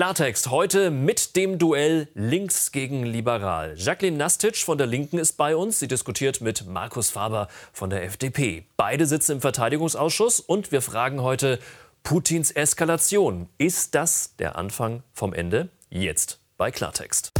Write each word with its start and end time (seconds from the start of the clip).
Klartext 0.00 0.50
heute 0.50 0.90
mit 0.90 1.36
dem 1.36 1.58
Duell 1.58 2.08
links 2.14 2.72
gegen 2.72 3.04
liberal. 3.04 3.74
Jacqueline 3.76 4.16
Nastic 4.16 4.56
von 4.56 4.78
der 4.78 4.86
Linken 4.86 5.18
ist 5.18 5.34
bei 5.34 5.54
uns. 5.54 5.78
Sie 5.78 5.88
diskutiert 5.88 6.40
mit 6.40 6.66
Markus 6.66 7.10
Faber 7.10 7.48
von 7.74 7.90
der 7.90 8.04
FDP. 8.04 8.64
Beide 8.78 9.04
sitzen 9.04 9.32
im 9.32 9.40
Verteidigungsausschuss 9.42 10.40
und 10.40 10.72
wir 10.72 10.80
fragen 10.80 11.20
heute 11.20 11.58
Putins 12.02 12.50
Eskalation. 12.50 13.50
Ist 13.58 13.94
das 13.94 14.36
der 14.36 14.56
Anfang 14.56 15.02
vom 15.12 15.34
Ende? 15.34 15.68
Jetzt 15.90 16.40
bei 16.56 16.70
Klartext. 16.70 17.32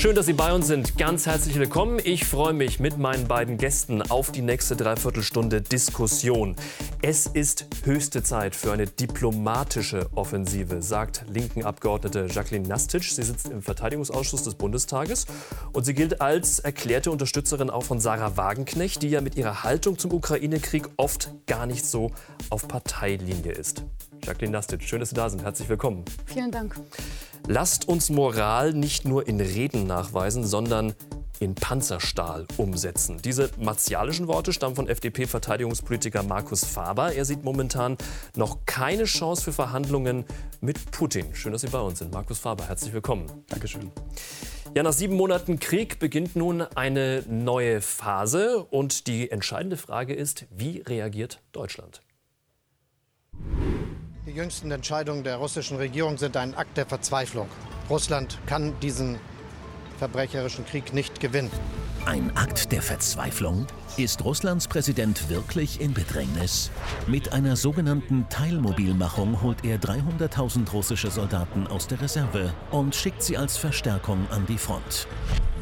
Schön, 0.00 0.16
dass 0.16 0.24
Sie 0.24 0.32
bei 0.32 0.50
uns 0.54 0.66
sind. 0.66 0.96
Ganz 0.96 1.26
herzlich 1.26 1.58
willkommen. 1.58 2.00
Ich 2.02 2.24
freue 2.24 2.54
mich 2.54 2.80
mit 2.80 2.96
meinen 2.96 3.28
beiden 3.28 3.58
Gästen 3.58 4.00
auf 4.00 4.32
die 4.32 4.40
nächste 4.40 4.74
Dreiviertelstunde 4.74 5.60
Diskussion. 5.60 6.56
Es 7.02 7.26
ist 7.26 7.66
höchste 7.84 8.22
Zeit 8.22 8.56
für 8.56 8.72
eine 8.72 8.86
diplomatische 8.86 10.08
Offensive, 10.14 10.80
sagt 10.80 11.26
linken 11.28 11.66
Abgeordnete 11.66 12.28
Jacqueline 12.30 12.66
Nastic. 12.66 13.02
Sie 13.02 13.22
sitzt 13.22 13.50
im 13.50 13.60
Verteidigungsausschuss 13.60 14.42
des 14.42 14.54
Bundestages 14.54 15.26
und 15.74 15.84
sie 15.84 15.92
gilt 15.92 16.22
als 16.22 16.60
erklärte 16.60 17.10
Unterstützerin 17.10 17.68
auch 17.68 17.84
von 17.84 18.00
Sarah 18.00 18.38
Wagenknecht, 18.38 19.02
die 19.02 19.10
ja 19.10 19.20
mit 19.20 19.34
ihrer 19.34 19.64
Haltung 19.64 19.98
zum 19.98 20.14
Ukraine-Krieg 20.14 20.88
oft 20.96 21.30
gar 21.46 21.66
nicht 21.66 21.84
so 21.84 22.10
auf 22.48 22.66
Parteilinie 22.68 23.52
ist. 23.52 23.84
Jacqueline 24.24 24.52
Nastic, 24.52 24.82
schön, 24.82 25.00
dass 25.00 25.10
Sie 25.10 25.14
da 25.14 25.28
sind. 25.28 25.42
Herzlich 25.42 25.68
willkommen. 25.68 26.04
Vielen 26.26 26.50
Dank. 26.50 26.76
Lasst 27.46 27.88
uns 27.88 28.10
Moral 28.10 28.72
nicht 28.72 29.04
nur 29.04 29.26
in 29.26 29.40
Reden 29.40 29.86
nachweisen, 29.86 30.44
sondern 30.46 30.94
in 31.40 31.54
Panzerstahl 31.54 32.46
umsetzen. 32.58 33.16
Diese 33.24 33.50
martialischen 33.58 34.28
Worte 34.28 34.52
stammen 34.52 34.76
von 34.76 34.88
FDP-Verteidigungspolitiker 34.88 36.22
Markus 36.22 36.64
Faber. 36.64 37.14
Er 37.14 37.24
sieht 37.24 37.44
momentan 37.44 37.96
noch 38.36 38.58
keine 38.66 39.04
Chance 39.04 39.42
für 39.42 39.52
Verhandlungen 39.52 40.26
mit 40.60 40.90
Putin. 40.90 41.34
Schön, 41.34 41.52
dass 41.52 41.62
Sie 41.62 41.68
bei 41.68 41.80
uns 41.80 41.98
sind. 41.98 42.12
Markus 42.12 42.38
Faber, 42.38 42.68
herzlich 42.68 42.92
willkommen. 42.92 43.26
Dankeschön. 43.48 43.90
Ja, 44.76 44.84
nach 44.84 44.92
sieben 44.92 45.16
Monaten 45.16 45.58
Krieg 45.58 45.98
beginnt 45.98 46.36
nun 46.36 46.62
eine 46.62 47.24
neue 47.26 47.80
Phase. 47.80 48.62
Und 48.62 49.06
die 49.06 49.30
entscheidende 49.30 49.76
Frage 49.76 50.14
ist, 50.14 50.46
wie 50.50 50.82
reagiert 50.86 51.40
Deutschland? 51.52 52.02
Die 54.30 54.36
jüngsten 54.36 54.70
Entscheidungen 54.70 55.24
der 55.24 55.38
russischen 55.38 55.76
Regierung 55.78 56.16
sind 56.16 56.36
ein 56.36 56.54
Akt 56.54 56.76
der 56.76 56.86
Verzweiflung. 56.86 57.48
Russland 57.88 58.38
kann 58.46 58.78
diesen 58.78 59.18
verbrecherischen 59.98 60.64
Krieg 60.64 60.94
nicht 60.94 61.18
gewinnen. 61.18 61.50
Ein 62.06 62.36
Akt 62.36 62.70
der 62.70 62.80
Verzweiflung? 62.80 63.66
Ist 63.96 64.24
Russlands 64.24 64.68
Präsident 64.68 65.28
wirklich 65.28 65.80
in 65.80 65.92
Bedrängnis? 65.92 66.70
Mit 67.08 67.32
einer 67.32 67.56
sogenannten 67.56 68.26
Teilmobilmachung 68.30 69.42
holt 69.42 69.64
er 69.64 69.78
300.000 69.78 70.70
russische 70.70 71.10
Soldaten 71.10 71.66
aus 71.66 71.88
der 71.88 72.00
Reserve 72.00 72.54
und 72.70 72.94
schickt 72.94 73.22
sie 73.22 73.36
als 73.36 73.56
Verstärkung 73.56 74.26
an 74.30 74.46
die 74.46 74.58
Front. 74.58 75.08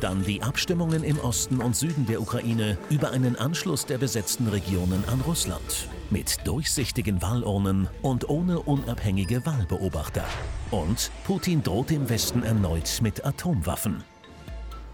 Dann 0.00 0.22
die 0.22 0.42
Abstimmungen 0.42 1.04
im 1.04 1.18
Osten 1.18 1.60
und 1.60 1.74
Süden 1.74 2.06
der 2.06 2.20
Ukraine 2.20 2.76
über 2.90 3.10
einen 3.10 3.34
Anschluss 3.34 3.86
der 3.86 3.98
besetzten 3.98 4.46
Regionen 4.48 5.02
an 5.10 5.22
Russland 5.22 5.88
mit 6.10 6.46
durchsichtigen 6.46 7.20
Wahlurnen 7.22 7.88
und 8.02 8.28
ohne 8.28 8.60
unabhängige 8.60 9.44
Wahlbeobachter. 9.46 10.24
Und 10.70 11.10
Putin 11.24 11.62
droht 11.62 11.90
dem 11.90 12.08
Westen 12.08 12.42
erneut 12.42 13.00
mit 13.02 13.24
Atomwaffen. 13.24 14.04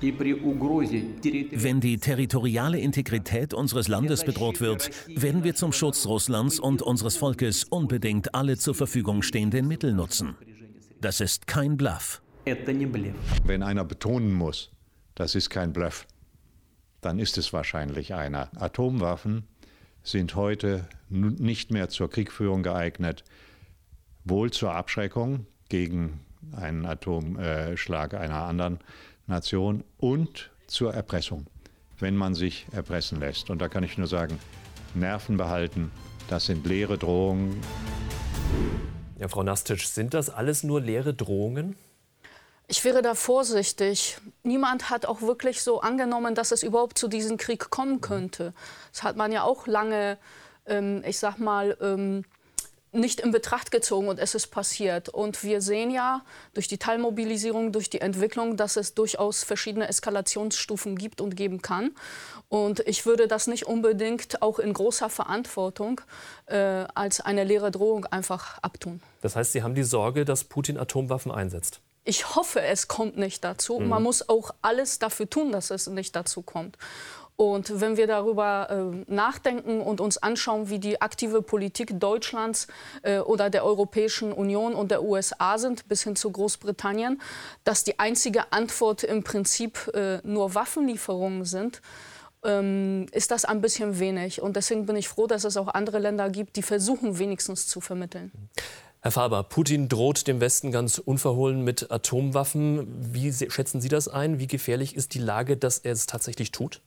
Wenn 0.00 1.80
die 1.80 1.98
territoriale 1.98 2.78
Integrität 2.78 3.54
unseres 3.54 3.88
Landes 3.88 4.24
bedroht 4.24 4.60
wird, 4.60 4.90
werden 5.08 5.44
wir 5.44 5.54
zum 5.54 5.72
Schutz 5.72 6.06
Russlands 6.06 6.58
und 6.58 6.82
unseres 6.82 7.16
Volkes 7.16 7.64
unbedingt 7.64 8.34
alle 8.34 8.58
zur 8.58 8.74
Verfügung 8.74 9.22
stehenden 9.22 9.66
Mittel 9.68 9.94
nutzen. 9.94 10.36
Das 11.00 11.20
ist 11.20 11.46
kein 11.46 11.76
Bluff. 11.76 12.22
Wenn 13.44 13.62
einer 13.62 13.84
betonen 13.84 14.32
muss, 14.32 14.70
das 15.14 15.34
ist 15.34 15.48
kein 15.48 15.72
Bluff, 15.72 16.06
dann 17.00 17.18
ist 17.18 17.38
es 17.38 17.52
wahrscheinlich 17.52 18.14
einer. 18.14 18.50
Atomwaffen 18.60 19.44
sind 20.02 20.34
heute 20.34 20.88
nicht 21.08 21.70
mehr 21.70 21.88
zur 21.88 22.10
Kriegführung 22.10 22.62
geeignet, 22.62 23.24
wohl 24.24 24.50
zur 24.50 24.74
Abschreckung 24.74 25.46
gegen 25.68 26.20
einen 26.52 26.84
Atomschlag 26.84 28.14
einer 28.14 28.42
anderen 28.42 28.78
Nation 29.26 29.84
und 29.98 30.50
zur 30.66 30.94
Erpressung, 30.94 31.46
wenn 31.98 32.16
man 32.16 32.34
sich 32.34 32.66
erpressen 32.72 33.20
lässt. 33.20 33.50
Und 33.50 33.60
da 33.60 33.68
kann 33.68 33.84
ich 33.84 33.98
nur 33.98 34.06
sagen, 34.06 34.38
Nerven 34.94 35.36
behalten, 35.36 35.90
das 36.28 36.46
sind 36.46 36.66
leere 36.66 36.98
Drohungen. 36.98 37.60
Ja, 39.18 39.28
Frau 39.28 39.42
Nastic, 39.42 39.80
sind 39.80 40.14
das 40.14 40.30
alles 40.30 40.64
nur 40.64 40.80
leere 40.80 41.14
Drohungen? 41.14 41.76
Ich 42.66 42.84
wäre 42.84 43.02
da 43.02 43.14
vorsichtig. 43.14 44.18
Niemand 44.42 44.88
hat 44.88 45.04
auch 45.04 45.20
wirklich 45.20 45.62
so 45.62 45.80
angenommen, 45.80 46.34
dass 46.34 46.50
es 46.50 46.62
überhaupt 46.62 46.96
zu 46.98 47.08
diesem 47.08 47.36
Krieg 47.36 47.70
kommen 47.70 48.00
könnte. 48.00 48.54
Das 48.90 49.02
hat 49.02 49.16
man 49.16 49.32
ja 49.32 49.42
auch 49.42 49.66
lange, 49.66 50.18
ähm, 50.66 51.02
ich 51.06 51.18
sag 51.18 51.38
mal, 51.38 51.76
ähm, 51.80 52.24
nicht 52.94 53.20
in 53.20 53.30
Betracht 53.30 53.70
gezogen 53.70 54.08
und 54.08 54.18
es 54.18 54.34
ist 54.34 54.48
passiert. 54.48 55.08
Und 55.08 55.42
wir 55.42 55.60
sehen 55.60 55.90
ja 55.90 56.22
durch 56.54 56.68
die 56.68 56.78
Teilmobilisierung, 56.78 57.72
durch 57.72 57.90
die 57.90 58.00
Entwicklung, 58.00 58.56
dass 58.56 58.76
es 58.76 58.94
durchaus 58.94 59.44
verschiedene 59.44 59.88
Eskalationsstufen 59.88 60.96
gibt 60.96 61.20
und 61.20 61.36
geben 61.36 61.62
kann. 61.62 61.90
Und 62.48 62.80
ich 62.80 63.06
würde 63.06 63.28
das 63.28 63.46
nicht 63.46 63.66
unbedingt 63.66 64.42
auch 64.42 64.58
in 64.58 64.72
großer 64.72 65.10
Verantwortung 65.10 66.00
äh, 66.46 66.56
als 66.94 67.20
eine 67.20 67.44
leere 67.44 67.70
Drohung 67.70 68.06
einfach 68.06 68.58
abtun. 68.58 69.00
Das 69.20 69.36
heißt, 69.36 69.52
Sie 69.52 69.62
haben 69.62 69.74
die 69.74 69.82
Sorge, 69.82 70.24
dass 70.24 70.44
Putin 70.44 70.78
Atomwaffen 70.78 71.32
einsetzt? 71.32 71.80
ich 72.04 72.36
hoffe, 72.36 72.60
es 72.60 72.86
kommt 72.86 73.16
nicht 73.16 73.42
dazu. 73.44 73.80
Mhm. 73.80 73.88
Man 73.88 74.02
muss 74.02 74.28
auch 74.28 74.50
alles 74.62 74.98
dafür 74.98 75.28
tun, 75.28 75.52
dass 75.52 75.70
es 75.70 75.86
nicht 75.86 76.14
dazu 76.14 76.42
kommt. 76.42 76.76
Und 77.36 77.80
wenn 77.80 77.96
wir 77.96 78.06
darüber 78.06 78.68
äh, 78.70 79.12
nachdenken 79.12 79.80
und 79.80 80.00
uns 80.00 80.18
anschauen, 80.18 80.70
wie 80.70 80.78
die 80.78 81.00
aktive 81.00 81.42
Politik 81.42 81.98
Deutschlands 81.98 82.68
äh, 83.02 83.18
oder 83.18 83.50
der 83.50 83.64
Europäischen 83.64 84.32
Union 84.32 84.74
und 84.74 84.92
der 84.92 85.02
USA 85.02 85.58
sind, 85.58 85.88
bis 85.88 86.04
hin 86.04 86.14
zu 86.14 86.30
Großbritannien, 86.30 87.20
dass 87.64 87.82
die 87.82 87.98
einzige 87.98 88.52
Antwort 88.52 89.02
im 89.02 89.24
Prinzip 89.24 89.90
äh, 89.94 90.18
nur 90.22 90.54
Waffenlieferungen 90.54 91.44
sind, 91.44 91.82
ähm, 92.44 93.06
ist 93.10 93.32
das 93.32 93.44
ein 93.44 93.60
bisschen 93.60 93.98
wenig. 93.98 94.40
Und 94.40 94.54
deswegen 94.54 94.86
bin 94.86 94.94
ich 94.94 95.08
froh, 95.08 95.26
dass 95.26 95.42
es 95.42 95.56
auch 95.56 95.68
andere 95.68 95.98
Länder 95.98 96.30
gibt, 96.30 96.54
die 96.54 96.62
versuchen, 96.62 97.18
wenigstens 97.18 97.66
zu 97.66 97.80
vermitteln. 97.80 98.30
Herr 99.00 99.10
Faber, 99.10 99.42
Putin 99.42 99.88
droht 99.88 100.28
dem 100.28 100.40
Westen 100.40 100.70
ganz 100.70 100.98
unverhohlen 100.98 101.62
mit 101.62 101.90
Atomwaffen. 101.90 102.86
Wie 103.12 103.32
schätzen 103.32 103.80
Sie 103.80 103.88
das 103.88 104.06
ein? 104.06 104.38
Wie 104.38 104.46
gefährlich 104.46 104.94
ist 104.94 105.14
die 105.14 105.18
Lage, 105.18 105.56
dass 105.56 105.78
er 105.78 105.92
es 105.92 106.06
tatsächlich 106.06 106.52
tut? 106.52 106.80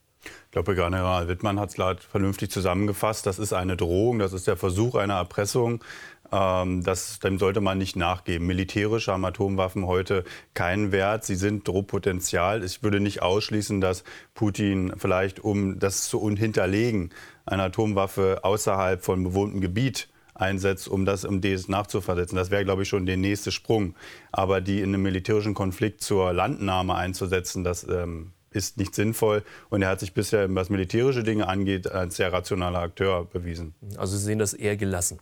Ich 0.58 0.64
glaube, 0.66 0.82
General 0.82 1.28
Wittmann 1.28 1.60
hat 1.60 1.78
es 1.78 2.06
vernünftig 2.06 2.50
zusammengefasst. 2.50 3.28
Das 3.28 3.38
ist 3.38 3.54
eine 3.54 3.78
Drohung, 3.78 4.18
das 4.18 4.34
ist 4.34 4.48
der 4.48 4.58
Versuch 4.58 4.96
einer 4.96 5.14
Erpressung. 5.14 5.84
Ähm, 6.32 6.84
das, 6.84 7.20
dem 7.20 7.38
sollte 7.38 7.62
man 7.62 7.78
nicht 7.78 7.96
nachgeben. 7.96 8.48
Militärisch 8.48 9.08
haben 9.08 9.24
Atomwaffen 9.24 9.86
heute 9.86 10.24
keinen 10.56 10.92
Wert. 10.92 11.26
Sie 11.26 11.36
sind 11.36 11.68
Drohpotenzial. 11.68 12.64
Ich 12.64 12.82
würde 12.82 13.00
nicht 13.00 13.22
ausschließen, 13.22 13.82
dass 13.82 14.04
Putin 14.34 14.94
vielleicht, 14.98 15.40
um 15.40 15.78
das 15.78 16.10
zu 16.10 16.28
hinterlegen, 16.28 17.12
eine 17.46 17.62
Atomwaffe 17.62 18.40
außerhalb 18.42 19.06
von 19.06 19.26
bewohntem 19.26 19.62
Gebiet 19.62 20.10
einsetzt, 20.34 20.88
um 20.88 21.06
das 21.06 21.24
um 21.24 21.40
das 21.40 21.68
nachzuversetzen. 21.68 22.36
Das 22.36 22.50
wäre, 22.50 22.66
glaube 22.66 22.82
ich, 22.82 22.90
schon 22.90 23.06
der 23.06 23.18
nächste 23.18 23.52
Sprung. 23.52 23.94
Aber 24.32 24.60
die 24.60 24.80
in 24.80 24.90
einem 24.90 25.04
militärischen 25.04 25.54
Konflikt 25.54 26.02
zur 26.02 26.34
Landnahme 26.34 26.96
einzusetzen, 26.96 27.64
das 27.64 27.88
ähm, 27.88 28.32
ist 28.58 28.78
nicht 28.78 28.94
sinnvoll. 28.94 29.44
Und 29.70 29.82
er 29.82 29.90
hat 29.90 30.00
sich 30.00 30.14
bisher, 30.14 30.54
was 30.54 30.70
militärische 30.70 31.24
Dinge 31.24 31.48
angeht, 31.48 31.90
als 31.90 32.18
sehr 32.18 32.34
rationaler 32.34 32.80
Akteur 32.80 33.26
bewiesen. 33.26 33.76
Also 33.96 34.18
Sie 34.18 34.24
sehen 34.24 34.40
das 34.40 34.54
eher 34.54 34.76
gelassen? 34.76 35.20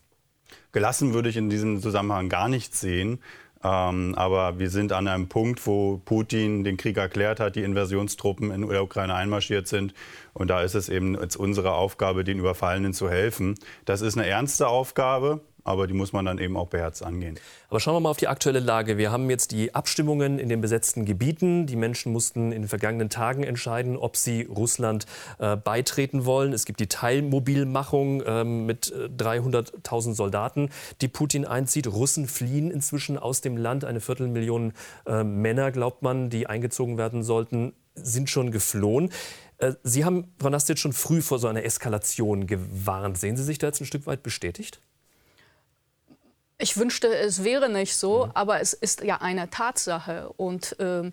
Gelassen 0.72 1.14
würde 1.14 1.30
ich 1.30 1.38
in 1.38 1.50
diesem 1.50 1.82
Zusammenhang 1.82 2.30
gar 2.30 2.50
nicht 2.50 2.76
sehen. 2.76 3.20
Ähm, 3.64 4.14
aber 4.16 4.60
wir 4.60 4.70
sind 4.70 4.92
an 4.92 5.08
einem 5.08 5.28
Punkt, 5.28 5.66
wo 5.66 5.98
Putin 6.04 6.64
den 6.64 6.78
Krieg 6.78 6.98
erklärt 6.98 7.40
hat, 7.40 7.56
die 7.56 7.64
Invasionstruppen 7.64 8.52
in 8.52 8.68
der 8.68 8.84
Ukraine 8.84 9.16
einmarschiert 9.16 9.68
sind. 9.68 9.94
Und 10.34 10.50
da 10.50 10.62
ist 10.62 10.76
es 10.76 10.88
eben 10.88 11.20
jetzt 11.20 11.36
unsere 11.36 11.74
Aufgabe, 11.74 12.24
den 12.24 12.38
Überfallenen 12.38 12.94
zu 12.94 13.10
helfen. 13.10 13.56
Das 13.86 14.02
ist 14.02 14.18
eine 14.18 14.28
ernste 14.28 14.68
Aufgabe 14.68 15.42
aber 15.66 15.88
die 15.88 15.94
muss 15.94 16.14
man 16.14 16.26
dann 16.26 16.38
eben 16.38 16.56
auch 16.56 16.68
beherzt 16.68 17.04
angehen. 17.04 17.40
Aber 17.70 17.80
schauen 17.80 17.96
wir 17.96 18.00
mal 18.00 18.12
auf 18.12 18.18
die 18.18 18.28
aktuelle 18.28 18.60
Lage. 18.60 18.98
Wir 18.98 19.12
haben 19.12 19.30
jetzt 19.32 19.52
die 19.52 19.74
Abstimmungen 19.74 20.38
in 20.38 20.48
den 20.48 20.62
besetzten 20.62 21.06
Gebieten. 21.06 21.66
Die 21.66 21.76
Menschen 21.76 22.14
mussten 22.14 22.52
in 22.52 22.62
den 22.62 22.68
vergangenen 22.70 23.10
Tagen 23.10 23.44
entscheiden, 23.44 23.98
ob 23.98 24.16
sie 24.16 24.44
Russland 24.44 25.08
äh, 25.40 25.58
beitreten 25.58 26.26
wollen. 26.26 26.54
Es 26.54 26.66
gibt 26.66 26.80
die 26.80 26.88
Teilmobilmachung 26.88 28.22
äh, 28.22 28.44
mit 28.44 28.94
300.000 28.94 30.14
Soldaten, 30.14 30.70
die 31.02 31.08
Putin 31.08 31.46
einzieht. 31.46 31.88
Russen 31.88 32.28
fliehen 32.28 32.70
inzwischen 32.70 33.18
aus 33.18 33.42
dem 33.42 33.58
Land. 33.58 33.86
Eine 33.86 34.02
Viertelmillion 34.02 34.74
äh, 35.08 35.24
Männer, 35.24 35.72
glaubt 35.72 36.04
man, 36.04 36.30
die 36.30 36.46
eingezogen 36.46 37.00
werden 37.00 37.24
sollten, 37.24 37.74
sind 37.96 38.30
schon 38.30 38.52
geflohen. 38.52 39.10
Äh, 39.58 39.74
Sie 39.82 40.06
haben, 40.06 40.32
Frau 40.40 40.50
Nastic, 40.50 40.78
schon 40.78 40.94
früh 40.94 41.24
vor 41.24 41.40
so 41.40 41.48
einer 41.48 41.64
Eskalation 41.64 42.46
gewarnt. 42.46 43.18
Sehen 43.18 43.36
Sie 43.36 43.44
sich 43.44 43.58
da 43.58 43.68
jetzt 43.68 43.82
ein 43.82 43.86
Stück 43.86 44.06
weit 44.06 44.22
bestätigt? 44.22 44.80
Ich 46.58 46.78
wünschte, 46.78 47.14
es 47.14 47.44
wäre 47.44 47.70
nicht 47.70 47.96
so, 47.96 48.28
mhm. 48.28 48.32
aber 48.34 48.62
es 48.62 48.74
ist 48.74 49.02
ja 49.02 49.18
eine 49.18 49.50
Tatsache. 49.50 50.30
Und 50.38 50.80
äh, 50.80 51.12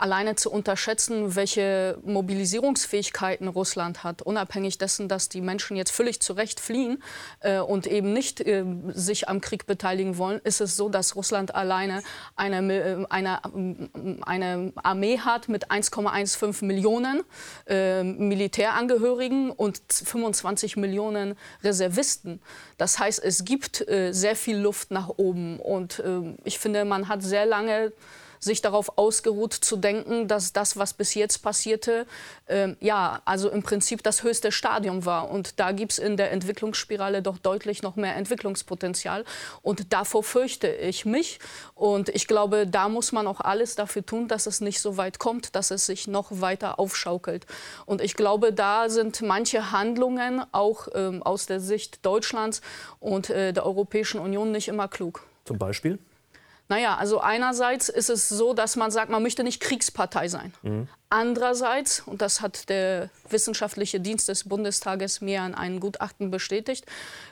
alleine 0.00 0.34
zu 0.34 0.50
unterschätzen, 0.50 1.36
welche 1.36 1.98
Mobilisierungsfähigkeiten 2.04 3.48
Russland 3.48 4.02
hat, 4.02 4.22
unabhängig 4.22 4.78
dessen, 4.78 5.08
dass 5.08 5.28
die 5.28 5.40
Menschen 5.40 5.76
jetzt 5.76 5.90
völlig 5.90 6.20
zu 6.20 6.32
Recht 6.32 6.60
fliehen 6.60 7.02
äh, 7.40 7.58
und 7.58 7.86
eben 7.86 8.12
nicht 8.12 8.40
äh, 8.40 8.64
sich 8.88 9.28
am 9.28 9.40
Krieg 9.40 9.66
beteiligen 9.66 10.16
wollen, 10.16 10.40
ist 10.44 10.60
es 10.60 10.76
so, 10.76 10.88
dass 10.88 11.16
Russland 11.16 11.54
alleine 11.54 12.02
eine, 12.34 12.72
äh, 12.72 13.04
eine, 13.10 13.40
eine 14.22 14.72
Armee 14.76 15.18
hat 15.18 15.48
mit 15.48 15.70
1,15 15.70 16.64
Millionen 16.64 17.22
äh, 17.66 18.02
Militärangehörigen 18.02 19.50
und 19.50 19.80
25 19.90 20.76
Millionen 20.76 21.36
Reservisten. 21.62 22.40
Das 22.78 22.98
heißt, 22.98 23.22
es 23.22 23.44
gibt 23.44 23.86
äh, 23.88 24.12
sehr 24.12 24.36
viel 24.36 24.56
Luft 24.56 24.90
nach 24.90 25.08
oben 25.08 25.60
und 25.60 25.98
äh, 25.98 26.36
ich 26.44 26.58
finde, 26.58 26.84
man 26.84 27.08
hat 27.08 27.22
sehr 27.22 27.44
lange 27.44 27.92
sich 28.40 28.62
darauf 28.62 28.98
ausgeruht 28.98 29.52
zu 29.52 29.76
denken, 29.76 30.26
dass 30.26 30.52
das, 30.52 30.78
was 30.78 30.94
bis 30.94 31.14
jetzt 31.14 31.38
passierte, 31.38 32.06
äh, 32.46 32.74
ja, 32.80 33.20
also 33.26 33.50
im 33.50 33.62
Prinzip 33.62 34.02
das 34.02 34.22
höchste 34.22 34.50
Stadium 34.50 35.04
war. 35.04 35.30
Und 35.30 35.60
da 35.60 35.72
gibt 35.72 35.92
es 35.92 35.98
in 35.98 36.16
der 36.16 36.32
Entwicklungsspirale 36.32 37.20
doch 37.22 37.38
deutlich 37.38 37.82
noch 37.82 37.96
mehr 37.96 38.16
Entwicklungspotenzial. 38.16 39.24
Und 39.60 39.92
davor 39.92 40.24
fürchte 40.24 40.68
ich 40.68 41.04
mich. 41.04 41.38
Und 41.74 42.08
ich 42.08 42.26
glaube, 42.26 42.66
da 42.66 42.88
muss 42.88 43.12
man 43.12 43.26
auch 43.26 43.40
alles 43.40 43.76
dafür 43.76 44.04
tun, 44.04 44.26
dass 44.26 44.46
es 44.46 44.62
nicht 44.62 44.80
so 44.80 44.96
weit 44.96 45.18
kommt, 45.18 45.54
dass 45.54 45.70
es 45.70 45.84
sich 45.84 46.08
noch 46.08 46.28
weiter 46.40 46.78
aufschaukelt. 46.78 47.46
Und 47.84 48.00
ich 48.00 48.14
glaube, 48.14 48.52
da 48.52 48.88
sind 48.88 49.20
manche 49.20 49.70
Handlungen 49.70 50.42
auch 50.52 50.88
ähm, 50.94 51.22
aus 51.22 51.44
der 51.44 51.60
Sicht 51.60 52.04
Deutschlands 52.06 52.62
und 53.00 53.28
äh, 53.28 53.52
der 53.52 53.66
Europäischen 53.66 54.18
Union 54.18 54.50
nicht 54.50 54.68
immer 54.68 54.88
klug. 54.88 55.26
Zum 55.44 55.58
Beispiel? 55.58 55.98
Naja, 56.70 56.94
also 56.94 57.18
einerseits 57.18 57.88
ist 57.88 58.10
es 58.10 58.28
so, 58.28 58.54
dass 58.54 58.76
man 58.76 58.92
sagt, 58.92 59.10
man 59.10 59.24
möchte 59.24 59.42
nicht 59.42 59.60
Kriegspartei 59.60 60.28
sein. 60.28 60.54
Mhm. 60.62 60.88
Andererseits, 61.12 62.04
und 62.06 62.22
das 62.22 62.40
hat 62.40 62.68
der 62.68 63.10
wissenschaftliche 63.28 63.98
Dienst 63.98 64.28
des 64.28 64.44
Bundestages 64.44 65.20
mir 65.20 65.42
an 65.42 65.56
einem 65.56 65.80
Gutachten 65.80 66.30
bestätigt, 66.30 66.86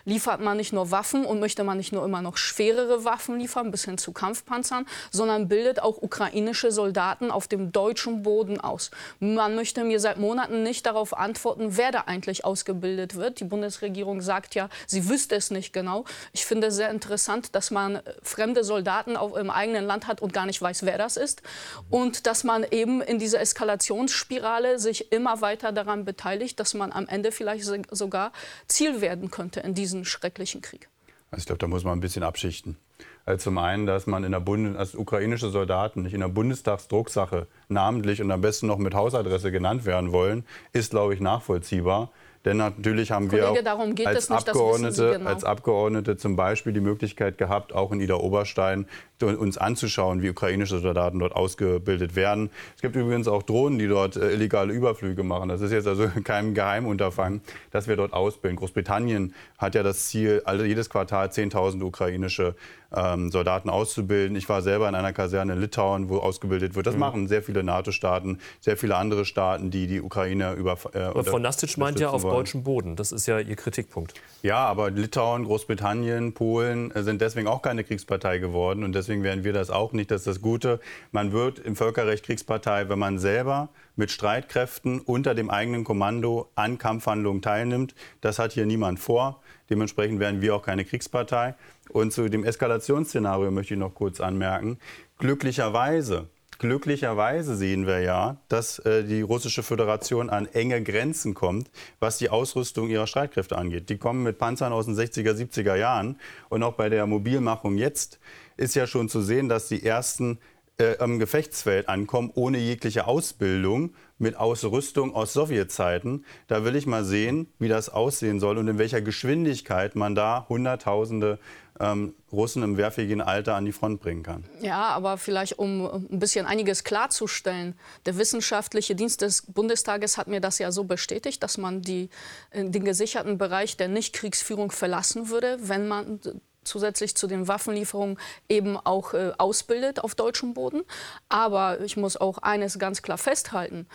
liefert 0.04 0.40
man 0.40 0.56
nicht 0.56 0.72
nur 0.72 0.90
Waffen 0.90 1.24
und 1.24 1.38
möchte 1.38 1.62
man 1.62 1.76
nicht 1.76 1.92
nur 1.92 2.04
immer 2.04 2.20
noch 2.20 2.36
schwerere 2.38 3.04
Waffen 3.04 3.38
liefern, 3.38 3.70
bis 3.70 3.84
hin 3.84 3.96
zu 3.96 4.10
Kampfpanzern, 4.10 4.84
sondern 5.12 5.46
bildet 5.46 5.80
auch 5.80 6.02
ukrainische 6.02 6.72
Soldaten 6.72 7.30
auf 7.30 7.46
dem 7.46 7.70
deutschen 7.70 8.24
Boden 8.24 8.60
aus. 8.60 8.90
Man 9.20 9.54
möchte 9.54 9.84
mir 9.84 10.00
seit 10.00 10.18
Monaten 10.18 10.64
nicht 10.64 10.84
darauf 10.84 11.16
antworten, 11.16 11.76
wer 11.76 11.92
da 11.92 12.00
eigentlich 12.06 12.44
ausgebildet 12.44 13.14
wird. 13.14 13.38
Die 13.38 13.44
Bundesregierung 13.44 14.22
sagt 14.22 14.56
ja, 14.56 14.70
sie 14.88 15.08
wüsste 15.08 15.36
es 15.36 15.52
nicht 15.52 15.72
genau. 15.72 16.04
Ich 16.32 16.46
finde 16.46 16.66
es 16.66 16.74
sehr 16.74 16.90
interessant, 16.90 17.54
dass 17.54 17.70
man 17.70 18.00
fremde 18.24 18.64
Soldaten 18.64 19.16
auf, 19.16 19.36
im 19.36 19.50
eigenen 19.50 19.84
Land 19.84 20.08
hat 20.08 20.20
und 20.20 20.32
gar 20.32 20.46
nicht 20.46 20.60
weiß, 20.60 20.84
wer 20.84 20.98
das 20.98 21.16
ist. 21.16 21.42
Und 21.90 22.26
dass 22.26 22.42
man 22.42 22.66
eben 22.68 23.00
in 23.02 23.20
dieser 23.20 23.40
Eskalation 23.40 23.67
Eskalationsspirale 23.68 24.78
sich 24.78 25.12
immer 25.12 25.40
weiter 25.42 25.72
daran 25.72 26.04
beteiligt, 26.04 26.58
dass 26.58 26.74
man 26.74 26.90
am 26.90 27.06
Ende 27.06 27.32
vielleicht 27.32 27.64
sogar 27.64 28.32
Ziel 28.66 29.00
werden 29.00 29.30
könnte 29.30 29.60
in 29.60 29.74
diesem 29.74 30.04
schrecklichen 30.04 30.62
Krieg. 30.62 30.88
Also 31.30 31.42
ich 31.42 31.46
glaube, 31.46 31.58
da 31.58 31.66
muss 31.66 31.84
man 31.84 31.98
ein 31.98 32.00
bisschen 32.00 32.22
abschichten. 32.22 32.78
Also 33.26 33.44
zum 33.44 33.58
einen, 33.58 33.84
dass 33.84 34.06
man 34.06 34.24
in 34.24 34.32
der 34.32 34.40
Bundes 34.40 34.76
als 34.76 34.94
ukrainische 34.94 35.50
Soldaten 35.50 36.02
nicht 36.02 36.14
in 36.14 36.20
der 36.20 36.28
Bundestagsdrucksache 36.28 37.46
namentlich 37.68 38.22
und 38.22 38.30
am 38.30 38.40
besten 38.40 38.66
noch 38.66 38.78
mit 38.78 38.94
Hausadresse 38.94 39.52
genannt 39.52 39.84
werden 39.84 40.12
wollen, 40.12 40.46
ist, 40.72 40.92
glaube 40.92 41.12
ich, 41.12 41.20
nachvollziehbar. 41.20 42.10
Denn 42.46 42.56
natürlich 42.56 43.10
haben 43.10 43.28
Kollege, 43.28 43.46
wir 43.46 44.06
als, 44.06 44.30
nicht, 44.30 44.48
Abgeordnete, 44.48 45.12
genau. 45.18 45.28
als 45.28 45.44
Abgeordnete 45.44 46.16
zum 46.16 46.36
Beispiel 46.36 46.72
die 46.72 46.80
Möglichkeit 46.80 47.36
gehabt, 47.36 47.74
auch 47.74 47.92
in 47.92 48.00
Ida 48.00 48.14
Oberstein 48.14 48.86
uns 49.22 49.58
anzuschauen, 49.58 50.22
wie 50.22 50.30
ukrainische 50.30 50.78
Soldaten 50.78 51.18
dort 51.18 51.34
ausgebildet 51.34 52.16
werden. 52.16 52.50
Es 52.76 52.82
gibt 52.82 52.96
übrigens 52.96 53.28
auch 53.28 53.42
Drohnen, 53.42 53.78
die 53.78 53.88
dort 53.88 54.16
äh, 54.16 54.32
illegale 54.32 54.72
Überflüge 54.72 55.22
machen. 55.22 55.48
Das 55.48 55.60
ist 55.60 55.72
jetzt 55.72 55.86
also 55.86 56.08
kein 56.24 56.54
Geheimunterfangen, 56.54 57.40
dass 57.70 57.88
wir 57.88 57.96
dort 57.96 58.12
ausbilden. 58.12 58.56
Großbritannien 58.56 59.34
hat 59.58 59.74
ja 59.74 59.82
das 59.82 60.08
Ziel, 60.08 60.42
also 60.44 60.64
jedes 60.64 60.90
Quartal 60.90 61.28
10.000 61.28 61.82
ukrainische 61.82 62.54
ähm, 62.94 63.30
Soldaten 63.30 63.68
auszubilden. 63.68 64.36
Ich 64.36 64.48
war 64.48 64.62
selber 64.62 64.88
in 64.88 64.94
einer 64.94 65.12
Kaserne 65.12 65.54
in 65.54 65.60
Litauen, 65.60 66.08
wo 66.08 66.18
ausgebildet 66.18 66.74
wird. 66.74 66.86
Das 66.86 66.94
mhm. 66.94 67.00
machen 67.00 67.28
sehr 67.28 67.42
viele 67.42 67.62
NATO-Staaten, 67.62 68.38
sehr 68.60 68.76
viele 68.76 68.96
andere 68.96 69.24
Staaten, 69.24 69.70
die 69.70 69.86
die 69.86 70.00
Ukraine 70.00 70.54
über. 70.54 70.78
Äh, 70.94 71.00
aber 71.00 71.24
Frau 71.24 71.38
Nastic 71.38 71.76
meint 71.76 72.00
ja 72.00 72.10
auf 72.10 72.22
wollen. 72.22 72.34
deutschem 72.34 72.62
Boden. 72.62 72.96
Das 72.96 73.12
ist 73.12 73.26
ja 73.26 73.38
Ihr 73.38 73.56
Kritikpunkt. 73.56 74.14
Ja, 74.42 74.66
aber 74.66 74.90
Litauen, 74.90 75.44
Großbritannien, 75.44 76.32
Polen 76.32 76.90
äh, 76.92 77.02
sind 77.02 77.20
deswegen 77.20 77.48
auch 77.48 77.62
keine 77.62 77.84
Kriegspartei 77.84 78.38
geworden. 78.38 78.84
Und 78.84 78.94
deswegen 78.94 79.07
werden 79.08 79.44
wir 79.44 79.52
das 79.52 79.70
auch 79.70 79.92
nicht. 79.92 80.10
Das 80.10 80.20
ist 80.20 80.26
das 80.26 80.42
Gute. 80.42 80.80
Man 81.10 81.32
wird 81.32 81.58
im 81.58 81.76
Völkerrecht 81.76 82.24
Kriegspartei, 82.24 82.88
wenn 82.88 82.98
man 82.98 83.18
selber 83.18 83.70
mit 83.96 84.10
Streitkräften 84.10 85.00
unter 85.00 85.34
dem 85.34 85.50
eigenen 85.50 85.84
Kommando 85.84 86.50
an 86.54 86.78
Kampfhandlungen 86.78 87.42
teilnimmt. 87.42 87.94
Das 88.20 88.38
hat 88.38 88.52
hier 88.52 88.66
niemand 88.66 89.00
vor. 89.00 89.40
Dementsprechend 89.70 90.20
werden 90.20 90.40
wir 90.40 90.54
auch 90.54 90.62
keine 90.62 90.84
Kriegspartei. 90.84 91.54
Und 91.90 92.12
zu 92.12 92.28
dem 92.28 92.44
Eskalationsszenario 92.44 93.50
möchte 93.50 93.74
ich 93.74 93.80
noch 93.80 93.94
kurz 93.94 94.20
anmerken. 94.20 94.78
Glücklicherweise 95.18 96.28
Glücklicherweise 96.58 97.56
sehen 97.56 97.86
wir 97.86 98.00
ja, 98.00 98.36
dass 98.48 98.80
äh, 98.80 99.04
die 99.04 99.20
russische 99.20 99.62
Föderation 99.62 100.28
an 100.28 100.46
enge 100.46 100.82
Grenzen 100.82 101.34
kommt, 101.34 101.70
was 102.00 102.18
die 102.18 102.30
Ausrüstung 102.30 102.88
ihrer 102.88 103.06
Streitkräfte 103.06 103.56
angeht. 103.56 103.88
Die 103.90 103.96
kommen 103.96 104.24
mit 104.24 104.38
Panzern 104.38 104.72
aus 104.72 104.86
den 104.86 104.96
60er, 104.96 105.34
70er 105.34 105.76
Jahren. 105.76 106.18
Und 106.48 106.64
auch 106.64 106.74
bei 106.74 106.88
der 106.88 107.06
Mobilmachung 107.06 107.78
jetzt 107.78 108.18
ist 108.56 108.74
ja 108.74 108.88
schon 108.88 109.08
zu 109.08 109.22
sehen, 109.22 109.48
dass 109.48 109.68
die 109.68 109.86
ersten 109.86 110.40
äh, 110.78 110.98
am 110.98 111.20
Gefechtsfeld 111.20 111.88
ankommen, 111.88 112.32
ohne 112.34 112.58
jegliche 112.58 113.06
Ausbildung, 113.06 113.94
mit 114.18 114.36
Ausrüstung 114.36 115.14
aus 115.14 115.32
Sowjetzeiten. 115.32 116.24
Da 116.46 116.64
will 116.64 116.76
ich 116.76 116.86
mal 116.86 117.04
sehen, 117.04 117.52
wie 117.58 117.68
das 117.68 117.88
aussehen 117.88 118.40
soll 118.40 118.58
und 118.58 118.68
in 118.68 118.78
welcher 118.78 119.00
Geschwindigkeit 119.00 119.94
man 119.96 120.14
da 120.14 120.46
Hunderttausende 120.48 121.38
ähm, 121.80 122.14
Russen 122.32 122.62
im 122.62 122.76
wehrfähigen 122.76 123.20
Alter 123.20 123.54
an 123.54 123.64
die 123.64 123.72
Front 123.72 124.00
bringen 124.00 124.22
kann. 124.22 124.44
Ja, 124.60 124.88
aber 124.88 125.16
vielleicht 125.16 125.58
um 125.58 125.86
ein 125.86 126.18
bisschen 126.18 126.46
einiges 126.46 126.84
klarzustellen. 126.84 127.74
Der 128.06 128.18
wissenschaftliche 128.18 128.94
Dienst 128.94 129.22
des 129.22 129.42
Bundestages 129.42 130.18
hat 130.18 130.28
mir 130.28 130.40
das 130.40 130.58
ja 130.58 130.72
so 130.72 130.84
bestätigt, 130.84 131.42
dass 131.42 131.58
man 131.58 131.82
die, 131.82 132.10
äh, 132.50 132.68
den 132.68 132.84
gesicherten 132.84 133.38
Bereich 133.38 133.76
der 133.76 133.88
Nichtkriegsführung 133.88 134.70
verlassen 134.70 135.28
würde, 135.28 135.58
wenn 135.62 135.88
man 135.88 136.20
zusätzlich 136.68 137.16
zu 137.16 137.26
den 137.26 137.48
Waffenlieferungen 137.48 138.18
eben 138.48 138.76
auch 138.76 139.14
äh, 139.14 139.32
ausbildet 139.38 140.00
auf 140.00 140.14
deutschem 140.14 140.54
Boden. 140.54 140.82
Aber 141.28 141.80
ich 141.80 141.96
muss 141.96 142.16
auch 142.16 142.38
eines 142.38 142.78
ganz 142.78 143.02
klar 143.02 143.18
festhalten 143.18 143.86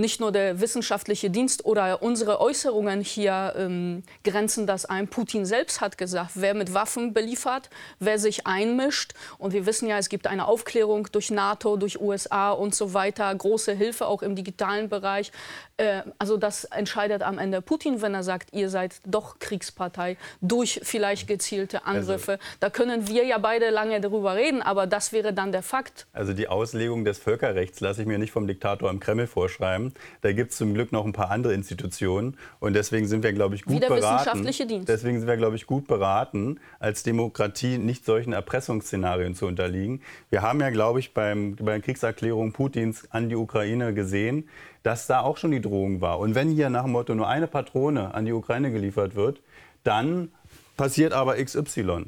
nicht 0.00 0.18
nur 0.18 0.32
der 0.32 0.60
wissenschaftliche 0.60 1.30
Dienst 1.30 1.64
oder 1.64 2.02
unsere 2.02 2.40
Äußerungen 2.40 3.02
hier 3.02 3.54
ähm, 3.56 4.02
grenzen 4.24 4.66
das 4.66 4.86
ein. 4.86 5.06
Putin 5.06 5.44
selbst 5.44 5.80
hat 5.80 5.98
gesagt, 5.98 6.32
wer 6.34 6.54
mit 6.54 6.74
Waffen 6.74 7.12
beliefert, 7.12 7.70
wer 8.00 8.18
sich 8.18 8.46
einmischt. 8.46 9.12
Und 9.38 9.52
wir 9.52 9.66
wissen 9.66 9.88
ja, 9.88 9.98
es 9.98 10.08
gibt 10.08 10.26
eine 10.26 10.46
Aufklärung 10.48 11.08
durch 11.12 11.30
NATO, 11.30 11.76
durch 11.76 12.00
USA 12.00 12.50
und 12.50 12.74
so 12.74 12.94
weiter, 12.94 13.32
große 13.32 13.72
Hilfe 13.72 14.06
auch 14.06 14.22
im 14.22 14.34
digitalen 14.34 14.88
Bereich. 14.88 15.30
Äh, 15.80 16.02
also 16.18 16.36
das 16.36 16.64
entscheidet 16.64 17.22
am 17.22 17.38
Ende 17.38 17.62
Putin, 17.62 18.02
wenn 18.02 18.12
er 18.12 18.22
sagt, 18.22 18.52
ihr 18.52 18.68
seid 18.68 19.00
doch 19.06 19.38
Kriegspartei 19.38 20.18
durch 20.42 20.80
vielleicht 20.82 21.26
gezielte 21.26 21.86
also 21.86 22.12
Angriffe. 22.12 22.32
Also, 22.32 22.44
da 22.60 22.70
können 22.70 23.08
wir 23.08 23.24
ja 23.24 23.38
beide 23.38 23.70
lange 23.70 24.00
darüber 24.00 24.34
reden, 24.34 24.60
aber 24.60 24.86
das 24.86 25.12
wäre 25.12 25.32
dann 25.32 25.52
der 25.52 25.62
Fakt. 25.62 26.06
Also 26.12 26.34
die 26.34 26.48
Auslegung 26.48 27.04
des 27.04 27.18
Völkerrechts 27.18 27.80
lasse 27.80 28.02
ich 28.02 28.06
mir 28.06 28.18
nicht 28.18 28.30
vom 28.30 28.46
Diktator 28.46 28.90
im 28.90 29.00
Kreml 29.00 29.26
vorschreiben. 29.26 29.94
Da 30.20 30.32
gibt 30.32 30.52
es 30.52 30.58
zum 30.58 30.74
Glück 30.74 30.92
noch 30.92 31.06
ein 31.06 31.14
paar 31.14 31.30
andere 31.30 31.54
Institutionen. 31.54 32.36
Und 32.58 32.74
deswegen 32.74 33.06
sind 33.06 33.22
wir, 33.22 33.32
glaube 33.32 33.54
ich, 33.54 33.64
gut 33.64 33.80
beraten. 33.80 34.44
Deswegen 34.86 35.18
sind 35.18 35.28
wir, 35.28 35.36
glaube 35.38 35.56
ich, 35.56 35.66
gut 35.66 35.86
beraten, 35.86 36.60
als 36.78 37.02
Demokratie 37.02 37.78
nicht 37.78 38.04
solchen 38.04 38.34
Erpressungsszenarien 38.34 39.34
zu 39.34 39.46
unterliegen. 39.46 40.02
Wir 40.28 40.42
haben 40.42 40.60
ja, 40.60 40.68
glaube 40.68 41.00
ich, 41.00 41.14
beim, 41.14 41.56
bei 41.56 41.72
der 41.72 41.80
Kriegserklärung 41.80 42.52
Putins 42.52 43.10
an 43.10 43.30
die 43.30 43.36
Ukraine 43.36 43.94
gesehen, 43.94 44.48
dass 44.82 45.06
da 45.06 45.20
auch 45.20 45.36
schon 45.36 45.50
die 45.50 45.60
Drohung 45.60 46.00
war. 46.00 46.18
Und 46.18 46.34
wenn 46.34 46.50
hier 46.50 46.70
nach 46.70 46.84
dem 46.84 46.92
Motto 46.92 47.14
nur 47.14 47.28
eine 47.28 47.46
Patrone 47.46 48.14
an 48.14 48.24
die 48.24 48.32
Ukraine 48.32 48.70
geliefert 48.70 49.14
wird, 49.14 49.42
dann 49.84 50.30
passiert 50.76 51.12
aber 51.12 51.42
XY. 51.42 52.06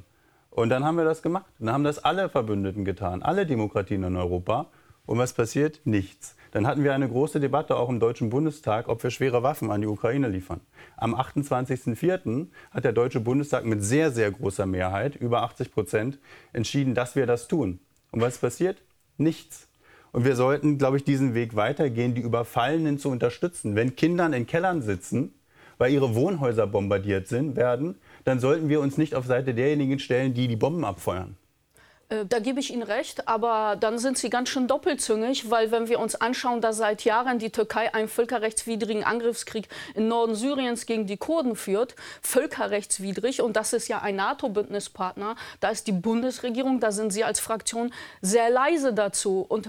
Und 0.50 0.68
dann 0.68 0.84
haben 0.84 0.96
wir 0.96 1.04
das 1.04 1.22
gemacht. 1.22 1.46
Dann 1.58 1.72
haben 1.72 1.84
das 1.84 1.98
alle 1.98 2.28
Verbündeten 2.28 2.84
getan, 2.84 3.22
alle 3.22 3.46
Demokratien 3.46 4.02
in 4.02 4.16
Europa. 4.16 4.66
Und 5.06 5.18
was 5.18 5.32
passiert? 5.32 5.80
Nichts. 5.84 6.36
Dann 6.52 6.66
hatten 6.66 6.84
wir 6.84 6.94
eine 6.94 7.08
große 7.08 7.40
Debatte 7.40 7.76
auch 7.76 7.88
im 7.88 7.98
Deutschen 7.98 8.28
Bundestag, 8.28 8.88
ob 8.88 9.02
wir 9.02 9.10
schwere 9.10 9.42
Waffen 9.42 9.70
an 9.70 9.80
die 9.80 9.86
Ukraine 9.86 10.28
liefern. 10.28 10.60
Am 10.98 11.14
28.04. 11.14 12.48
hat 12.70 12.84
der 12.84 12.92
Deutsche 12.92 13.20
Bundestag 13.20 13.64
mit 13.64 13.82
sehr, 13.82 14.10
sehr 14.10 14.30
großer 14.30 14.66
Mehrheit, 14.66 15.16
über 15.16 15.42
80 15.42 15.72
Prozent, 15.72 16.18
entschieden, 16.52 16.94
dass 16.94 17.16
wir 17.16 17.26
das 17.26 17.48
tun. 17.48 17.80
Und 18.10 18.20
was 18.20 18.36
passiert? 18.36 18.82
Nichts. 19.16 19.66
Und 20.12 20.24
wir 20.26 20.36
sollten, 20.36 20.78
glaube 20.78 20.98
ich, 20.98 21.04
diesen 21.04 21.34
Weg 21.34 21.56
weitergehen, 21.56 22.14
die 22.14 22.20
Überfallenen 22.20 22.98
zu 22.98 23.08
unterstützen. 23.08 23.74
Wenn 23.74 23.96
Kindern 23.96 24.34
in 24.34 24.46
Kellern 24.46 24.82
sitzen, 24.82 25.32
weil 25.78 25.92
ihre 25.92 26.14
Wohnhäuser 26.14 26.66
bombardiert 26.66 27.28
sind, 27.28 27.56
werden, 27.56 27.96
dann 28.24 28.38
sollten 28.38 28.68
wir 28.68 28.80
uns 28.80 28.98
nicht 28.98 29.14
auf 29.14 29.26
Seite 29.26 29.54
derjenigen 29.54 29.98
stellen, 29.98 30.34
die 30.34 30.48
die 30.48 30.56
Bomben 30.56 30.84
abfeuern. 30.84 31.36
Äh, 32.12 32.26
da 32.26 32.38
gebe 32.38 32.60
ich 32.60 32.72
Ihnen 32.72 32.82
recht, 32.82 33.26
aber 33.28 33.76
dann 33.76 33.98
sind 33.98 34.18
Sie 34.18 34.30
ganz 34.30 34.48
schön 34.50 34.68
doppelzüngig, 34.68 35.50
weil 35.50 35.70
wenn 35.70 35.88
wir 35.88 35.98
uns 35.98 36.14
anschauen, 36.14 36.60
dass 36.60 36.76
seit 36.76 37.04
Jahren 37.04 37.38
die 37.38 37.50
Türkei 37.50 37.92
einen 37.94 38.08
völkerrechtswidrigen 38.08 39.04
Angriffskrieg 39.04 39.68
im 39.94 40.08
Norden 40.08 40.34
Syriens 40.34 40.86
gegen 40.86 41.06
die 41.06 41.16
Kurden 41.16 41.56
führt, 41.56 41.96
völkerrechtswidrig, 42.20 43.40
und 43.40 43.56
das 43.56 43.72
ist 43.72 43.88
ja 43.88 44.00
ein 44.00 44.16
NATO-Bündnispartner, 44.16 45.36
da 45.60 45.70
ist 45.70 45.86
die 45.86 45.92
Bundesregierung, 45.92 46.80
da 46.80 46.92
sind 46.92 47.12
Sie 47.12 47.24
als 47.24 47.40
Fraktion 47.40 47.92
sehr 48.20 48.50
leise 48.50 48.92
dazu. 48.92 49.44
Und 49.48 49.68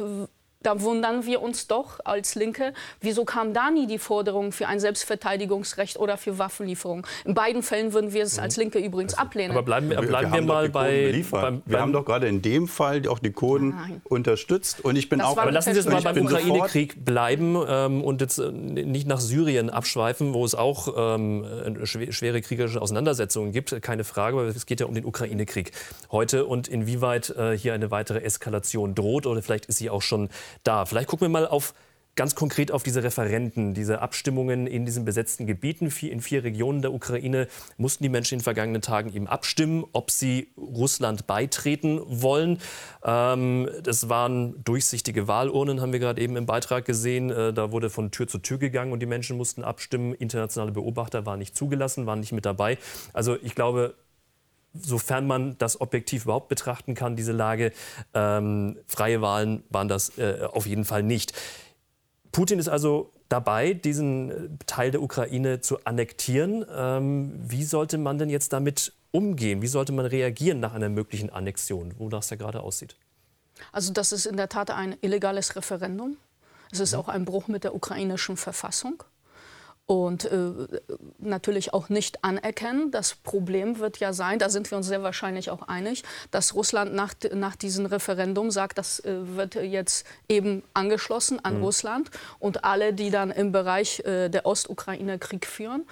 da 0.64 0.82
wundern 0.82 1.26
wir 1.26 1.42
uns 1.42 1.68
doch 1.68 2.00
als 2.04 2.36
Linke, 2.36 2.74
wieso 3.02 3.26
kam 3.26 3.54
da 3.54 3.70
nie 3.70 3.88
die 3.88 4.00
Forderung 4.00 4.52
für 4.52 4.68
ein 4.68 4.80
Selbstverteidigungsrecht 4.80 6.00
oder 6.00 6.18
für 6.18 6.40
Waffenlieferung? 6.40 7.06
In 7.26 7.34
beiden 7.34 7.62
Fällen 7.62 7.94
würden 7.94 8.14
wir 8.14 8.24
es 8.24 8.40
als 8.40 8.58
Linke 8.58 8.80
übrigens 8.80 9.14
ablehnen. 9.14 9.52
Aber 9.52 9.64
bleiben 9.64 9.90
wir, 9.90 10.02
bleiben 10.02 10.32
wir, 10.32 10.40
wir 10.40 10.46
mal 10.46 10.70
bei. 10.70 11.24
Beim, 11.30 11.62
wir 11.66 11.80
haben 11.80 11.94
doch 11.94 12.06
gerade 12.06 12.28
in 12.28 12.42
dem 12.42 12.68
Fall 12.68 13.08
auch 13.08 13.20
die 13.20 13.32
Kurden 13.32 13.70
Nein. 13.70 14.02
unterstützt. 14.06 14.84
Und 14.84 14.96
ich 14.96 15.10
bin 15.10 15.20
das 15.20 15.28
auch. 15.28 15.38
Aber 15.38 15.52
lassen 15.52 15.74
Sie 15.74 15.80
uns 15.80 15.90
mal 15.90 16.02
beim 16.02 16.26
Ukraine-Krieg 16.26 17.04
bleiben 17.04 17.58
ähm, 17.68 18.04
und 18.04 18.22
jetzt 18.22 18.40
äh, 18.40 18.52
nicht 18.52 19.08
nach 19.08 19.20
Syrien 19.20 19.70
abschweifen, 19.70 20.34
wo 20.34 20.46
es 20.46 20.56
auch 20.56 20.94
ähm, 21.18 21.46
schwere 21.84 22.42
kriegerische 22.42 22.82
Auseinandersetzungen 22.82 23.52
gibt. 23.52 23.82
Keine 23.82 24.04
Frage, 24.04 24.38
aber 24.38 24.48
es 24.48 24.66
geht 24.66 24.80
ja 24.80 24.86
um 24.86 24.94
den 24.94 25.06
Ukraine-Krieg 25.06 25.72
heute 26.12 26.46
und 26.46 26.68
inwieweit 26.68 27.30
äh, 27.32 27.58
hier 27.58 27.74
eine 27.74 27.92
weitere 27.92 28.22
Eskalation 28.22 28.96
droht 28.96 29.26
oder 29.26 29.42
vielleicht 29.42 29.66
ist 29.66 29.78
sie 29.78 29.90
auch 29.90 30.02
schon 30.02 30.30
da. 30.64 30.86
Vielleicht 30.86 31.08
gucken 31.08 31.26
wir 31.26 31.30
mal 31.30 31.48
auf 31.48 31.74
ganz 32.16 32.36
konkret 32.36 32.72
auf 32.72 32.84
diese 32.84 33.04
Referenten, 33.04 33.74
diese 33.74 34.02
Abstimmungen 34.02 34.68
in 34.68 34.86
diesen 34.86 35.06
besetzten 35.06 35.48
Gebieten. 35.48 35.92
In 36.02 36.22
vier 36.22 36.44
Regionen 36.44 36.82
der 36.82 36.94
Ukraine 36.94 37.48
mussten 37.78 38.04
die 38.04 38.10
Menschen 38.10 38.36
in 38.36 38.40
den 38.40 38.44
vergangenen 38.44 38.82
Tagen 38.82 39.14
eben 39.14 39.28
abstimmen, 39.28 39.84
ob 39.94 40.12
sie 40.12 40.50
Russland 40.58 41.26
beitreten 41.26 42.02
wollen. 42.06 42.60
Ähm, 43.04 43.70
das 43.82 44.10
waren 44.10 44.64
durchsichtige 44.64 45.28
Wahlurnen, 45.28 45.82
haben 45.82 45.94
wir 45.94 46.00
gerade 46.00 46.22
eben 46.22 46.36
im 46.36 46.46
Beitrag 46.46 46.86
gesehen. 46.86 47.32
Äh, 47.32 47.54
da 47.54 47.72
wurde 47.72 47.90
von 47.90 48.12
Tür 48.12 48.28
zu 48.28 48.38
Tür 48.38 48.60
gegangen 48.60 48.92
und 48.92 49.00
die 49.00 49.08
Menschen 49.08 49.38
mussten 49.38 49.64
abstimmen. 49.64 50.14
Internationale 50.14 50.72
Beobachter 50.72 51.26
waren 51.26 51.40
nicht 51.40 51.56
zugelassen, 51.56 52.06
waren 52.06 52.20
nicht 52.20 52.32
mit 52.32 52.46
dabei. 52.46 52.78
Also 53.14 53.38
ich 53.42 53.56
glaube, 53.56 53.96
sofern 54.74 55.28
man 55.28 55.58
das 55.58 55.80
objektiv 55.80 56.26
überhaupt 56.26 56.48
betrachten 56.50 56.96
kann, 56.96 57.16
diese 57.16 57.32
Lage. 57.32 57.72
Ähm, 58.14 58.78
freie 58.88 59.22
Wahlen 59.22 59.64
waren 59.70 59.88
das 59.88 60.18
äh, 60.18 60.48
auf 60.52 60.66
jeden 60.66 60.86
Fall 60.86 61.04
nicht. 61.04 61.34
Putin 62.32 62.60
ist 62.60 62.70
also 62.70 63.12
dabei, 63.30 63.74
diesen 63.74 64.32
äh, 64.32 64.36
Teil 64.66 64.92
der 64.92 65.02
Ukraine 65.02 65.62
zu 65.62 65.86
annektieren. 65.86 66.66
Ähm, 66.76 67.34
wie 67.38 67.64
sollte 67.64 67.98
man 67.98 68.18
denn 68.18 68.30
jetzt 68.30 68.54
damit 68.54 68.94
umgehen? 69.12 69.62
Wie 69.62 69.68
sollte 69.68 69.92
man 69.92 70.06
reagieren 70.06 70.60
nach 70.60 70.74
einer 70.74 70.90
möglichen 70.90 71.30
Annexion, 71.30 71.94
wo 71.98 72.10
das 72.10 72.30
ja 72.32 72.38
gerade 72.38 72.62
aussieht? 72.62 72.96
Also 73.72 73.94
das 73.94 74.12
ist 74.12 74.26
in 74.26 74.38
der 74.38 74.50
Tat 74.50 74.72
ein 74.72 74.96
illegales 75.02 75.56
Referendum. 75.56 76.18
Es 76.72 76.80
ist 76.80 76.94
mhm. 76.94 77.00
auch 77.00 77.08
ein 77.08 77.26
Bruch 77.26 77.48
mit 77.48 77.64
der 77.64 77.76
ukrainischen 77.76 78.36
Verfassung 78.36 79.04
und 79.86 80.26
äh, 80.26 80.52
natürlich 81.20 81.74
auch 81.74 81.90
nicht 81.90 82.24
anerkennen. 82.24 82.92
Das 82.92 83.16
Problem 83.16 83.80
wird 83.80 83.98
ja 83.98 84.14
sein, 84.14 84.40
da 84.40 84.50
sind 84.50 84.72
wir 84.72 84.78
uns 84.78 84.88
sehr 84.88 85.04
wahrscheinlich 85.04 85.50
auch 85.50 85.64
einig, 85.64 86.04
dass 86.32 86.56
Russland 86.56 86.94
nach, 86.94 87.14
nach 87.34 87.56
diesem 87.56 87.86
Referendum 87.86 88.50
sagt, 88.50 88.78
das 88.78 89.00
äh, 89.02 89.36
wird 89.36 89.56
jetzt 89.56 90.06
eben 90.30 90.64
angeschlossen 90.74 91.44
an 91.44 91.58
mhm. 91.58 91.64
Russland 91.64 92.12
und 92.40 92.64
alle, 92.64 92.94
die 92.94 93.10
dann 93.10 93.32
im 93.32 93.52
Bereich 93.52 94.00
äh, 94.06 94.30
der 94.30 94.46
Ostukraine 94.46 95.20
Krieg 95.20 95.46
führen, 95.46 95.86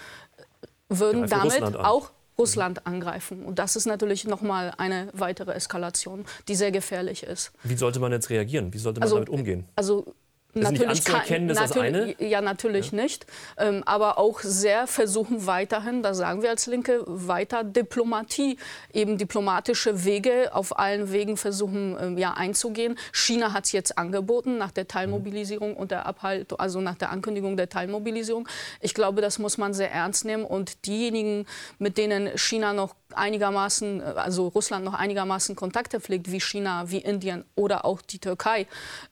würden 0.87 1.27
damit 1.27 1.75
auch 1.75 2.11
Russland 2.37 2.87
angreifen. 2.87 3.45
Und 3.45 3.59
das 3.59 3.75
ist 3.75 3.85
natürlich 3.85 4.25
nochmal 4.25 4.73
eine 4.77 5.09
weitere 5.13 5.51
Eskalation, 5.51 6.25
die 6.47 6.55
sehr 6.55 6.71
gefährlich 6.71 7.23
ist. 7.23 7.51
Wie 7.63 7.75
sollte 7.75 7.99
man 7.99 8.11
jetzt 8.11 8.29
reagieren? 8.29 8.73
Wie 8.73 8.77
sollte 8.77 8.99
man 8.99 9.03
also, 9.03 9.15
damit 9.15 9.29
umgehen? 9.29 9.65
Also 9.75 10.15
ist 10.53 10.63
natürlich 10.63 10.89
nicht 10.89 11.07
anzuerkennen, 11.07 11.47
kann, 11.47 11.57
das 11.57 11.77
eine? 11.77 12.15
Ja, 12.19 12.41
natürlich 12.41 12.91
ja. 12.91 13.01
nicht. 13.01 13.25
Ähm, 13.57 13.83
aber 13.85 14.17
auch 14.17 14.39
sehr 14.41 14.87
versuchen 14.87 15.45
weiterhin, 15.47 16.03
da 16.03 16.13
sagen 16.13 16.41
wir 16.41 16.49
als 16.49 16.67
Linke, 16.67 17.03
weiter 17.05 17.63
Diplomatie, 17.63 18.57
eben 18.93 19.17
diplomatische 19.17 20.03
Wege 20.03 20.49
auf 20.53 20.77
allen 20.77 21.11
Wegen 21.11 21.37
versuchen 21.37 21.97
ähm, 21.99 22.17
ja, 22.17 22.33
einzugehen. 22.33 22.97
China 23.13 23.53
hat 23.53 23.65
es 23.65 23.71
jetzt 23.71 23.97
angeboten 23.97 24.57
nach 24.57 24.71
der 24.71 24.87
Teilmobilisierung 24.87 25.75
und 25.75 25.91
der 25.91 26.05
Abhalt, 26.05 26.59
also 26.59 26.81
nach 26.81 26.95
der 26.95 27.11
Ankündigung 27.11 27.55
der 27.57 27.69
Teilmobilisierung. 27.69 28.47
Ich 28.81 28.93
glaube, 28.93 29.21
das 29.21 29.39
muss 29.39 29.57
man 29.57 29.73
sehr 29.73 29.91
ernst 29.91 30.25
nehmen 30.25 30.43
und 30.43 30.85
diejenigen, 30.85 31.45
mit 31.79 31.97
denen 31.97 32.37
China 32.37 32.73
noch 32.73 32.95
einigermaßen, 33.13 34.01
also 34.01 34.47
Russland 34.47 34.85
noch 34.85 34.93
einigermaßen 34.93 35.55
Kontakte 35.55 35.99
pflegt, 35.99 36.31
wie 36.31 36.39
China, 36.39 36.89
wie 36.91 36.99
Indien 36.99 37.45
oder 37.55 37.85
auch 37.85 38.01
die 38.01 38.19
Türkei, 38.19 38.67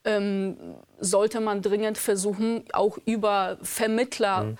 ähm, 0.05 0.57
sollte 0.99 1.39
man 1.39 1.61
dringend 1.61 1.97
versuchen, 1.97 2.63
auch 2.73 2.97
über 3.05 3.57
Vermittlerinnen 3.61 4.57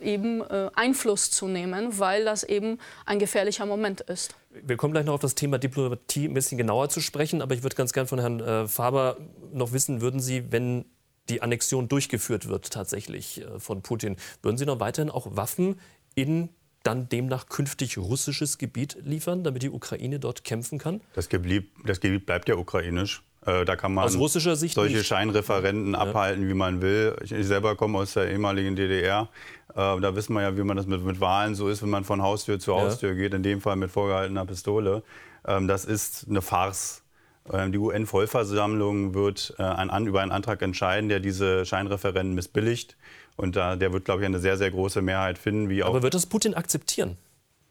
eben 0.00 0.40
äh, 0.42 0.70
Einfluss 0.74 1.30
zu 1.30 1.48
nehmen, 1.48 1.98
weil 1.98 2.24
das 2.24 2.42
eben 2.44 2.78
ein 3.06 3.18
gefährlicher 3.18 3.66
Moment 3.66 4.00
ist. 4.02 4.34
Wir 4.50 4.76
kommen 4.76 4.92
gleich 4.92 5.04
noch 5.04 5.14
auf 5.14 5.20
das 5.20 5.34
Thema 5.34 5.58
Diplomatie 5.58 6.26
ein 6.26 6.34
bisschen 6.34 6.58
genauer 6.58 6.88
zu 6.88 7.00
sprechen, 7.00 7.42
aber 7.42 7.54
ich 7.54 7.62
würde 7.62 7.76
ganz 7.76 7.92
gerne 7.92 8.08
von 8.08 8.18
Herrn 8.18 8.40
äh, 8.40 8.66
Faber 8.66 9.16
noch 9.52 9.72
wissen, 9.72 10.00
würden 10.00 10.20
Sie, 10.20 10.50
wenn 10.50 10.84
die 11.28 11.42
Annexion 11.42 11.88
durchgeführt 11.88 12.48
wird 12.48 12.70
tatsächlich 12.70 13.42
äh, 13.42 13.58
von 13.58 13.82
Putin, 13.82 14.16
würden 14.42 14.56
Sie 14.56 14.66
noch 14.66 14.80
weiterhin 14.80 15.10
auch 15.10 15.36
Waffen 15.36 15.78
in 16.14 16.48
dann 16.82 17.08
demnach 17.08 17.48
künftig 17.48 17.98
russisches 17.98 18.56
Gebiet 18.56 18.96
liefern, 19.04 19.44
damit 19.44 19.62
die 19.62 19.70
Ukraine 19.70 20.18
dort 20.18 20.44
kämpfen 20.44 20.78
kann? 20.78 21.00
Das 21.14 21.28
Gebiet, 21.28 21.70
das 21.84 22.00
Gebiet 22.00 22.24
bleibt 22.24 22.48
ja 22.48 22.56
ukrainisch. 22.56 23.22
Äh, 23.48 23.64
da 23.64 23.76
kann 23.76 23.94
man 23.94 24.04
aus 24.04 24.16
russischer 24.16 24.56
Sicht 24.56 24.74
solche 24.74 24.98
nicht. 24.98 25.06
Scheinreferenten 25.06 25.92
ja. 25.92 25.98
abhalten, 25.98 26.48
wie 26.48 26.54
man 26.54 26.82
will. 26.82 27.16
Ich, 27.22 27.32
ich, 27.32 27.46
selber 27.46 27.76
komme 27.76 27.98
aus 27.98 28.14
der 28.14 28.30
ehemaligen 28.30 28.76
DDR. 28.76 29.28
Äh, 29.70 29.74
da 29.74 30.14
wissen 30.14 30.34
wir 30.34 30.42
ja, 30.42 30.56
wie 30.56 30.62
man 30.62 30.76
das 30.76 30.86
mit, 30.86 31.02
mit, 31.04 31.20
Wahlen 31.20 31.54
so 31.54 31.68
ist, 31.68 31.82
wenn 31.82 31.90
man 31.90 32.04
von 32.04 32.22
Haustür 32.22 32.58
zu 32.58 32.74
Haustür 32.74 33.10
ja. 33.10 33.14
geht. 33.14 33.34
In 33.34 33.42
dem 33.42 33.60
Fall 33.60 33.76
mit 33.76 33.90
vorgehaltener 33.90 34.44
Pistole. 34.44 35.02
Ähm, 35.46 35.66
das 35.66 35.84
ist 35.86 36.26
eine 36.28 36.42
Farce. 36.42 37.02
Ähm, 37.50 37.72
die 37.72 37.78
UN-Vollversammlung 37.78 39.14
wird 39.14 39.54
äh, 39.58 39.62
ein, 39.62 40.06
über 40.06 40.20
einen 40.20 40.32
Antrag 40.32 40.60
entscheiden, 40.60 41.08
der 41.08 41.20
diese 41.20 41.64
Scheinreferenten 41.64 42.34
missbilligt. 42.34 42.96
Und 43.36 43.56
da, 43.56 43.76
der 43.76 43.92
wird, 43.92 44.04
glaube 44.04 44.22
ich, 44.22 44.26
eine 44.26 44.40
sehr, 44.40 44.58
sehr 44.58 44.70
große 44.70 45.00
Mehrheit 45.00 45.38
finden. 45.38 45.70
Wie 45.70 45.82
auch 45.82 45.88
Aber 45.88 46.02
wird 46.02 46.14
das 46.14 46.26
Putin 46.26 46.54
akzeptieren? 46.54 47.16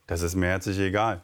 Das 0.07 0.21
ist 0.21 0.35
mir 0.35 0.47
herzlich 0.47 0.79
egal. 0.79 1.21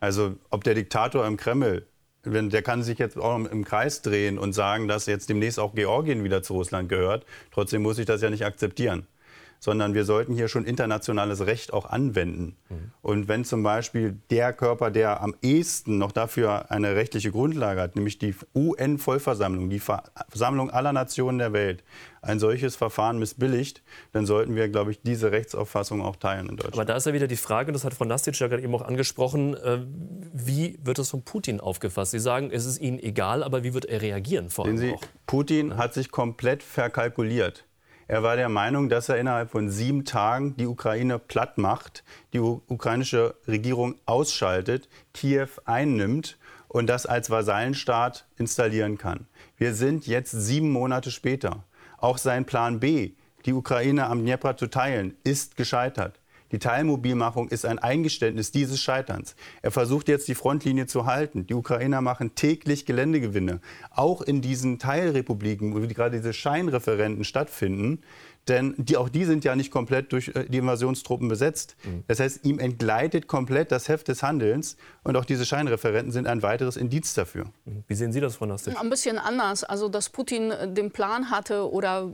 Also 0.00 0.34
ob 0.50 0.64
der 0.64 0.74
Diktator 0.74 1.26
im 1.26 1.36
Kreml, 1.36 1.86
wenn, 2.26 2.50
der 2.50 2.62
kann 2.62 2.82
sich 2.82 2.98
jetzt 2.98 3.16
auch 3.16 3.36
im 3.36 3.64
Kreis 3.64 4.02
drehen 4.02 4.38
und 4.38 4.52
sagen, 4.52 4.88
dass 4.88 5.06
jetzt 5.06 5.28
demnächst 5.28 5.58
auch 5.58 5.74
Georgien 5.74 6.24
wieder 6.24 6.42
zu 6.42 6.54
Russland 6.54 6.88
gehört. 6.88 7.24
Trotzdem 7.52 7.82
muss 7.82 7.98
ich 7.98 8.06
das 8.06 8.22
ja 8.22 8.30
nicht 8.30 8.44
akzeptieren 8.44 9.06
sondern 9.66 9.94
wir 9.94 10.04
sollten 10.04 10.32
hier 10.32 10.46
schon 10.46 10.64
internationales 10.64 11.44
Recht 11.44 11.72
auch 11.72 11.86
anwenden. 11.86 12.54
Mhm. 12.68 12.92
Und 13.02 13.26
wenn 13.26 13.44
zum 13.44 13.64
Beispiel 13.64 14.16
der 14.30 14.52
Körper, 14.52 14.92
der 14.92 15.20
am 15.20 15.34
ehesten 15.42 15.98
noch 15.98 16.12
dafür 16.12 16.70
eine 16.70 16.94
rechtliche 16.94 17.32
Grundlage 17.32 17.80
hat, 17.80 17.96
nämlich 17.96 18.16
die 18.18 18.32
UN-Vollversammlung, 18.54 19.68
die 19.68 19.80
Versammlung 19.80 20.70
aller 20.70 20.92
Nationen 20.92 21.38
der 21.38 21.52
Welt, 21.52 21.82
ein 22.22 22.38
solches 22.38 22.76
Verfahren 22.76 23.18
missbilligt, 23.18 23.82
dann 24.12 24.24
sollten 24.24 24.54
wir, 24.54 24.68
glaube 24.68 24.92
ich, 24.92 25.02
diese 25.02 25.32
Rechtsauffassung 25.32 26.00
auch 26.00 26.14
teilen 26.14 26.48
in 26.48 26.56
Deutschland. 26.56 26.74
Aber 26.74 26.84
da 26.84 26.94
ist 26.94 27.06
ja 27.06 27.12
wieder 27.12 27.26
die 27.26 27.34
Frage, 27.34 27.72
das 27.72 27.82
hat 27.82 27.92
Frau 27.92 28.04
Nastic 28.04 28.38
ja 28.38 28.46
gerade 28.46 28.62
eben 28.62 28.74
auch 28.74 28.82
angesprochen, 28.82 29.54
äh, 29.54 29.80
wie 30.32 30.78
wird 30.80 30.98
das 30.98 31.10
von 31.10 31.22
Putin 31.22 31.58
aufgefasst? 31.58 32.12
Sie 32.12 32.20
sagen, 32.20 32.50
es 32.52 32.66
ist 32.66 32.80
Ihnen 32.80 33.00
egal, 33.00 33.42
aber 33.42 33.64
wie 33.64 33.74
wird 33.74 33.86
er 33.86 34.00
reagieren 34.00 34.48
vor 34.48 34.66
allem 34.66 34.78
Sie, 34.78 34.92
auch? 34.92 35.02
Putin 35.26 35.76
hat 35.76 35.92
sich 35.92 36.12
komplett 36.12 36.62
verkalkuliert. 36.62 37.65
Er 38.08 38.22
war 38.22 38.36
der 38.36 38.48
Meinung, 38.48 38.88
dass 38.88 39.08
er 39.08 39.18
innerhalb 39.18 39.50
von 39.50 39.68
sieben 39.68 40.04
Tagen 40.04 40.56
die 40.56 40.66
Ukraine 40.66 41.18
platt 41.18 41.58
macht, 41.58 42.04
die 42.32 42.38
ukrainische 42.38 43.34
Regierung 43.48 43.96
ausschaltet, 44.06 44.88
Kiew 45.12 45.48
einnimmt 45.64 46.38
und 46.68 46.86
das 46.86 47.06
als 47.06 47.30
Vasallenstaat 47.30 48.26
installieren 48.36 48.96
kann. 48.96 49.26
Wir 49.56 49.74
sind 49.74 50.06
jetzt 50.06 50.30
sieben 50.30 50.70
Monate 50.70 51.10
später. 51.10 51.64
Auch 51.98 52.18
sein 52.18 52.44
Plan 52.44 52.78
B, 52.78 53.12
die 53.44 53.52
Ukraine 53.52 54.06
am 54.06 54.20
Dnepr 54.20 54.56
zu 54.56 54.68
teilen, 54.68 55.16
ist 55.24 55.56
gescheitert. 55.56 56.20
Die 56.52 56.58
Teilmobilmachung 56.58 57.48
ist 57.48 57.66
ein 57.66 57.78
Eingeständnis 57.78 58.50
dieses 58.50 58.80
Scheiterns. 58.80 59.34
Er 59.62 59.70
versucht 59.70 60.08
jetzt 60.08 60.28
die 60.28 60.34
Frontlinie 60.34 60.86
zu 60.86 61.06
halten. 61.06 61.46
Die 61.46 61.54
Ukrainer 61.54 62.00
machen 62.00 62.34
täglich 62.34 62.86
Geländegewinne. 62.86 63.60
Auch 63.90 64.22
in 64.22 64.40
diesen 64.40 64.78
Teilrepubliken, 64.78 65.74
wo 65.74 65.86
gerade 65.86 66.16
diese 66.16 66.32
Scheinreferenten 66.32 67.24
stattfinden, 67.24 68.00
denn 68.48 68.74
die, 68.78 68.96
auch 68.96 69.08
die 69.08 69.24
sind 69.24 69.44
ja 69.44 69.56
nicht 69.56 69.70
komplett 69.70 70.12
durch 70.12 70.28
äh, 70.28 70.44
die 70.48 70.58
Invasionstruppen 70.58 71.28
besetzt. 71.28 71.76
Mhm. 71.84 72.04
Das 72.06 72.20
heißt, 72.20 72.44
ihm 72.44 72.58
entgleitet 72.58 73.26
komplett 73.26 73.72
das 73.72 73.88
Heft 73.88 74.08
des 74.08 74.22
Handelns 74.22 74.76
und 75.02 75.16
auch 75.16 75.24
diese 75.24 75.44
Scheinreferenten 75.44 76.12
sind 76.12 76.26
ein 76.26 76.42
weiteres 76.42 76.76
Indiz 76.76 77.14
dafür. 77.14 77.46
Wie 77.88 77.94
sehen 77.94 78.12
Sie 78.12 78.20
das, 78.20 78.36
Frau 78.36 78.46
Nastic? 78.46 78.80
Ein 78.80 78.90
bisschen 78.90 79.18
anders. 79.18 79.64
Also, 79.64 79.88
dass 79.88 80.10
Putin 80.10 80.50
äh, 80.50 80.72
den 80.72 80.92
Plan 80.92 81.30
hatte 81.30 81.70
oder 81.70 82.10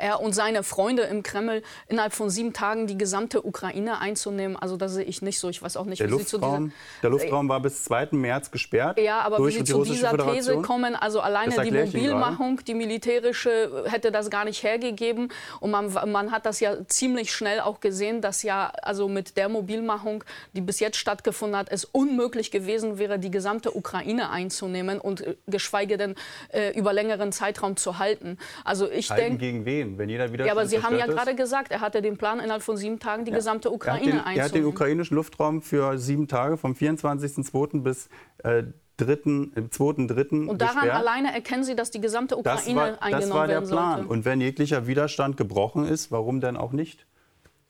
er 0.00 0.20
und 0.20 0.32
seine 0.32 0.62
Freunde 0.62 1.02
im 1.02 1.22
Kreml 1.22 1.62
innerhalb 1.88 2.12
von 2.12 2.30
sieben 2.30 2.52
Tagen 2.52 2.86
die 2.86 2.98
gesamte 2.98 3.44
Ukraine 3.44 4.00
einzunehmen. 4.00 4.56
Also 4.56 4.76
das 4.76 4.94
sehe 4.94 5.04
ich 5.04 5.22
nicht 5.22 5.38
so. 5.38 5.48
Ich 5.48 5.62
weiß 5.62 5.76
auch 5.76 5.84
nicht, 5.84 6.00
der 6.00 6.08
wie 6.08 6.12
Luftraum, 6.12 6.66
Sie 6.66 6.70
zu 6.70 7.00
Der 7.02 7.10
Luftraum 7.10 7.48
war 7.48 7.60
bis 7.60 7.84
2. 7.84 8.08
März 8.12 8.50
gesperrt. 8.50 8.98
Ja, 8.98 9.20
aber 9.20 9.38
wie 9.46 9.52
Sie 9.52 9.64
zu 9.64 9.84
dieser 9.84 10.16
These 10.16 10.62
kommen, 10.62 10.94
also 10.96 11.20
alleine 11.20 11.62
die 11.62 11.70
Mobilmachung, 11.70 12.60
die 12.66 12.74
militärische, 12.74 13.84
hätte 13.86 14.12
das 14.12 14.30
gar 14.30 14.44
nicht 14.44 14.62
hergegeben. 14.62 15.28
Und 15.60 15.70
man, 15.70 15.92
man 16.10 16.30
hat 16.30 16.46
das 16.46 16.60
ja 16.60 16.76
ziemlich 16.86 17.32
schnell 17.32 17.60
auch 17.60 17.80
gesehen, 17.80 18.20
dass 18.20 18.42
ja 18.42 18.72
also 18.82 19.08
mit 19.08 19.36
der 19.36 19.48
Mobilmachung, 19.48 20.24
die 20.54 20.60
bis 20.60 20.80
jetzt 20.80 20.96
stattgefunden 20.96 21.58
hat, 21.58 21.68
es 21.70 21.84
unmöglich 21.84 22.50
gewesen 22.50 22.98
wäre, 22.98 23.18
die 23.18 23.30
gesamte 23.30 23.76
Ukraine 23.76 24.30
einzunehmen 24.30 25.00
und 25.00 25.20
äh, 25.20 25.36
geschweige 25.46 25.96
denn 25.96 26.14
äh, 26.52 26.76
über 26.76 26.92
längeren 26.92 27.32
Zeitraum 27.32 27.76
zu 27.76 27.98
halten. 27.98 28.38
Also 28.64 28.90
ich 28.90 29.08
denke 29.08 29.38
gegen 29.38 29.64
wen? 29.64 29.89
Wenn 29.98 30.08
jeder 30.08 30.32
wieder. 30.32 30.46
Ja, 30.46 30.52
aber 30.52 30.66
Sie 30.66 30.82
haben 30.82 30.96
ja 30.96 31.06
gerade 31.06 31.34
gesagt, 31.34 31.70
er 31.70 31.80
hatte 31.80 32.02
den 32.02 32.16
Plan, 32.16 32.40
innerhalb 32.40 32.62
von 32.62 32.76
sieben 32.76 32.98
Tagen 32.98 33.24
die 33.24 33.30
ja. 33.30 33.36
gesamte 33.36 33.70
Ukraine 33.70 34.24
einzunehmen. 34.24 34.38
Er 34.38 34.44
hat 34.44 34.54
den 34.54 34.64
ukrainischen 34.64 35.16
Luftraum 35.16 35.62
für 35.62 35.98
sieben 35.98 36.28
Tage, 36.28 36.56
vom 36.56 36.72
24.02. 36.72 37.82
bis 37.82 38.08
äh, 38.38 38.64
2.3. 38.98 40.46
Und 40.46 40.60
daran 40.60 40.74
gesperrt. 40.74 40.94
alleine 40.94 41.32
erkennen 41.32 41.64
Sie, 41.64 41.74
dass 41.74 41.90
die 41.90 42.00
gesamte 42.00 42.36
Ukraine 42.36 42.60
das 42.60 42.74
war, 42.74 43.02
eingenommen 43.02 43.20
Das 43.20 43.30
war 43.30 43.46
der 43.46 43.60
Plan. 43.62 43.96
Sollte. 43.98 44.12
Und 44.12 44.24
wenn 44.24 44.40
jeglicher 44.40 44.86
Widerstand 44.86 45.36
gebrochen 45.36 45.86
ist, 45.86 46.10
warum 46.10 46.40
denn 46.40 46.56
auch 46.56 46.72
nicht? 46.72 47.06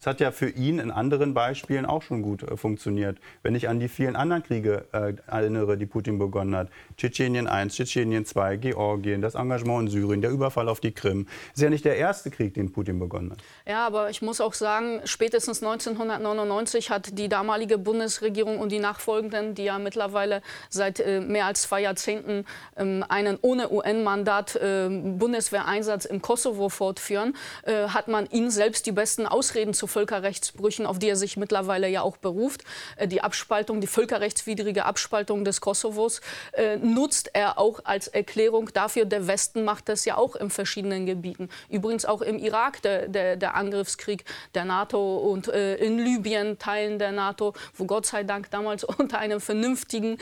Es 0.02 0.06
hat 0.06 0.18
ja 0.18 0.30
für 0.30 0.48
ihn 0.48 0.78
in 0.78 0.90
anderen 0.90 1.34
Beispielen 1.34 1.84
auch 1.84 2.00
schon 2.00 2.22
gut 2.22 2.42
äh, 2.42 2.56
funktioniert. 2.56 3.18
Wenn 3.42 3.54
ich 3.54 3.68
an 3.68 3.80
die 3.80 3.88
vielen 3.88 4.16
anderen 4.16 4.42
Kriege 4.42 4.86
äh, 4.92 5.12
erinnere, 5.26 5.76
die 5.76 5.84
Putin 5.84 6.18
begonnen 6.18 6.56
hat. 6.56 6.70
Tschetschenien 6.96 7.46
I, 7.46 7.68
Tschetschenien 7.68 8.24
II, 8.24 8.56
Georgien, 8.56 9.20
das 9.20 9.34
Engagement 9.34 9.82
in 9.82 9.88
Syrien, 9.88 10.22
der 10.22 10.30
Überfall 10.30 10.70
auf 10.70 10.80
die 10.80 10.92
Krim. 10.92 11.26
Ist 11.52 11.60
ja 11.60 11.68
nicht 11.68 11.84
der 11.84 11.98
erste 11.98 12.30
Krieg, 12.30 12.54
den 12.54 12.72
Putin 12.72 12.98
begonnen 12.98 13.32
hat. 13.32 13.40
Ja, 13.66 13.86
aber 13.86 14.08
ich 14.08 14.22
muss 14.22 14.40
auch 14.40 14.54
sagen, 14.54 15.02
spätestens 15.04 15.62
1999 15.62 16.88
hat 16.88 17.18
die 17.18 17.28
damalige 17.28 17.76
Bundesregierung 17.76 18.58
und 18.58 18.72
die 18.72 18.78
nachfolgenden, 18.78 19.54
die 19.54 19.64
ja 19.64 19.78
mittlerweile 19.78 20.40
seit 20.70 21.00
äh, 21.00 21.20
mehr 21.20 21.44
als 21.44 21.60
zwei 21.60 21.82
Jahrzehnten 21.82 22.46
ähm, 22.78 23.04
einen 23.06 23.38
ohne 23.42 23.70
UN-Mandat 23.70 24.56
äh, 24.56 24.88
Bundeswehreinsatz 24.88 26.06
im 26.06 26.22
Kosovo 26.22 26.70
fortführen, 26.70 27.36
äh, 27.64 27.88
hat 27.88 28.08
man 28.08 28.24
ihnen 28.30 28.50
selbst 28.50 28.86
die 28.86 28.92
besten 28.92 29.26
Ausreden 29.26 29.74
zu 29.74 29.89
Völkerrechtsbrüchen, 29.90 30.86
auf 30.86 30.98
die 30.98 31.08
er 31.08 31.16
sich 31.16 31.36
mittlerweile 31.36 31.88
ja 31.88 32.02
auch 32.02 32.16
beruft, 32.16 32.64
äh, 32.96 33.06
die 33.06 33.20
Abspaltung, 33.20 33.80
die 33.80 33.86
völkerrechtswidrige 33.86 34.86
Abspaltung 34.86 35.44
des 35.44 35.60
Kosovos, 35.60 36.20
äh, 36.52 36.76
nutzt 36.76 37.30
er 37.34 37.58
auch 37.58 37.80
als 37.84 38.08
Erklärung 38.08 38.70
dafür. 38.72 39.04
Der 39.04 39.26
Westen 39.26 39.64
macht 39.64 39.88
das 39.88 40.04
ja 40.04 40.16
auch 40.16 40.36
in 40.36 40.50
verschiedenen 40.50 41.04
Gebieten. 41.04 41.48
Übrigens 41.68 42.04
auch 42.06 42.22
im 42.22 42.38
Irak 42.38 42.80
der, 42.82 43.08
der, 43.08 43.36
der 43.36 43.54
Angriffskrieg 43.54 44.24
der 44.54 44.64
NATO 44.64 45.18
und 45.18 45.48
äh, 45.48 45.76
in 45.76 45.98
Libyen 45.98 46.58
Teilen 46.58 46.98
der 46.98 47.12
NATO, 47.12 47.52
wo 47.74 47.84
Gott 47.84 48.06
sei 48.06 48.22
Dank 48.24 48.50
damals 48.50 48.84
unter 49.00 49.18
einem 49.18 49.40
vernünftigen 49.40 50.18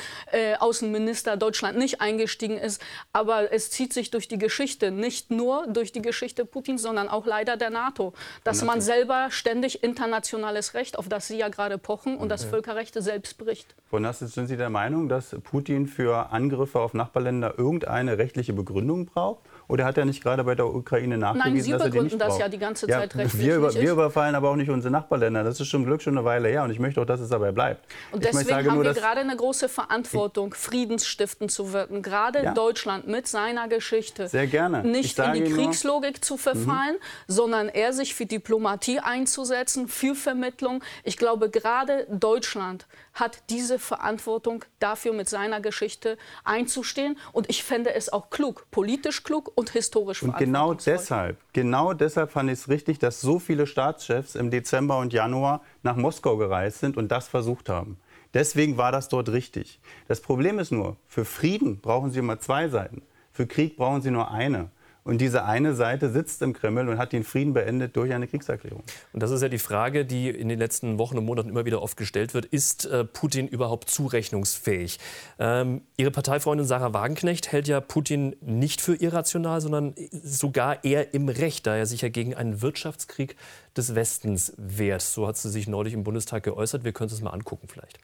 Außenminister 0.59 1.37
Deutschland 1.37 1.79
nicht 1.79 2.01
eingestiegen 2.01 2.59
ist. 2.59 2.81
Aber 3.13 3.53
es 3.53 3.71
zieht 3.71 3.93
sich 3.93 4.11
durch 4.11 4.29
die 4.29 4.39
Geschichte, 4.39 4.91
nicht 4.91 5.31
nur 5.31 5.67
durch 5.67 5.93
die 5.93 6.03
Geschichte 6.03 6.45
Putins, 6.45 6.83
sondern 6.83 7.09
auch 7.09 7.27
leider 7.27 7.57
der 7.57 7.71
NATO, 7.71 8.15
dass 8.45 8.63
man 8.63 8.81
selber 8.81 9.29
ständig 9.31 9.58
ständig 9.59 9.83
internationales 9.83 10.75
Recht, 10.75 10.97
auf 10.97 11.09
das 11.09 11.27
Sie 11.27 11.37
ja 11.37 11.49
gerade 11.49 11.79
pochen 11.79 12.17
und 12.17 12.29
das 12.29 12.45
Völkerrecht 12.45 12.95
selbst 12.95 13.39
bricht. 13.39 13.75
Frau 13.91 13.99
Nassitz, 13.99 14.35
sind 14.35 14.47
Sie 14.47 14.57
der 14.57 14.71
Meinung, 14.71 15.09
dass 15.09 15.35
Putin 15.43 15.89
für 15.89 16.31
Angriffe 16.31 16.79
auf 16.79 16.95
Nachbarländer 16.95 17.59
irgendeine 17.59 18.19
rechtliche 18.19 18.53
Begründung 18.53 19.07
braucht? 19.07 19.41
Oder 19.69 19.85
hat 19.85 19.99
er 19.99 20.07
nicht 20.07 20.23
gerade 20.23 20.43
bei 20.45 20.55
der 20.55 20.67
Ukraine 20.67 21.19
nachgewiesen, 21.19 21.53
Nein, 21.53 21.63
Sie 21.63 21.73
dass 21.73 21.83
er 21.83 21.91
die 21.91 22.01
nicht 22.01 22.21
das 22.21 22.29
braucht? 22.29 22.41
ja 22.41 22.49
die 22.49 22.59
ganze 22.59 22.87
Zeit 22.87 23.13
ja, 23.15 23.21
rechtlich 23.21 23.39
wir, 23.39 23.57
über, 23.57 23.75
wir 23.75 23.93
überfallen 23.93 24.35
aber 24.35 24.49
auch 24.49 24.57
nicht 24.57 24.71
unsere 24.71 24.91
Nachbarländer. 24.91 25.45
Das 25.45 25.61
ist 25.61 25.71
zum 25.71 25.85
Glück 25.85 26.01
schon 26.01 26.17
eine 26.17 26.25
Weile 26.25 26.49
her 26.49 26.65
und 26.65 26.71
ich 26.71 26.79
möchte 26.79 27.03
auch, 27.03 27.05
dass 27.05 27.21
es 27.21 27.29
dabei 27.29 27.53
bleibt. 27.53 27.85
Und 28.11 28.25
deswegen 28.25 28.51
haben 28.51 28.77
nur, 28.77 28.85
wir 28.85 28.95
gerade 28.95 29.21
eine 29.21 29.37
große 29.37 29.69
Verantwortung, 29.69 30.55
friedensstiftend 30.55 31.51
zu 31.51 31.75
wirken. 31.75 32.01
Gerade 32.01 32.43
ja. 32.43 32.55
Deutschland 32.55 33.09
mit 33.09 33.27
seiner 33.27 33.69
Geschichte. 33.69 34.29
Sehr 34.29 34.47
gerne. 34.47 34.83
Nicht 34.83 35.19
in 35.19 35.33
die 35.35 35.45
Kriegslogik 35.45 36.15
nur, 36.15 36.23
zu 36.23 36.37
verfallen, 36.39 36.95
mhm. 36.95 37.33
sondern 37.33 37.69
eher 37.69 37.93
sich 37.93 38.15
für 38.15 38.25
Diplomatie 38.25 39.01
einzusetzen, 39.01 39.87
für 39.87 40.15
Vermittlung. 40.15 40.83
Ich 41.05 41.19
glaube, 41.19 41.51
gerade 41.51 42.07
Deutschland 42.11 42.87
hat 43.21 43.43
diese 43.51 43.79
Verantwortung 43.79 44.65
dafür 44.79 45.13
mit 45.13 45.29
seiner 45.29 45.61
Geschichte 45.61 46.19
einzustehen. 46.45 47.19
Und 47.33 47.49
ich 47.51 47.65
fände 47.65 47.95
es 47.95 48.13
auch 48.13 48.31
klug, 48.31 48.67
politisch 48.71 49.25
klug 49.25 49.53
und 49.55 49.71
historisch 49.71 50.23
Und 50.23 50.37
genau 50.37 50.75
deshalb, 50.75 51.39
genau 51.53 51.93
deshalb 51.93 52.31
fand 52.31 52.51
ich 52.51 52.61
es 52.61 52.69
richtig, 52.69 52.99
dass 52.99 53.21
so 53.21 53.39
viele 53.39 53.67
Staatschefs 53.67 54.35
im 54.35 54.51
Dezember 54.51 54.99
und 54.99 55.13
Januar 55.13 55.63
nach 55.83 55.97
Moskau 55.97 56.37
gereist 56.37 56.81
sind 56.81 56.97
und 56.97 57.09
das 57.09 57.29
versucht 57.29 57.69
haben. 57.69 57.99
Deswegen 58.35 58.77
war 58.77 58.93
das 58.93 59.09
dort 59.09 59.31
richtig. 59.31 59.81
Das 60.07 60.21
Problem 60.21 60.59
ist 60.59 60.71
nur, 60.71 60.97
für 61.07 61.25
Frieden 61.25 61.81
brauchen 61.81 62.11
Sie 62.11 62.19
immer 62.19 62.39
zwei 62.41 62.69
Seiten. 62.69 63.03
Für 63.33 63.47
Krieg 63.47 63.77
brauchen 63.77 64.03
Sie 64.03 64.11
nur 64.11 64.31
eine. 64.31 64.71
Und 65.09 65.23
diese 65.23 65.47
eine 65.47 65.75
Seite 65.75 66.11
sitzt 66.11 66.43
im 66.43 66.53
Kreml 66.53 66.87
und 66.87 66.99
hat 66.99 67.15
den 67.15 67.25
Frieden 67.25 67.55
beendet 67.55 67.97
durch 67.97 68.13
eine 68.13 68.27
Kriegserklärung. 68.27 68.83
Und 69.15 69.23
das 69.23 69.31
ist 69.31 69.41
ja 69.41 69.49
die 69.49 69.59
Frage, 69.59 70.05
die 70.05 70.29
in 70.29 70.51
den 70.51 70.59
letzten 70.59 70.99
Wochen 70.99 71.17
und 71.17 71.25
Monaten 71.25 71.49
immer 71.49 71.65
wieder 71.65 71.81
oft 71.81 71.97
gestellt 71.97 72.35
wird. 72.35 72.45
Ist 72.45 72.85
äh, 72.85 73.05
Putin 73.05 73.49
überhaupt 73.49 73.89
zurechnungsfähig? 73.89 74.99
Ähm, 75.39 75.81
Ihre 75.97 76.11
Parteifreundin 76.11 76.67
Sarah 76.67 76.93
Wagenknecht 76.93 77.51
hält 77.53 77.69
ja 77.69 77.81
Putin 77.81 78.37
nicht 78.43 78.83
für 78.83 78.97
irrational, 78.97 79.63
sondern 79.63 79.95
sogar 80.11 80.85
eher 80.85 81.15
im 81.15 81.31
Recht, 81.31 81.67
da 81.67 81.75
er 81.75 81.87
sich 81.87 82.03
ja 82.03 82.11
gegen 82.11 82.35
einen 82.35 82.61
Wirtschaftskrieg 82.61 83.35
des 83.79 83.95
Westens 83.95 84.53
wehrt. 84.59 85.01
So 85.01 85.27
hat 85.27 85.39
sie 85.39 85.49
sich 85.49 85.69
neulich 85.69 85.95
im 85.95 86.05
Bundestag 86.05 86.43
geäußert. 86.43 86.85
Wir 86.85 86.93
können 86.93 87.11
es 87.11 87.23
mal 87.23 87.31
angucken 87.31 87.67
vielleicht. 87.67 87.99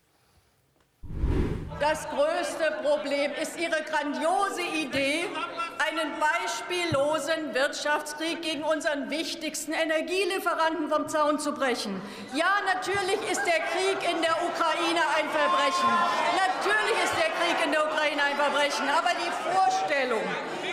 Das 1.80 2.06
größte 2.08 2.64
Problem 2.82 3.32
ist 3.42 3.58
Ihre 3.58 3.82
grandiose 3.82 4.62
Idee, 4.62 5.24
einen 5.86 6.12
beispiellosen 6.18 7.54
Wirtschaftskrieg 7.54 8.40
gegen 8.42 8.62
unseren 8.62 9.10
wichtigsten 9.10 9.72
Energielieferanten 9.72 10.88
vom 10.88 11.08
Zaun 11.08 11.38
zu 11.38 11.52
brechen. 11.52 12.00
Ja, 12.34 12.52
natürlich 12.74 13.20
ist 13.30 13.42
der 13.44 13.60
Krieg 13.72 13.98
in 14.08 14.22
der 14.22 14.36
Ukraine 14.42 15.02
ein 15.16 15.28
Verbrechen. 15.28 15.90
Natürlich 16.36 17.04
ist 17.04 17.14
der 17.16 17.30
Krieg 17.36 17.64
in 17.64 17.72
der 17.72 17.84
Ukraine 17.84 18.22
ein 18.22 18.36
Verbrechen. 18.36 18.88
Aber 18.88 19.10
die 19.14 19.32
Vorstellung, 19.52 20.22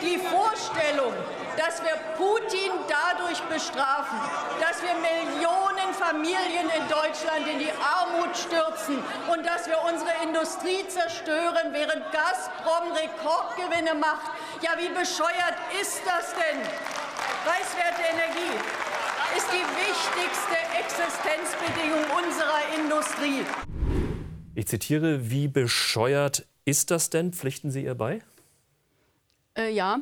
die 0.01 0.17
Vorstellung, 0.17 1.13
dass 1.57 1.81
wir 1.83 1.95
Putin 2.17 2.71
dadurch 2.87 3.41
bestrafen, 3.43 4.17
dass 4.59 4.81
wir 4.81 4.95
Millionen 4.95 5.93
Familien 5.93 6.69
in 6.69 6.87
Deutschland 6.87 7.47
in 7.47 7.59
die 7.59 7.71
Armut 7.71 8.35
stürzen 8.35 8.97
und 9.31 9.45
dass 9.45 9.67
wir 9.67 9.79
unsere 9.83 10.11
Industrie 10.23 10.87
zerstören, 10.87 11.73
während 11.73 12.03
Gazprom 12.11 12.91
Rekordgewinne 12.91 13.95
macht. 13.95 14.31
Ja, 14.61 14.71
wie 14.77 14.89
bescheuert 14.89 15.57
ist 15.79 16.01
das 16.05 16.33
denn? 16.33 16.61
Preiswerte 17.45 18.01
Energie 18.11 18.55
ist 19.35 19.47
die 19.51 19.65
wichtigste 19.79 20.57
Existenzbedingung 20.79 22.03
unserer 22.17 22.61
Industrie. 22.77 23.45
Ich 24.55 24.67
zitiere, 24.67 25.29
wie 25.29 25.47
bescheuert 25.47 26.45
ist 26.65 26.91
das 26.91 27.09
denn? 27.09 27.33
Pflichten 27.33 27.71
Sie 27.71 27.83
ihr 27.83 27.95
bei? 27.95 28.21
Äh, 29.57 29.71
ja, 29.71 29.99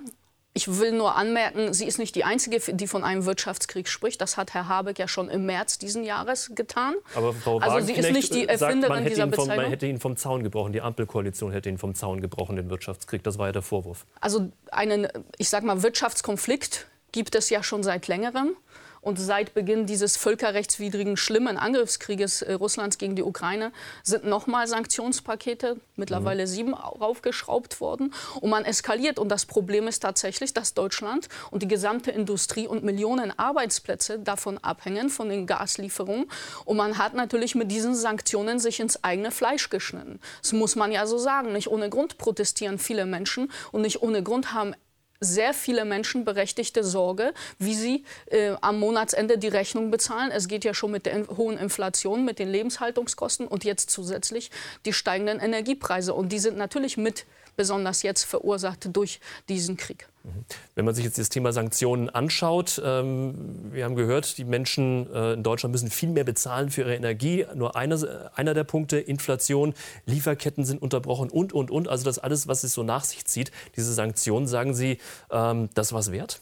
ich 0.60 0.78
will 0.78 0.91
nur 0.91 1.15
anmerken, 1.15 1.74
sie 1.74 1.86
ist 1.86 2.00
nicht 2.00 2.15
die 2.15 2.26
Einzige, 2.26 2.60
die 2.60 2.86
von 2.86 3.06
einem 3.06 3.24
Wirtschaftskrieg 3.24 3.88
spricht. 3.88 4.19
Das 4.19 4.36
hat 4.36 4.54
Herr 4.54 4.67
Habeck 4.67 5.00
ja 5.00 5.08
schon 5.08 5.30
im 5.30 5.45
März 5.45 5.78
diesen 5.78 6.04
Jahres 6.04 6.52
getan. 6.54 6.95
Aber 7.15 7.32
Frau 7.32 7.60
also 7.60 7.80
sie 7.80 7.93
ist 7.93 8.12
nicht 8.12 8.34
die 8.34 8.45
Erfinderin 8.45 9.04
sagt, 9.04 9.10
dieser 9.10 9.28
Bezeichnung. 9.28 9.56
Man 9.56 9.69
hätte 9.69 9.86
ihn 9.86 10.02
vom 10.02 10.17
Zaun 10.17 10.43
gebrochen. 10.43 10.74
Die 10.74 10.82
Ampelkoalition 10.82 11.54
hätte 11.54 11.69
ihn 11.69 11.78
vom 11.78 11.95
Zaun 11.95 12.19
gebrochen, 12.19 12.58
den 12.58 12.69
Wirtschaftskrieg. 12.69 13.24
Das 13.24 13.38
war 13.38 13.48
ja 13.48 13.52
der 13.54 13.62
Vorwurf. 13.62 14.06
Also 14.19 14.52
einen, 14.69 15.08
ich 15.38 15.48
sag 15.48 15.63
mal, 15.63 15.82
Wirtschaftskonflikt 15.82 16.88
gibt 17.13 17.36
es 17.36 17.50
ja 17.50 17.63
schon 17.63 17.82
seit 17.82 18.10
längerem. 18.10 18.58
Und 19.02 19.20
seit 19.20 19.54
Beginn 19.54 19.86
dieses 19.86 20.18
völkerrechtswidrigen, 20.18 21.18
schlimmen 21.18 21.58
Angriffskrieges 21.58 22.42
äh, 22.42 22.54
Russlands 22.54 22.98
gegen 22.98 23.16
die 23.16 23.24
Ukraine 23.24 23.72
sind 24.04 24.26
nochmal 24.26 24.68
Sanktionspakete, 24.68 25.78
mittlerweile 25.96 26.44
mhm. 26.44 26.48
sieben, 26.48 26.74
aufgeschraubt 26.74 27.82
worden. 27.82 28.14
Und 28.42 28.50
man 28.50 28.66
eskaliert. 28.66 29.20
Und 29.20 29.30
das 29.30 29.46
Problem 29.46 29.88
ist 29.88 30.00
tatsächlich, 30.02 30.54
dass 30.54 30.74
Deutschland 30.74 31.30
und 31.52 31.64
die 31.64 31.68
gesamte 31.68 32.12
Industrie 32.12 32.68
und 32.68 32.84
Millionen 32.84 33.38
Arbeitsplätze 33.38 34.20
davon 34.20 34.58
abhängen, 34.58 35.10
von 35.10 35.30
den 35.30 35.48
Gaslieferungen. 35.48 36.26
Und 36.66 36.78
man 36.78 36.98
hat 36.98 37.14
natürlich 37.14 37.56
mit 37.56 37.72
diesen 37.72 37.96
Sanktionen 37.96 38.60
sich 38.60 38.80
ins 38.80 39.04
eigene 39.04 39.32
Fleisch 39.32 39.70
geschnitten. 39.70 40.20
Das 40.42 40.54
muss 40.54 40.76
man 40.76 40.92
ja 40.92 41.06
so 41.06 41.18
sagen. 41.18 41.54
Nicht 41.54 41.70
ohne 41.70 41.90
Grund 41.90 42.18
protestieren 42.18 42.80
viele 42.80 43.06
Menschen 43.06 43.52
und 43.72 43.82
nicht 43.82 44.02
ohne 44.02 44.24
Grund 44.24 44.54
haben 44.54 44.76
sehr 45.20 45.54
viele 45.54 45.86
Menschen 45.86 46.24
berechtigte 46.24 46.84
Sorge, 46.84 47.34
wie 47.58 47.76
sie 47.76 48.04
äh, 48.28 48.54
am 48.62 48.80
Monatsende 48.80 49.38
die 49.38 49.48
Rechnung 49.48 49.92
bezahlen. 49.92 50.32
Es 50.32 50.48
geht 50.48 50.64
ja 50.64 50.74
schon 50.74 50.92
mit 50.92 51.06
der 51.06 51.14
in 51.14 51.28
hohen 51.28 51.58
Inflation, 51.58 52.24
mit 52.24 52.40
den 52.40 52.50
Lebenshaltungskosten 52.50 53.48
und 53.48 53.64
jetzt 53.64 53.90
zusätzlich 53.90 54.50
die 54.86 54.94
steigenden 54.94 55.40
Energiepreise. 55.40 56.14
Und 56.14 56.32
die 56.32 56.40
sind 56.40 56.58
natürlich 56.58 56.98
mit 56.98 57.26
besonders 57.56 58.04
jetzt 58.04 58.24
verursacht 58.24 58.96
durch 58.96 59.20
diesen 59.48 59.78
Krieg. 59.78 60.08
Mhm. 60.24 60.46
Wenn 60.76 60.86
man 60.86 60.96
sich 60.96 61.06
jetzt 61.06 61.18
das 61.18 61.30
Thema 61.30 61.54
Sanktionen 61.54 62.10
anschaut, 62.10 62.82
ähm, 62.84 63.72
wir 63.72 63.86
haben 63.86 63.96
gehört, 63.96 64.38
die 64.38 64.46
Menschen 64.46 65.12
äh, 65.14 65.34
in 65.34 65.44
Deutschland 65.44 65.72
müssen 65.72 65.90
viel 65.90 66.10
mehr 66.10 66.24
bezahlen 66.24 66.70
für 66.70 66.82
ihre 66.82 66.96
Energie. 66.96 67.46
Nur 67.56 67.76
einer, 67.76 68.32
einer 68.36 68.54
der 68.54 68.64
Punkte, 68.64 68.98
Inflation, 68.98 69.74
Lieferketten 70.06 70.66
sind 70.66 70.82
unterbrochen 70.82 71.30
und, 71.30 71.54
und, 71.54 71.72
und. 71.72 71.88
Also 71.88 72.06
das 72.06 72.20
alles, 72.20 72.48
was 72.48 72.64
es 72.64 72.74
so 72.74 72.84
nach 72.84 73.04
sich 73.04 73.26
zieht. 73.26 73.52
Diese 73.76 73.94
Sanktionen, 73.94 74.48
sagen 74.48 74.74
Sie, 74.74 74.98
ähm, 75.32 75.70
das 75.74 75.94
was 75.94 76.12
wert? 76.12 76.42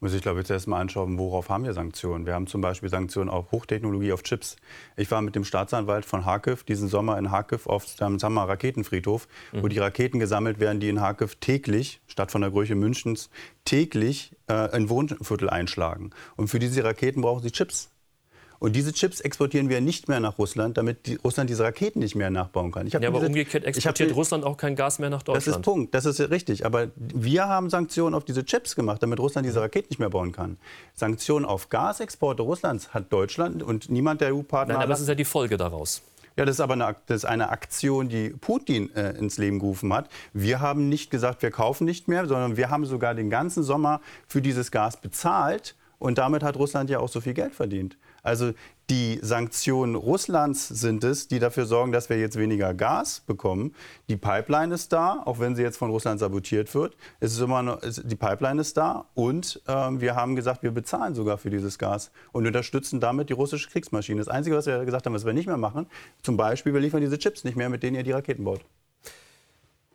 Muss 0.00 0.14
ich, 0.14 0.22
glaube 0.22 0.40
ich, 0.40 0.46
zuerst 0.46 0.68
mal 0.68 0.80
anschauen, 0.80 1.18
worauf 1.18 1.48
haben 1.48 1.64
wir 1.64 1.72
Sanktionen. 1.72 2.26
Wir 2.26 2.34
haben 2.34 2.46
zum 2.46 2.60
Beispiel 2.60 2.88
Sanktionen 2.88 3.28
auf 3.28 3.50
Hochtechnologie, 3.50 4.12
auf 4.12 4.22
Chips. 4.22 4.56
Ich 4.96 5.10
war 5.10 5.22
mit 5.22 5.34
dem 5.34 5.44
Staatsanwalt 5.44 6.04
von 6.04 6.24
Harkiv 6.24 6.64
diesen 6.64 6.88
Sommer 6.88 7.18
in 7.18 7.30
Harkiv 7.30 7.66
auf 7.66 7.84
dem 7.96 8.18
Sammer 8.18 8.48
Raketenfriedhof, 8.48 9.28
mhm. 9.52 9.62
wo 9.62 9.68
die 9.68 9.78
Raketen 9.78 10.18
gesammelt 10.18 10.60
werden, 10.60 10.80
die 10.80 10.88
in 10.88 11.00
Harkiv 11.00 11.36
täglich, 11.36 12.00
statt 12.06 12.30
von 12.30 12.40
der 12.40 12.50
Größe 12.50 12.74
Münchens, 12.74 13.30
täglich 13.64 14.36
äh, 14.46 14.52
ein 14.52 14.88
Wohnviertel 14.88 15.50
einschlagen. 15.50 16.10
Und 16.36 16.48
für 16.48 16.58
diese 16.58 16.84
Raketen 16.84 17.22
brauchen 17.22 17.42
sie 17.42 17.50
Chips. 17.50 17.90
Und 18.60 18.74
diese 18.74 18.92
Chips 18.92 19.20
exportieren 19.20 19.68
wir 19.68 19.80
nicht 19.80 20.08
mehr 20.08 20.18
nach 20.18 20.38
Russland, 20.38 20.76
damit 20.76 21.06
die, 21.06 21.14
Russland 21.16 21.48
diese 21.48 21.62
Raketen 21.62 22.00
nicht 22.00 22.16
mehr 22.16 22.30
nachbauen 22.30 22.72
kann. 22.72 22.86
ja, 22.88 22.98
aber 22.98 23.18
diese, 23.18 23.26
umgekehrt 23.26 23.64
exportiert 23.64 24.14
Russland 24.16 24.44
auch 24.44 24.56
kein 24.56 24.74
Gas 24.74 24.98
mehr 24.98 25.10
nach 25.10 25.22
Deutschland. 25.22 25.46
Das 25.46 25.56
ist 25.56 25.62
Punkt, 25.62 25.94
das 25.94 26.06
ist 26.06 26.20
richtig. 26.30 26.66
Aber 26.66 26.88
wir 26.96 27.46
haben 27.46 27.70
Sanktionen 27.70 28.14
auf 28.14 28.24
diese 28.24 28.44
Chips 28.44 28.74
gemacht, 28.74 29.02
damit 29.02 29.20
Russland 29.20 29.46
diese 29.46 29.60
Raketen 29.60 29.88
nicht 29.90 30.00
mehr 30.00 30.10
bauen 30.10 30.32
kann. 30.32 30.56
Sanktionen 30.94 31.44
auf 31.44 31.68
Gasexporte 31.68 32.42
Russlands 32.42 32.92
hat 32.92 33.12
Deutschland 33.12 33.62
und 33.62 33.90
niemand 33.90 34.20
der 34.20 34.34
EU-Partner. 34.34 34.74
Nein, 34.74 34.82
aber 34.82 34.90
das 34.90 35.00
ist 35.00 35.08
ja 35.08 35.14
die 35.14 35.24
Folge 35.24 35.56
daraus. 35.56 36.02
Ja, 36.38 36.44
das 36.44 36.56
ist 36.56 36.60
aber 36.60 36.74
eine, 36.74 36.94
das 37.06 37.18
ist 37.18 37.24
eine 37.24 37.50
Aktion, 37.50 38.08
die 38.08 38.30
Putin 38.30 38.94
äh, 38.94 39.10
ins 39.18 39.38
Leben 39.38 39.58
gerufen 39.58 39.92
hat. 39.92 40.08
Wir 40.32 40.60
haben 40.60 40.88
nicht 40.88 41.10
gesagt, 41.10 41.42
wir 41.42 41.50
kaufen 41.50 41.84
nicht 41.84 42.06
mehr, 42.06 42.26
sondern 42.26 42.56
wir 42.56 42.70
haben 42.70 42.86
sogar 42.86 43.14
den 43.16 43.28
ganzen 43.28 43.64
Sommer 43.64 44.00
für 44.28 44.40
dieses 44.40 44.70
Gas 44.70 45.00
bezahlt. 45.00 45.74
Und 45.98 46.18
damit 46.18 46.44
hat 46.44 46.56
Russland 46.56 46.90
ja 46.90 47.00
auch 47.00 47.08
so 47.08 47.20
viel 47.20 47.34
Geld 47.34 47.56
verdient. 47.56 47.96
Also 48.28 48.52
die 48.90 49.18
Sanktionen 49.22 49.94
Russlands 49.94 50.68
sind 50.68 51.02
es, 51.02 51.28
die 51.28 51.38
dafür 51.38 51.64
sorgen, 51.64 51.92
dass 51.92 52.10
wir 52.10 52.18
jetzt 52.18 52.36
weniger 52.36 52.74
Gas 52.74 53.20
bekommen. 53.20 53.74
Die 54.08 54.16
Pipeline 54.16 54.74
ist 54.74 54.92
da, 54.92 55.22
auch 55.24 55.38
wenn 55.38 55.56
sie 55.56 55.62
jetzt 55.62 55.78
von 55.78 55.90
Russland 55.90 56.20
sabotiert 56.20 56.74
wird. 56.74 56.94
Es 57.20 57.32
ist 57.32 57.40
immer 57.40 57.62
noch, 57.62 57.80
die 57.80 58.16
Pipeline 58.16 58.60
ist 58.60 58.76
da 58.76 59.06
und 59.14 59.62
ähm, 59.66 60.02
wir 60.02 60.14
haben 60.14 60.36
gesagt, 60.36 60.62
wir 60.62 60.72
bezahlen 60.72 61.14
sogar 61.14 61.38
für 61.38 61.48
dieses 61.48 61.78
Gas 61.78 62.10
und 62.32 62.46
unterstützen 62.46 63.00
damit 63.00 63.30
die 63.30 63.34
russische 63.34 63.70
Kriegsmaschine. 63.70 64.18
Das 64.18 64.28
Einzige, 64.28 64.56
was 64.56 64.66
wir 64.66 64.84
gesagt 64.84 65.06
haben, 65.06 65.14
was 65.14 65.24
wir 65.24 65.32
nicht 65.32 65.46
mehr 65.46 65.56
machen, 65.56 65.86
zum 66.22 66.36
Beispiel, 66.36 66.74
wir 66.74 66.80
liefern 66.80 67.00
diese 67.00 67.18
Chips 67.18 67.44
nicht 67.44 67.56
mehr, 67.56 67.70
mit 67.70 67.82
denen 67.82 67.96
ihr 67.96 68.04
die 68.04 68.12
Raketen 68.12 68.44
baut. 68.44 68.60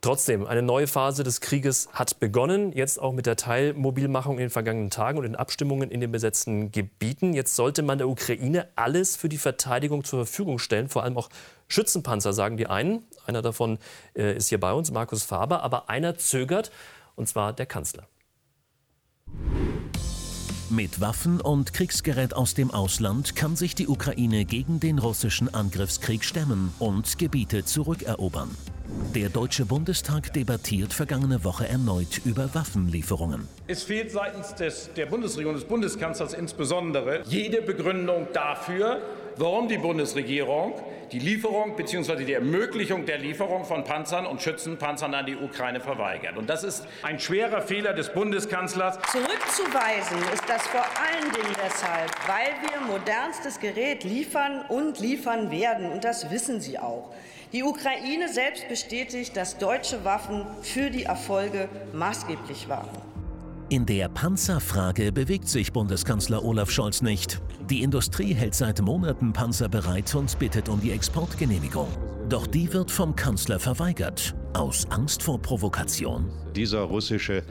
Trotzdem, 0.04 0.46
eine 0.46 0.60
neue 0.60 0.86
Phase 0.86 1.24
des 1.24 1.40
Krieges 1.40 1.88
hat 1.94 2.20
begonnen, 2.20 2.72
jetzt 2.72 3.00
auch 3.00 3.14
mit 3.14 3.24
der 3.24 3.36
Teilmobilmachung 3.36 4.34
in 4.34 4.40
den 4.40 4.50
vergangenen 4.50 4.90
Tagen 4.90 5.16
und 5.16 5.24
den 5.24 5.34
Abstimmungen 5.34 5.90
in 5.90 6.02
den 6.02 6.12
besetzten 6.12 6.70
Gebieten. 6.70 7.32
Jetzt 7.32 7.56
sollte 7.56 7.82
man 7.82 7.96
der 7.96 8.06
Ukraine 8.06 8.68
alles 8.76 9.16
für 9.16 9.30
die 9.30 9.38
Verteidigung 9.38 10.04
zur 10.04 10.26
Verfügung 10.26 10.58
stellen, 10.58 10.90
vor 10.90 11.04
allem 11.04 11.16
auch 11.16 11.30
Schützenpanzer, 11.68 12.34
sagen 12.34 12.58
die 12.58 12.66
einen. 12.66 13.04
Einer 13.24 13.40
davon 13.40 13.78
äh, 14.14 14.36
ist 14.36 14.50
hier 14.50 14.60
bei 14.60 14.74
uns, 14.74 14.90
Markus 14.90 15.24
Faber, 15.24 15.62
aber 15.62 15.88
einer 15.88 16.18
zögert, 16.18 16.70
und 17.16 17.26
zwar 17.26 17.54
der 17.54 17.64
Kanzler. 17.64 18.06
Mit 20.68 21.00
Waffen 21.00 21.40
und 21.40 21.72
Kriegsgerät 21.72 22.34
aus 22.34 22.52
dem 22.52 22.70
Ausland 22.70 23.36
kann 23.36 23.56
sich 23.56 23.74
die 23.74 23.88
Ukraine 23.88 24.44
gegen 24.44 24.80
den 24.80 24.98
russischen 24.98 25.54
Angriffskrieg 25.54 26.24
stemmen 26.24 26.74
und 26.78 27.16
Gebiete 27.16 27.64
zurückerobern. 27.64 28.50
Der 29.14 29.28
Deutsche 29.28 29.64
Bundestag 29.64 30.32
debattiert 30.32 30.92
vergangene 30.92 31.44
Woche 31.44 31.68
erneut 31.68 32.20
über 32.24 32.54
Waffenlieferungen. 32.54 33.48
Es 33.66 33.84
fehlt 33.84 34.10
seitens 34.10 34.54
des, 34.54 34.90
der 34.96 35.06
Bundesregierung, 35.06 35.54
des 35.54 35.64
Bundeskanzlers 35.64 36.34
insbesondere, 36.34 37.22
jede 37.24 37.62
Begründung 37.62 38.28
dafür, 38.32 39.00
warum 39.36 39.68
die 39.68 39.78
Bundesregierung 39.78 40.74
die 41.12 41.20
Lieferung 41.20 41.76
bzw. 41.76 42.24
die 42.24 42.32
Ermöglichung 42.32 43.06
der 43.06 43.18
Lieferung 43.18 43.64
von 43.64 43.84
Panzern 43.84 44.26
und 44.26 44.42
Schützenpanzern 44.42 45.14
an 45.14 45.26
die 45.26 45.36
Ukraine 45.36 45.80
verweigert. 45.80 46.36
Und 46.36 46.50
das 46.50 46.64
ist 46.64 46.86
ein 47.02 47.20
schwerer 47.20 47.62
Fehler 47.62 47.92
des 47.92 48.12
Bundeskanzlers. 48.12 48.98
Zurückzuweisen 49.12 50.18
ist 50.32 50.42
das 50.48 50.66
vor 50.66 50.80
allen 50.82 51.32
Dingen 51.32 51.54
deshalb, 51.64 52.10
weil 52.26 52.52
wir 52.68 52.80
modernstes 52.92 53.60
Gerät 53.60 54.02
liefern 54.02 54.64
und 54.68 54.98
liefern 54.98 55.52
werden. 55.52 55.92
Und 55.92 56.02
das 56.02 56.30
wissen 56.32 56.60
Sie 56.60 56.78
auch. 56.78 57.12
Die 57.54 57.62
Ukraine 57.62 58.30
selbst 58.32 58.68
bestätigt, 58.68 59.36
dass 59.36 59.58
deutsche 59.58 60.04
Waffen 60.04 60.44
für 60.62 60.90
die 60.90 61.04
Erfolge 61.04 61.68
maßgeblich 61.92 62.68
waren. 62.68 62.88
In 63.68 63.86
der 63.86 64.08
Panzerfrage 64.08 65.12
bewegt 65.12 65.48
sich 65.48 65.72
Bundeskanzler 65.72 66.44
Olaf 66.44 66.68
Scholz 66.68 67.00
nicht. 67.00 67.40
Die 67.70 67.84
Industrie 67.84 68.34
hält 68.34 68.56
seit 68.56 68.80
Monaten 68.80 69.32
Panzer 69.32 69.68
bereit 69.68 70.12
und 70.16 70.36
bittet 70.40 70.68
um 70.68 70.80
die 70.80 70.90
Exportgenehmigung. 70.90 71.86
Doch 72.28 72.48
die 72.48 72.72
wird 72.72 72.90
vom 72.90 73.14
Kanzler 73.14 73.60
verweigert, 73.60 74.34
aus 74.54 74.90
Angst 74.90 75.22
vor 75.22 75.40
Provokation. 75.40 76.28
Dieser 76.56 76.80
russische 76.80 77.44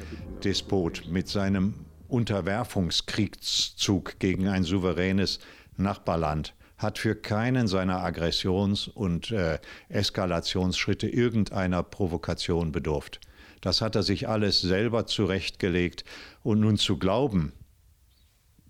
Despot 0.43 1.03
mit 1.07 1.29
seinem 1.29 1.85
Unterwerfungskriegszug 2.09 4.19
gegen 4.19 4.49
ein 4.49 4.65
souveränes 4.65 5.39
Nachbarland 5.77 6.53
hat 6.77 6.97
für 6.99 7.15
keinen 7.15 7.67
seiner 7.67 8.03
Aggressions- 8.03 8.87
und 8.87 9.31
äh, 9.31 9.59
Eskalationsschritte 9.89 11.07
irgendeiner 11.07 11.83
Provokation 11.83 12.71
bedurft. 12.71 13.19
Das 13.61 13.79
hat 13.79 13.95
er 13.95 14.03
sich 14.03 14.27
alles 14.27 14.59
selber 14.59 15.05
zurechtgelegt. 15.05 16.03
Und 16.43 16.59
nun 16.59 16.77
zu 16.77 16.97
glauben, 16.97 17.53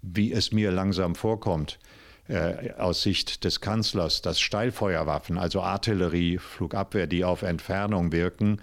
wie 0.04 0.32
es 0.32 0.52
mir 0.52 0.72
langsam 0.72 1.16
vorkommt, 1.16 1.80
äh, 2.28 2.72
aus 2.74 3.02
Sicht 3.02 3.44
des 3.44 3.60
Kanzlers, 3.60 4.22
dass 4.22 4.40
Steilfeuerwaffen, 4.40 5.38
also 5.38 5.62
Artillerie, 5.62 6.38
Flugabwehr, 6.38 7.08
die 7.08 7.26
auf 7.26 7.42
Entfernung 7.42 8.12
wirken, 8.12 8.62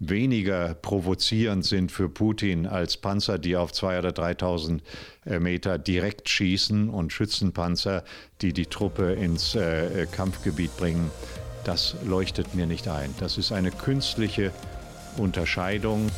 weniger 0.00 0.74
provozierend 0.74 1.64
sind 1.64 1.92
für 1.92 2.08
Putin 2.08 2.66
als 2.66 2.96
Panzer, 2.96 3.38
die 3.38 3.56
auf 3.56 3.70
2.000 3.70 3.98
oder 3.98 4.08
3.000 4.10 4.80
äh, 5.26 5.38
Meter 5.38 5.78
direkt 5.78 6.28
schießen 6.28 6.88
und 6.88 7.12
Schützenpanzer, 7.12 8.02
die 8.40 8.52
die 8.52 8.66
Truppe 8.66 9.12
ins 9.12 9.54
äh, 9.54 10.06
Kampfgebiet 10.10 10.76
bringen. 10.76 11.10
Das 11.64 11.94
leuchtet 12.04 12.54
mir 12.54 12.66
nicht 12.66 12.88
ein. 12.88 13.14
Das 13.20 13.36
ist 13.36 13.52
eine 13.52 13.70
künstliche 13.70 14.52
Unterscheidung. 15.18 16.10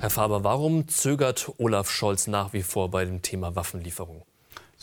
Herr 0.00 0.10
Faber, 0.10 0.44
warum 0.44 0.86
zögert 0.86 1.50
Olaf 1.56 1.90
Scholz 1.90 2.26
nach 2.26 2.52
wie 2.52 2.62
vor 2.62 2.90
bei 2.90 3.06
dem 3.06 3.22
Thema 3.22 3.56
Waffenlieferung? 3.56 4.22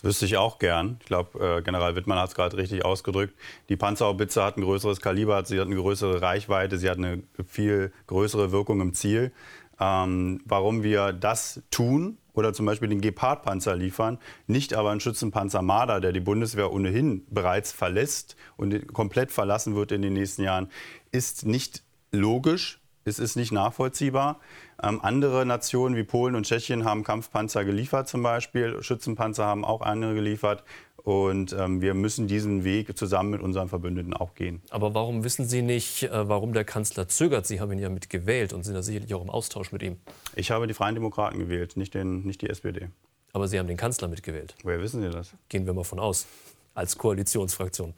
Das 0.01 0.09
wüsste 0.09 0.25
ich 0.25 0.37
auch 0.37 0.57
gern. 0.57 0.97
Ich 0.99 1.05
glaube, 1.05 1.57
äh, 1.57 1.61
General 1.61 1.95
Wittmann 1.95 2.17
hat 2.17 2.29
es 2.29 2.35
gerade 2.35 2.57
richtig 2.57 2.83
ausgedrückt. 2.83 3.35
Die 3.69 3.75
Panzerhaubitze 3.77 4.43
hat 4.43 4.57
ein 4.57 4.63
größeres 4.63 4.99
Kaliber, 4.99 5.45
sie 5.45 5.59
hat 5.59 5.67
eine 5.67 5.75
größere 5.75 6.23
Reichweite, 6.23 6.79
sie 6.79 6.89
hat 6.89 6.97
eine 6.97 7.21
viel 7.47 7.91
größere 8.07 8.51
Wirkung 8.51 8.81
im 8.81 8.95
Ziel. 8.95 9.31
Ähm, 9.79 10.41
warum 10.45 10.81
wir 10.81 11.13
das 11.13 11.61
tun 11.69 12.17
oder 12.33 12.51
zum 12.53 12.65
Beispiel 12.65 12.89
den 12.89 13.01
Gepard-Panzer 13.01 13.75
liefern, 13.75 14.17
nicht 14.47 14.73
aber 14.73 14.89
einen 14.89 15.01
Schützenpanzer 15.01 15.61
Marder, 15.61 15.99
der 16.01 16.13
die 16.13 16.19
Bundeswehr 16.19 16.71
ohnehin 16.71 17.23
bereits 17.29 17.71
verlässt 17.71 18.35
und 18.57 18.93
komplett 18.93 19.31
verlassen 19.31 19.75
wird 19.75 19.91
in 19.91 20.01
den 20.01 20.13
nächsten 20.13 20.41
Jahren, 20.41 20.69
ist 21.11 21.45
nicht 21.45 21.83
logisch. 22.11 22.81
Es 23.03 23.19
ist 23.19 23.35
nicht 23.35 23.51
nachvollziehbar. 23.51 24.39
Ähm, 24.81 24.99
andere 25.01 25.45
Nationen 25.45 25.95
wie 25.95 26.03
Polen 26.03 26.35
und 26.35 26.45
Tschechien 26.45 26.85
haben 26.85 27.03
Kampfpanzer 27.03 27.65
geliefert 27.65 28.07
zum 28.07 28.21
Beispiel. 28.21 28.81
Schützenpanzer 28.83 29.45
haben 29.45 29.65
auch 29.65 29.81
andere 29.81 30.13
geliefert. 30.13 30.63
Und 31.03 31.53
ähm, 31.53 31.81
wir 31.81 31.95
müssen 31.95 32.27
diesen 32.27 32.63
Weg 32.63 32.95
zusammen 32.95 33.31
mit 33.31 33.41
unseren 33.41 33.69
Verbündeten 33.69 34.13
auch 34.13 34.35
gehen. 34.35 34.61
Aber 34.69 34.93
warum 34.93 35.23
wissen 35.23 35.45
Sie 35.45 35.63
nicht, 35.63 36.03
äh, 36.03 36.29
warum 36.29 36.53
der 36.53 36.63
Kanzler 36.63 37.07
zögert? 37.07 37.47
Sie 37.47 37.59
haben 37.59 37.71
ihn 37.71 37.79
ja 37.79 37.89
mitgewählt 37.89 38.53
und 38.53 38.63
sind 38.63 38.75
da 38.75 38.83
sicherlich 38.83 39.13
auch 39.15 39.23
im 39.23 39.31
Austausch 39.31 39.71
mit 39.71 39.81
ihm. 39.81 39.97
Ich 40.35 40.51
habe 40.51 40.67
die 40.67 40.75
Freien 40.75 40.93
Demokraten 40.93 41.39
gewählt, 41.39 41.75
nicht, 41.75 41.95
den, 41.95 42.23
nicht 42.23 42.41
die 42.41 42.49
SPD. 42.49 42.89
Aber 43.33 43.47
Sie 43.47 43.57
haben 43.57 43.67
den 43.67 43.77
Kanzler 43.77 44.09
mitgewählt. 44.09 44.55
Woher 44.61 44.79
wissen 44.79 45.01
Sie 45.01 45.09
das? 45.09 45.31
Gehen 45.49 45.65
wir 45.65 45.73
mal 45.73 45.83
von 45.83 45.99
aus. 45.99 46.27
Als 46.75 46.97
Koalitionsfraktion. 46.97 47.93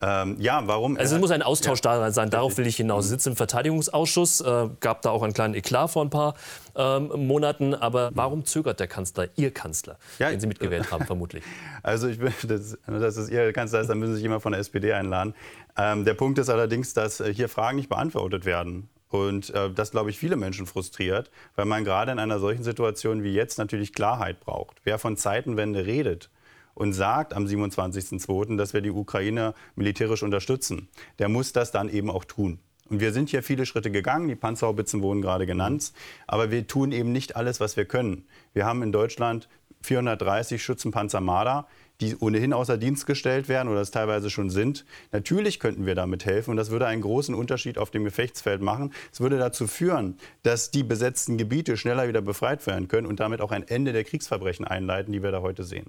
Ähm, 0.00 0.36
ja, 0.38 0.62
warum? 0.66 0.96
Also 0.96 1.16
es 1.16 1.20
muss 1.20 1.32
ein 1.32 1.42
Austausch 1.42 1.80
ja, 1.84 1.98
da 1.98 2.10
sein, 2.12 2.30
darauf 2.30 2.56
will 2.56 2.66
ich 2.66 2.76
hinaus. 2.76 3.06
Ich 3.06 3.10
sitze 3.10 3.30
im 3.30 3.36
Verteidigungsausschuss, 3.36 4.40
äh, 4.40 4.68
gab 4.80 5.02
da 5.02 5.10
auch 5.10 5.22
einen 5.22 5.32
kleinen 5.32 5.54
Eklat 5.54 5.90
vor 5.90 6.04
ein 6.04 6.10
paar 6.10 6.34
ähm, 6.76 7.26
Monaten. 7.26 7.74
Aber 7.74 8.10
warum 8.14 8.44
zögert 8.44 8.78
der 8.78 8.86
Kanzler, 8.86 9.28
Ihr 9.34 9.52
Kanzler, 9.52 9.98
ja, 10.20 10.30
den 10.30 10.38
Sie 10.38 10.46
mitgewählt 10.46 10.92
haben, 10.92 11.04
vermutlich? 11.04 11.42
Also 11.82 12.08
ich 12.08 12.18
bin, 12.18 12.32
das, 12.46 12.76
dass 12.86 13.16
es 13.16 13.30
Ihr 13.30 13.52
Kanzler 13.52 13.80
ist, 13.80 13.88
dann 13.88 13.98
müssen 13.98 14.12
Sie 14.12 14.16
sich 14.16 14.22
jemand 14.22 14.42
von 14.42 14.52
der 14.52 14.60
SPD 14.60 14.92
einladen. 14.92 15.34
Ähm, 15.76 16.04
der 16.04 16.14
Punkt 16.14 16.38
ist 16.38 16.48
allerdings, 16.48 16.92
dass 16.92 17.20
äh, 17.20 17.32
hier 17.32 17.48
Fragen 17.48 17.76
nicht 17.76 17.88
beantwortet 17.88 18.44
werden. 18.44 18.88
Und 19.10 19.50
äh, 19.54 19.70
das, 19.70 19.90
glaube 19.90 20.10
ich, 20.10 20.18
viele 20.18 20.36
Menschen 20.36 20.66
frustriert, 20.66 21.30
weil 21.56 21.64
man 21.64 21.84
gerade 21.84 22.12
in 22.12 22.18
einer 22.18 22.38
solchen 22.38 22.62
Situation 22.62 23.22
wie 23.22 23.32
jetzt 23.32 23.58
natürlich 23.58 23.94
Klarheit 23.94 24.40
braucht. 24.40 24.76
Wer 24.84 24.98
von 24.98 25.16
Zeitenwende 25.16 25.86
redet, 25.86 26.30
und 26.78 26.92
sagt 26.92 27.34
am 27.34 27.44
27.02., 27.44 28.56
dass 28.56 28.72
wir 28.72 28.80
die 28.80 28.92
Ukraine 28.92 29.54
militärisch 29.74 30.22
unterstützen, 30.22 30.88
der 31.18 31.28
muss 31.28 31.52
das 31.52 31.72
dann 31.72 31.88
eben 31.88 32.08
auch 32.08 32.24
tun. 32.24 32.60
Und 32.88 33.00
wir 33.00 33.12
sind 33.12 33.30
hier 33.30 33.42
viele 33.42 33.66
Schritte 33.66 33.90
gegangen, 33.90 34.28
die 34.28 34.36
Panzerhaubitzen 34.36 35.02
wurden 35.02 35.20
gerade 35.20 35.44
genannt, 35.44 35.92
aber 36.28 36.52
wir 36.52 36.66
tun 36.68 36.92
eben 36.92 37.12
nicht 37.12 37.36
alles, 37.36 37.58
was 37.58 37.76
wir 37.76 37.84
können. 37.84 38.26
Wir 38.54 38.64
haben 38.64 38.82
in 38.82 38.92
Deutschland 38.92 39.48
430 39.82 40.62
Schützenpanzer 40.62 41.20
Marder, 41.20 41.66
die 42.00 42.16
ohnehin 42.16 42.52
außer 42.52 42.78
Dienst 42.78 43.06
gestellt 43.06 43.48
werden 43.48 43.68
oder 43.68 43.80
es 43.80 43.90
teilweise 43.90 44.30
schon 44.30 44.50
sind. 44.50 44.84
Natürlich 45.10 45.58
könnten 45.58 45.84
wir 45.84 45.96
damit 45.96 46.24
helfen 46.24 46.52
und 46.52 46.56
das 46.56 46.70
würde 46.70 46.86
einen 46.86 47.02
großen 47.02 47.34
Unterschied 47.34 47.76
auf 47.76 47.90
dem 47.90 48.04
Gefechtsfeld 48.04 48.62
machen. 48.62 48.92
Es 49.12 49.20
würde 49.20 49.36
dazu 49.36 49.66
führen, 49.66 50.16
dass 50.44 50.70
die 50.70 50.84
besetzten 50.84 51.38
Gebiete 51.38 51.76
schneller 51.76 52.06
wieder 52.06 52.22
befreit 52.22 52.66
werden 52.66 52.86
können 52.86 53.06
und 53.06 53.18
damit 53.18 53.40
auch 53.40 53.50
ein 53.50 53.66
Ende 53.66 53.92
der 53.92 54.04
Kriegsverbrechen 54.04 54.64
einleiten, 54.64 55.12
die 55.12 55.22
wir 55.22 55.32
da 55.32 55.42
heute 55.42 55.64
sehen. 55.64 55.86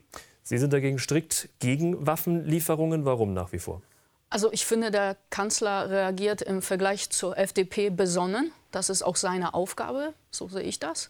Sie 0.50 0.58
sind 0.58 0.74
dagegen 0.74 0.98
strikt 0.98 1.48
gegen 1.60 2.08
Waffenlieferungen. 2.08 3.06
Warum 3.06 3.36
nach 3.36 3.52
wie 3.52 3.60
vor? 3.60 3.84
Also 4.30 4.52
ich 4.52 4.66
finde, 4.66 4.92
der 4.92 5.18
Kanzler 5.32 5.90
reagiert 5.90 6.42
im 6.42 6.62
Vergleich 6.62 7.10
zur 7.10 7.38
FDP 7.38 7.90
besonnen. 7.90 8.52
Das 8.72 8.90
ist 8.90 9.02
auch 9.02 9.16
seine 9.16 9.56
Aufgabe, 9.56 10.14
so 10.30 10.48
sehe 10.48 10.62
ich 10.62 10.78
das. 10.80 11.10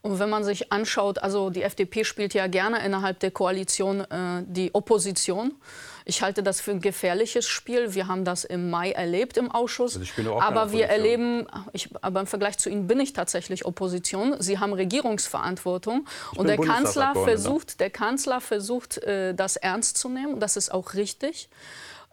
Und 0.00 0.20
wenn 0.20 0.30
man 0.30 0.44
sich 0.44 0.72
anschaut, 0.72 1.18
also 1.18 1.50
die 1.50 1.62
FDP 1.62 2.04
spielt 2.04 2.32
ja 2.32 2.46
gerne 2.46 2.84
innerhalb 2.84 3.18
der 3.18 3.32
Koalition 3.32 4.00
äh, 4.00 4.44
die 4.46 4.72
Opposition. 4.72 5.56
Ich 6.04 6.22
halte 6.22 6.44
das 6.44 6.60
für 6.60 6.70
ein 6.70 6.80
gefährliches 6.80 7.46
Spiel. 7.46 7.94
Wir 7.94 8.06
haben 8.06 8.24
das 8.24 8.44
im 8.44 8.70
Mai 8.70 8.92
erlebt 8.92 9.36
im 9.36 9.50
Ausschuss. 9.50 9.98
Also 9.98 10.40
aber 10.40 10.70
wir 10.70 10.86
erleben, 10.86 11.46
ich, 11.72 11.90
aber 12.00 12.20
im 12.20 12.26
Vergleich 12.28 12.56
zu 12.58 12.70
Ihnen 12.70 12.86
bin 12.86 13.00
ich 13.00 13.12
tatsächlich 13.12 13.64
Opposition. 13.64 14.36
Sie 14.40 14.58
haben 14.60 14.72
Regierungsverantwortung. 14.72 16.06
Ich 16.32 16.38
und 16.38 16.46
der 16.46 16.58
Kanzler 16.58 17.14
versucht, 17.14 17.80
der 17.80 17.90
Kanzler 17.90 18.40
versucht, 18.40 18.98
äh, 18.98 19.34
das 19.34 19.56
ernst 19.56 19.98
zu 19.98 20.08
nehmen. 20.08 20.38
Das 20.38 20.56
ist 20.56 20.72
auch 20.72 20.94
richtig 20.94 21.48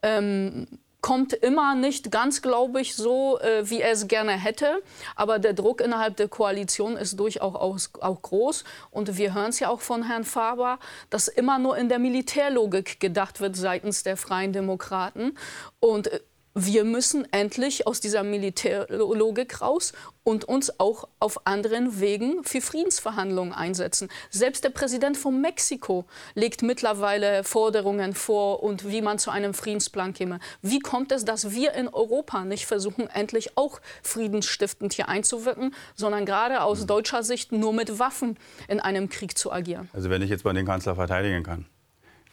ähm, 0.01 0.67
kommt 1.01 1.31
immer 1.33 1.75
nicht 1.75 2.11
ganz, 2.11 2.41
glaube 2.41 2.81
ich, 2.81 2.95
so, 2.95 3.39
äh, 3.39 3.69
wie 3.69 3.81
er 3.81 3.91
es 3.91 4.07
gerne 4.07 4.33
hätte. 4.33 4.81
Aber 5.15 5.39
der 5.39 5.53
Druck 5.53 5.79
innerhalb 5.79 6.17
der 6.17 6.27
Koalition 6.27 6.97
ist 6.97 7.19
durchaus 7.19 7.91
auch 8.01 8.21
groß. 8.21 8.63
Und 8.91 9.17
wir 9.17 9.33
hören 9.33 9.49
es 9.49 9.59
ja 9.59 9.69
auch 9.69 9.81
von 9.81 10.03
Herrn 10.03 10.23
Faber, 10.23 10.79
dass 11.09 11.27
immer 11.27 11.59
nur 11.59 11.77
in 11.77 11.87
der 11.87 11.99
Militärlogik 11.99 12.99
gedacht 12.99 13.39
wird 13.39 13.55
seitens 13.55 14.03
der 14.03 14.17
Freien 14.17 14.53
Demokraten. 14.53 15.37
Und 15.79 16.07
äh, 16.07 16.19
wir 16.59 16.83
müssen 16.85 17.31
endlich 17.31 17.85
aus 17.85 17.99
dieser 17.99 18.23
Militärlogik 18.23 19.61
raus 19.61 19.93
und 20.23 20.43
uns 20.45 20.79
auch 20.79 21.07
auf 21.19 21.45
anderen 21.45 21.99
Wegen 21.99 22.43
für 22.43 22.61
Friedensverhandlungen 22.61 23.53
einsetzen. 23.53 24.09
Selbst 24.31 24.63
der 24.63 24.71
Präsident 24.71 25.17
von 25.17 25.39
Mexiko 25.39 26.05
legt 26.33 26.63
mittlerweile 26.63 27.43
Forderungen 27.43 28.15
vor 28.15 28.63
und 28.63 28.89
wie 28.89 29.03
man 29.03 29.19
zu 29.19 29.29
einem 29.29 29.53
Friedensplan 29.53 30.13
käme. 30.13 30.39
Wie 30.63 30.79
kommt 30.79 31.11
es, 31.11 31.25
dass 31.25 31.51
wir 31.51 31.73
in 31.73 31.87
Europa 31.87 32.43
nicht 32.43 32.65
versuchen, 32.65 33.07
endlich 33.07 33.55
auch 33.55 33.79
friedensstiftend 34.01 34.93
hier 34.93 35.09
einzuwirken, 35.09 35.75
sondern 35.93 36.25
gerade 36.25 36.61
aus 36.61 36.79
hm. 36.79 36.87
deutscher 36.87 37.21
Sicht 37.21 37.51
nur 37.51 37.71
mit 37.71 37.99
Waffen 37.99 38.35
in 38.67 38.79
einem 38.79 39.09
Krieg 39.09 39.37
zu 39.37 39.51
agieren? 39.51 39.89
Also 39.93 40.09
wenn 40.09 40.23
ich 40.23 40.31
jetzt 40.31 40.43
mal 40.43 40.55
den 40.55 40.65
Kanzler 40.65 40.95
verteidigen 40.95 41.43
kann. 41.43 41.67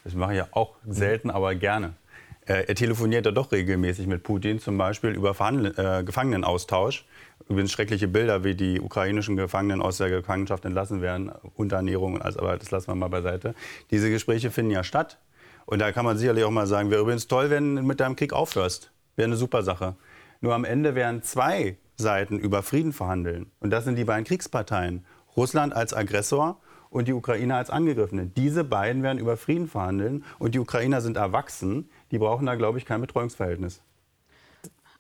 Das 0.03 0.15
mache 0.15 0.33
ich 0.33 0.39
ja 0.39 0.49
auch 0.53 0.77
selten, 0.87 1.31
aber 1.31 1.55
gerne. 1.55 1.95
Äh, 2.47 2.65
er 2.67 2.75
telefoniert 2.75 3.25
ja 3.27 3.33
doch 3.33 3.53
regelmäßig 3.53 4.07
mit 4.07 4.23
Putin, 4.23 4.61
zum 4.61 4.77
Beispiel 4.77 5.11
über 5.11 5.35
Verhandl 5.35 5.75
äh, 5.77 6.05
Gefangenenaustausch. 6.05 7.07
Übrigens 7.49 7.73
schreckliche 7.73 8.09
Bilder, 8.09 8.45
wie 8.45 8.55
die 8.55 8.81
ukrainischen 8.81 9.37
Gefangenen 9.37 9.83
aus 9.83 9.99
der 9.99 10.11
Gefangenschaft 10.11 10.65
entlassen 10.65 11.03
werden, 11.03 11.33
Unterernährung 11.55 12.15
und 12.15 12.23
alles, 12.23 12.37
aber 12.37 12.57
das 12.57 12.71
lassen 12.71 12.89
wir 12.89 12.95
mal 12.95 13.09
beiseite. 13.09 13.55
Diese 13.91 14.11
Gespräche 14.11 14.51
finden 14.51 14.71
ja 14.71 14.85
statt. 14.85 15.19
Und 15.67 15.79
da 15.79 15.93
kann 15.93 16.05
man 16.05 16.19
sicherlich 16.19 16.45
auch 16.45 16.51
mal 16.51 16.67
sagen, 16.67 16.91
wäre 16.91 17.01
übrigens 17.01 17.27
toll, 17.27 17.49
wenn 17.51 17.77
du 17.77 17.83
mit 17.83 18.01
deinem 18.01 18.17
Krieg 18.17 18.33
aufhörst. 18.33 18.93
Wäre 19.17 19.27
eine 19.27 19.37
super 19.37 19.63
Sache. 19.63 19.97
Nur 20.41 20.55
am 20.55 20.65
Ende 20.65 20.95
werden 20.95 21.23
zwei 21.23 21.79
Seiten 21.97 22.39
über 22.39 22.63
Frieden 22.63 22.93
verhandeln. 22.93 23.51
Und 23.61 23.71
das 23.71 23.85
sind 23.85 23.97
die 23.97 24.05
beiden 24.05 24.25
Kriegsparteien. 24.25 25.05
Russland 25.37 25.75
als 25.75 25.95
Aggressor 25.95 26.61
und 26.91 27.09
die 27.09 27.13
Ukraine 27.13 27.57
als 27.57 27.71
Angegriffene. 27.71 28.27
Diese 28.27 28.63
beiden 28.63 29.03
werden 29.03 29.19
über 29.19 29.37
Frieden 29.37 29.67
verhandeln 29.69 30.25
und 30.39 30.55
die 30.55 30.61
Ukrainer 30.61 31.01
sind 31.01 31.17
erwachsen. 31.17 31.89
Die 32.15 32.19
brauchen 32.21 32.47
da, 32.47 32.55
glaube 32.55 32.79
ich, 32.79 32.87
kein 32.87 33.01
Betreuungsverhältnis. 33.01 33.83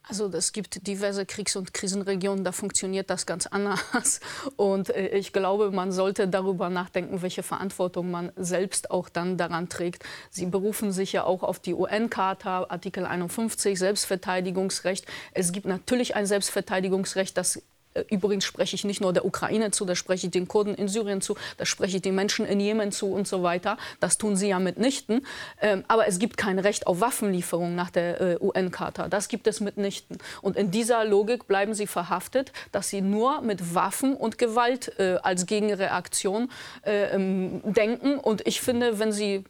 Also 0.02 0.26
es 0.32 0.50
gibt 0.50 0.88
diverse 0.88 1.24
Kriegs- 1.24 1.54
und 1.54 1.72
Krisenregionen, 1.72 2.42
da 2.42 2.50
funktioniert 2.50 3.08
das 3.08 3.24
ganz 3.24 3.46
anders. 3.46 4.18
Und 4.56 4.90
äh, 4.90 5.16
ich 5.16 5.32
glaube, 5.32 5.70
man 5.70 5.92
sollte 5.92 6.26
darüber 6.26 6.70
nachdenken, 6.70 7.22
welche 7.22 7.44
Verantwortung 7.44 8.10
man 8.10 8.32
selbst 8.34 8.90
auch 8.90 9.08
dann 9.08 9.36
daran 9.36 9.68
trägt. 9.68 10.04
Sie 10.28 10.46
berufen 10.46 10.90
sich 10.90 11.12
ja 11.12 11.22
auch 11.22 11.44
auf 11.44 11.60
die 11.60 11.74
UN-Charta, 11.74 12.66
Artikel 12.68 13.06
51, 13.06 13.78
Selbstverteidigungsrecht. 13.78 15.06
Es 15.34 15.52
gibt 15.52 15.66
natürlich 15.66 16.16
ein 16.16 16.26
Selbstverteidigungsrecht, 16.26 17.38
das 17.38 17.62
übrigens 18.08 18.44
spreche 18.44 18.76
ich 18.76 18.84
nicht 18.84 19.00
nur 19.00 19.12
der 19.12 19.24
Ukraine 19.24 19.70
zu, 19.70 19.84
da 19.84 19.94
spreche 19.94 20.26
ich 20.26 20.30
den 20.32 20.48
Kurden 20.48 20.74
in 20.74 20.88
Syrien 20.88 21.20
zu, 21.20 21.36
da 21.56 21.64
spreche 21.64 21.96
ich 21.96 22.02
den 22.02 22.14
Menschen 22.14 22.46
in 22.46 22.60
Jemen 22.60 22.92
zu 22.92 23.12
und 23.12 23.28
so 23.28 23.42
weiter. 23.42 23.76
Das 24.00 24.18
tun 24.18 24.36
sie 24.36 24.48
ja 24.48 24.58
mitnichten. 24.58 25.26
Ähm, 25.60 25.84
aber 25.88 26.06
es 26.06 26.18
gibt 26.18 26.36
kein 26.36 26.58
Recht 26.58 26.86
auf 26.86 27.00
Waffenlieferung 27.00 27.74
nach 27.74 27.90
der 27.90 28.20
äh, 28.20 28.36
UN-Charta. 28.40 29.08
Das 29.08 29.28
gibt 29.28 29.46
es 29.46 29.60
mitnichten. 29.60 30.18
Und 30.42 30.56
in 30.56 30.70
dieser 30.70 31.04
Logik 31.04 31.46
bleiben 31.46 31.74
sie 31.74 31.86
verhaftet, 31.86 32.52
dass 32.72 32.88
sie 32.88 33.00
nur 33.00 33.40
mit 33.40 33.74
Waffen 33.74 34.14
und 34.14 34.38
Gewalt 34.38 34.98
äh, 34.98 35.16
als 35.22 35.46
Gegenreaktion 35.46 36.50
äh, 36.84 37.14
ähm, 37.14 37.60
denken. 37.64 38.18
Und 38.18 38.46
ich 38.46 38.60
finde, 38.60 38.98
wenn 38.98 39.12
sie 39.12 39.44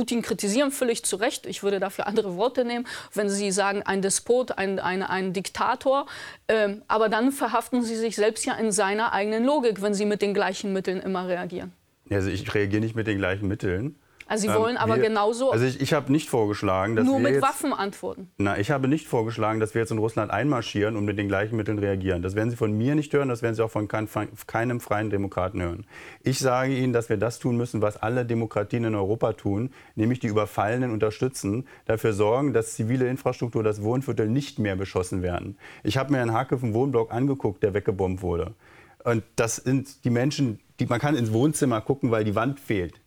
Putin 0.00 0.22
kritisieren 0.22 0.70
völlig 0.70 1.02
zu 1.02 1.16
Recht. 1.16 1.44
Ich 1.44 1.62
würde 1.62 1.78
dafür 1.78 2.06
andere 2.06 2.36
Worte 2.38 2.64
nehmen, 2.64 2.86
wenn 3.12 3.28
Sie 3.28 3.50
sagen, 3.50 3.82
ein 3.82 4.00
Despot, 4.00 4.56
ein, 4.56 4.78
ein, 4.78 5.02
ein 5.02 5.34
Diktator. 5.34 6.06
Ähm, 6.48 6.80
aber 6.88 7.10
dann 7.10 7.32
verhaften 7.32 7.82
Sie 7.82 7.96
sich 7.96 8.16
selbst 8.16 8.46
ja 8.46 8.54
in 8.54 8.72
seiner 8.72 9.12
eigenen 9.12 9.44
Logik, 9.44 9.82
wenn 9.82 9.92
Sie 9.92 10.06
mit 10.06 10.22
den 10.22 10.32
gleichen 10.32 10.72
Mitteln 10.72 11.00
immer 11.00 11.28
reagieren. 11.28 11.72
Also 12.08 12.30
ich 12.30 12.54
reagiere 12.54 12.80
nicht 12.80 12.96
mit 12.96 13.08
den 13.08 13.18
gleichen 13.18 13.46
Mitteln. 13.46 13.96
Also 14.30 14.48
Sie 14.48 14.54
wollen 14.54 14.76
ähm, 14.76 14.82
aber 14.82 14.94
wir, 14.94 15.02
genauso. 15.02 15.50
Also 15.50 15.64
ich, 15.64 15.80
ich 15.80 15.92
habe 15.92 16.12
nicht 16.12 16.30
vorgeschlagen, 16.30 16.94
dass 16.94 17.04
nur 17.04 17.16
wir 17.16 17.24
mit 17.24 17.32
jetzt, 17.32 17.42
Waffen 17.42 17.72
antworten. 17.72 18.30
Na, 18.38 18.56
ich 18.58 18.70
habe 18.70 18.86
nicht 18.86 19.08
vorgeschlagen, 19.08 19.58
dass 19.58 19.74
wir 19.74 19.80
jetzt 19.80 19.90
in 19.90 19.98
Russland 19.98 20.30
einmarschieren 20.30 20.94
und 20.94 21.04
mit 21.04 21.18
den 21.18 21.26
gleichen 21.26 21.56
Mitteln 21.56 21.80
reagieren. 21.80 22.22
Das 22.22 22.36
werden 22.36 22.48
Sie 22.48 22.54
von 22.54 22.70
mir 22.70 22.94
nicht 22.94 23.12
hören, 23.12 23.28
das 23.28 23.42
werden 23.42 23.56
Sie 23.56 23.64
auch 23.64 23.72
von 23.72 23.88
kein, 23.88 24.08
keinem 24.46 24.78
freien 24.78 25.10
Demokraten 25.10 25.60
hören. 25.60 25.84
Ich 26.22 26.38
sage 26.38 26.72
Ihnen, 26.72 26.92
dass 26.92 27.08
wir 27.08 27.16
das 27.16 27.40
tun 27.40 27.56
müssen, 27.56 27.82
was 27.82 27.96
alle 27.96 28.24
Demokratien 28.24 28.84
in 28.84 28.94
Europa 28.94 29.32
tun, 29.32 29.70
nämlich 29.96 30.20
die 30.20 30.28
Überfallenen 30.28 30.92
unterstützen, 30.92 31.66
dafür 31.86 32.12
sorgen, 32.12 32.52
dass 32.52 32.74
zivile 32.74 33.08
Infrastruktur, 33.08 33.64
das 33.64 33.82
Wohnviertel 33.82 34.28
nicht 34.28 34.60
mehr 34.60 34.76
beschossen 34.76 35.22
werden. 35.22 35.58
Ich 35.82 35.96
habe 35.96 36.12
mir 36.12 36.22
einen 36.22 36.32
Harkiv 36.32 36.62
einen 36.62 36.72
Wohnblock 36.72 37.12
angeguckt, 37.12 37.64
der 37.64 37.74
weggebombt 37.74 38.22
wurde. 38.22 38.54
Und 39.02 39.24
das 39.34 39.56
sind 39.56 40.04
die 40.04 40.10
Menschen, 40.10 40.60
die 40.78 40.86
man 40.86 41.00
kann 41.00 41.16
ins 41.16 41.32
Wohnzimmer 41.32 41.80
gucken, 41.80 42.12
weil 42.12 42.22
die 42.22 42.36
Wand 42.36 42.60
fehlt. 42.60 43.00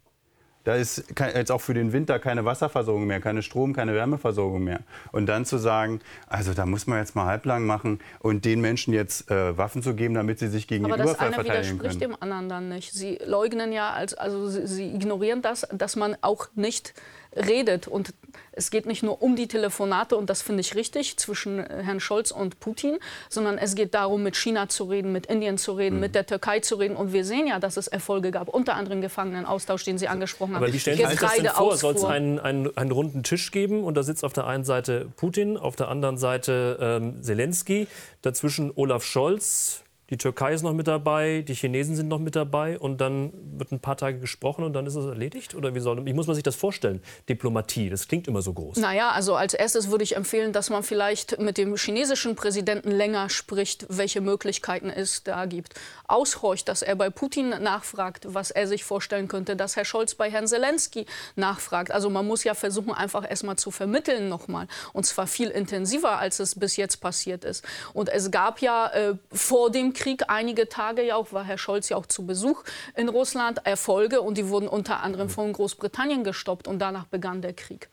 Da 0.63 0.75
ist 0.75 1.03
jetzt 1.19 1.51
auch 1.51 1.61
für 1.61 1.73
den 1.73 1.91
Winter 1.91 2.19
keine 2.19 2.45
Wasserversorgung 2.45 3.05
mehr, 3.05 3.19
keine 3.19 3.43
Strom, 3.43 3.73
keine 3.73 3.93
Wärmeversorgung 3.93 4.63
mehr. 4.63 4.79
Und 5.11 5.25
dann 5.25 5.45
zu 5.45 5.57
sagen, 5.57 5.99
also 6.27 6.53
da 6.53 6.65
muss 6.65 6.87
man 6.87 6.99
jetzt 6.99 7.15
mal 7.15 7.25
halblang 7.25 7.65
machen 7.65 7.99
und 8.19 8.45
den 8.45 8.61
Menschen 8.61 8.93
jetzt 8.93 9.29
äh, 9.29 9.57
Waffen 9.57 9.83
zu 9.83 9.93
geben, 9.93 10.13
damit 10.13 10.39
sie 10.39 10.47
sich 10.47 10.67
gegen 10.67 10.85
Aber 10.85 10.95
den 10.95 11.03
Überfall 11.03 11.33
verteidigen 11.33 11.79
können. 11.79 11.81
Aber 11.81 11.87
das 11.87 11.87
eine 11.87 11.89
widerspricht 11.89 12.01
dem 12.01 12.21
anderen 12.21 12.49
dann 12.49 12.69
nicht. 12.69 12.93
Sie 12.93 13.19
leugnen 13.25 13.73
ja, 13.73 13.91
als, 13.91 14.13
also 14.13 14.47
sie, 14.47 14.65
sie 14.67 14.95
ignorieren 14.95 15.41
das, 15.41 15.67
dass 15.71 15.95
man 15.95 16.15
auch 16.21 16.47
nicht 16.55 16.93
redet. 17.35 17.87
Und 17.87 18.13
es 18.51 18.71
geht 18.71 18.85
nicht 18.85 19.03
nur 19.03 19.21
um 19.21 19.35
die 19.35 19.47
Telefonate, 19.47 20.15
und 20.15 20.29
das 20.29 20.41
finde 20.41 20.61
ich 20.61 20.75
richtig, 20.75 21.17
zwischen 21.17 21.59
äh, 21.59 21.83
Herrn 21.83 21.99
Scholz 21.99 22.31
und 22.31 22.59
Putin, 22.59 22.97
sondern 23.29 23.57
es 23.57 23.75
geht 23.75 23.93
darum, 23.93 24.23
mit 24.23 24.35
China 24.35 24.69
zu 24.69 24.85
reden, 24.85 25.11
mit 25.11 25.25
Indien 25.25 25.57
zu 25.57 25.73
reden, 25.73 25.95
mhm. 25.95 26.01
mit 26.01 26.15
der 26.15 26.25
Türkei 26.25 26.59
zu 26.59 26.75
reden. 26.75 26.95
Und 26.95 27.13
wir 27.13 27.25
sehen 27.25 27.47
ja, 27.47 27.59
dass 27.59 27.77
es 27.77 27.87
Erfolge 27.87 28.31
gab, 28.31 28.49
unter 28.49 28.75
anderem 28.75 29.01
Gefangenenaustausch, 29.01 29.83
den 29.83 29.97
Sie 29.97 30.07
angesprochen 30.07 30.55
haben. 30.55 30.63
Aber 30.63 30.73
wie 30.73 30.79
stellen 30.79 30.97
Sie 30.97 31.05
sich 31.05 31.19
das 31.19 31.35
denn 31.35 31.47
vor? 31.47 31.77
Soll 31.77 31.95
es 31.95 32.03
einen, 32.03 32.39
einen, 32.39 32.75
einen, 32.77 32.91
runden 32.91 33.23
Tisch 33.23 33.51
geben 33.51 33.83
und 33.83 33.95
da 33.95 34.03
sitzt 34.03 34.23
auf 34.23 34.33
der 34.33 34.47
einen 34.47 34.63
Seite 34.63 35.09
Putin, 35.15 35.57
auf 35.57 35.75
der 35.75 35.89
anderen 35.89 36.17
Seite 36.17 36.77
ähm, 36.79 37.23
Zelensky, 37.23 37.87
dazwischen 38.21 38.71
Olaf 38.75 39.03
Scholz, 39.03 39.83
die 40.13 40.17
Türkei 40.17 40.53
ist 40.53 40.61
noch 40.61 40.73
mit 40.73 40.87
dabei, 40.87 41.43
die 41.47 41.55
Chinesen 41.55 41.95
sind 41.95 42.07
noch 42.07 42.19
mit 42.19 42.35
dabei 42.35 42.77
und 42.77 43.01
dann 43.01 43.33
wird 43.57 43.71
ein 43.71 43.79
paar 43.79 43.97
Tage 43.97 44.19
gesprochen 44.19 44.63
und 44.63 44.73
dann 44.73 44.85
ist 44.85 44.95
es 44.95 45.05
erledigt? 45.05 45.55
Oder 45.55 45.73
wie, 45.73 45.79
soll, 45.79 46.05
wie 46.05 46.13
muss 46.13 46.27
man 46.27 46.35
sich 46.35 46.43
das 46.43 46.55
vorstellen? 46.55 47.01
Diplomatie, 47.29 47.89
das 47.89 48.07
klingt 48.07 48.27
immer 48.27 48.43
so 48.43 48.53
groß. 48.53 48.77
Naja, 48.77 49.09
also 49.09 49.35
als 49.35 49.55
erstes 49.55 49.89
würde 49.89 50.03
ich 50.03 50.15
empfehlen, 50.15 50.53
dass 50.53 50.69
man 50.69 50.83
vielleicht 50.83 51.39
mit 51.39 51.57
dem 51.57 51.75
chinesischen 51.77 52.35
Präsidenten 52.35 52.91
länger 52.91 53.29
spricht, 53.29 53.87
welche 53.89 54.21
Möglichkeiten 54.21 54.91
es 54.91 55.23
da 55.23 55.45
gibt. 55.45 55.73
Aushorcht, 56.07 56.67
dass 56.67 56.83
er 56.83 56.95
bei 56.95 57.09
Putin 57.09 57.49
nachfragt, 57.49 58.27
was 58.29 58.51
er 58.51 58.67
sich 58.67 58.83
vorstellen 58.83 59.27
könnte, 59.27 59.55
dass 59.55 59.75
Herr 59.77 59.85
Scholz 59.85 60.13
bei 60.13 60.29
Herrn 60.29 60.45
Zelensky 60.47 61.07
nachfragt. 61.35 61.91
Also 61.91 62.11
man 62.11 62.27
muss 62.27 62.43
ja 62.43 62.53
versuchen, 62.53 62.91
einfach 62.91 63.27
erstmal 63.27 63.55
zu 63.55 63.71
vermitteln 63.71 64.29
nochmal. 64.29 64.67
Und 64.93 65.05
zwar 65.07 65.25
viel 65.25 65.49
intensiver, 65.49 66.19
als 66.19 66.39
es 66.39 66.53
bis 66.53 66.75
jetzt 66.75 66.97
passiert 67.01 67.45
ist. 67.45 67.65
Und 67.93 68.09
es 68.09 68.29
gab 68.29 68.59
ja 68.59 68.89
äh, 68.89 69.15
vor 69.31 69.71
dem 69.71 69.93
Krieg 69.93 70.02
Krieg 70.03 70.23
einige 70.27 70.67
Tage 70.67 71.01
ja 71.01 71.15
auch, 71.15 71.31
war 71.31 71.45
Herr 71.45 71.57
Scholz 71.57 71.87
ja 71.87 71.95
auch 71.95 72.05
zu 72.05 72.25
Besuch 72.25 72.63
in 72.97 73.07
Russland, 73.07 73.65
Erfolge 73.65 74.19
und 74.19 74.37
die 74.37 74.49
wurden 74.49 74.67
unter 74.67 75.01
anderem 75.01 75.29
von 75.29 75.53
Großbritannien 75.53 76.25
gestoppt 76.25 76.67
und 76.67 76.79
danach 76.79 77.05
begann 77.05 77.41
der 77.41 77.53
Krieg. 77.53 77.87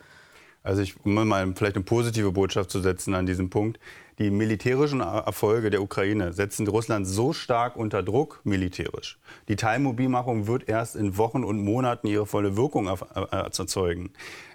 Also 0.64 0.82
ich, 0.82 0.96
um 1.04 1.14
mal 1.14 1.54
vielleicht 1.54 1.76
eine 1.76 1.84
positive 1.84 2.32
Botschaft 2.32 2.70
zu 2.72 2.80
setzen 2.80 3.14
an 3.14 3.26
diesem 3.26 3.48
Punkt. 3.48 3.78
Die 4.18 4.30
militärischen 4.30 5.00
Erfolge 5.00 5.70
der 5.70 5.82
Ukraine 5.82 6.32
setzen 6.32 6.66
Russland 6.66 7.06
so 7.06 7.32
stark 7.32 7.76
unter 7.76 8.02
Druck 8.02 8.40
militärisch. 8.42 9.18
Die 9.48 9.56
Teilmobilmachung 9.56 10.48
wird 10.48 10.68
erst 10.68 10.96
in 10.96 11.16
Wochen 11.16 11.44
und 11.44 11.62
Monaten 11.64 12.08
ihre 12.08 12.26
volle 12.26 12.56
Wirkung 12.56 12.88
erzeugen 12.88 14.10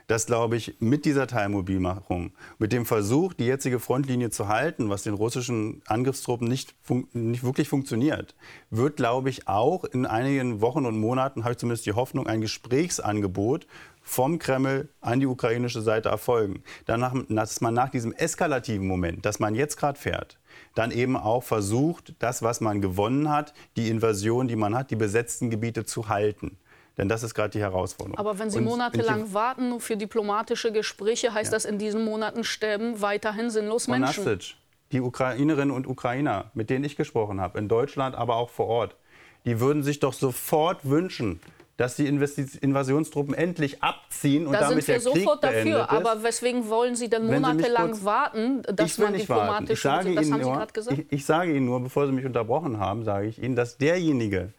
dass, 0.08 0.26
glaube 0.26 0.56
ich, 0.56 0.76
mit 0.80 1.06
dieser 1.06 1.28
Teilmobilmachung, 1.28 2.32
mit 2.58 2.72
dem 2.72 2.86
Versuch, 2.86 3.34
die 3.34 3.46
jetzige 3.46 3.80
Frontlinie 3.80 4.30
zu 4.30 4.48
halten, 4.48 4.90
was 4.90 5.04
den 5.04 5.14
russischen 5.14 5.82
Angriffstruppen 5.88 6.48
nicht, 6.48 6.76
nicht 7.14 7.44
wirklich 7.44 7.70
funktioniert, 7.70 8.36
wird, 8.70 8.98
glaube 8.98 9.30
ich, 9.30 9.48
auch 9.48 9.84
in 9.84 10.06
einigen 10.06 10.62
Wochen 10.62 10.86
und 10.86 11.00
Monaten, 11.00 11.44
habe 11.44 11.54
ich 11.54 11.58
zumindest 11.58 11.86
die 11.86 11.94
Hoffnung, 11.94 12.28
ein 12.28 12.42
Gesprächsangebot 12.42 13.68
vom 14.06 14.38
Kreml 14.38 14.90
an 15.02 15.20
die 15.20 15.26
ukrainische 15.26 15.82
Seite 15.82 16.10
erfolgen. 16.10 16.62
Danach, 16.86 17.16
dass 17.28 17.60
man 17.62 17.74
nach 17.74 17.90
diesem 17.90 18.14
eskalativen 18.14 18.88
Moment, 18.88 19.26
das 19.26 19.40
man 19.40 19.56
jetzt 19.56 19.78
gerade 19.78 20.00
fährt, 20.00 20.38
dann 20.76 20.92
eben 20.92 21.18
auch 21.18 21.44
versucht, 21.44 22.14
das, 22.20 22.44
was 22.44 22.62
man 22.62 22.82
gewonnen 22.82 23.30
hat, 23.30 23.54
die 23.76 23.90
Invasion, 23.90 24.48
die 24.48 24.56
man 24.56 24.76
hat, 24.76 24.92
die 24.92 24.96
besetzten 24.96 25.50
Gebiete 25.50 25.86
zu 25.86 26.08
halten. 26.08 26.58
Denn 26.98 27.10
das 27.10 27.24
ist 27.24 27.34
gerade 27.34 27.50
die 27.50 27.60
Herausforderung. 27.60 28.18
Aber 28.18 28.40
wenn 28.40 28.50
Sie 28.50 28.62
monatelang 28.62 29.34
warten 29.34 29.80
für 29.80 29.98
diplomatische 29.98 30.72
Gespräche, 30.72 31.34
heißt 31.34 31.52
ja. 31.52 31.56
das, 31.58 31.66
in 31.66 31.78
diesen 31.78 32.06
Monaten 32.06 32.44
sterben 32.44 33.02
weiterhin 33.02 33.50
sinnlos 33.50 33.88
Menschen. 33.88 34.24
Nasic, 34.24 34.56
die 34.92 35.02
Ukrainerinnen 35.02 35.76
und 35.76 35.88
Ukrainer, 35.88 36.52
mit 36.54 36.70
denen 36.70 36.86
ich 36.86 36.96
gesprochen 36.96 37.42
habe, 37.42 37.60
in 37.60 37.68
Deutschland, 37.68 38.16
aber 38.16 38.38
auch 38.38 38.50
vor 38.50 38.68
Ort, 38.68 38.96
die 39.44 39.60
würden 39.60 39.84
sich 39.84 40.00
doch 40.00 40.14
sofort 40.14 40.80
wünschen, 40.90 41.42
dass 41.78 41.98
die 41.98 42.08
Invasionstruppen 42.08 43.34
endlich 43.34 43.84
abziehen 43.84 44.48
und 44.48 44.54
da 44.54 44.70
damit 44.70 44.88
der 44.88 45.00
Krieg 45.00 45.04
sofort 45.04 45.44
dafür. 45.44 45.82
Ist. 45.82 45.90
Aber 45.90 46.24
weswegen 46.24 46.70
wollen 46.70 46.96
Sie 46.96 47.10
denn 47.10 47.26
monatelang 47.26 47.92
kurz, 47.92 48.06
warten, 48.06 48.62
dass 48.74 48.98
man 48.98 49.14
diplomatisch 49.14 49.72
ich 49.72 49.82
sage 49.82 50.16
das 50.16 50.28
Ihnen 50.28 50.42
nur, 50.42 50.68
ich, 50.92 51.06
ich, 51.10 51.26
sage 51.26 51.54
Ihnen 51.54 51.66
nur, 51.66 51.82
bevor 51.82 52.08
Sie 52.08 52.14
mich 52.14 52.26
unterbrochen 52.26 52.80
haben, 52.80 53.04
sage 53.04 53.28
ich 53.28 53.44
Ihnen, 53.44 53.58
dass 53.58 53.78
derjenige, 53.78 54.54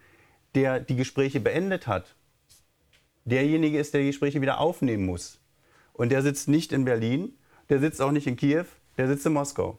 der 0.54 0.78
die 0.78 0.96
Gespräche 0.96 1.40
beendet 1.40 1.86
hat, 1.86 2.14
derjenige 3.26 3.78
ist, 3.78 3.92
der 3.92 4.00
die 4.00 4.06
Gespräche 4.06 4.40
wieder 4.40 4.58
aufnehmen 4.58 5.04
muss. 5.04 5.38
Und 5.92 6.10
der 6.10 6.22
sitzt 6.22 6.48
nicht 6.48 6.72
in 6.72 6.84
Berlin, 6.84 7.36
der 7.68 7.80
sitzt 7.80 8.00
auch 8.00 8.12
nicht 8.12 8.26
in 8.26 8.36
Kiew, 8.36 8.64
der 8.96 9.08
sitzt 9.08 9.26
in 9.26 9.34
Moskau. 9.34 9.78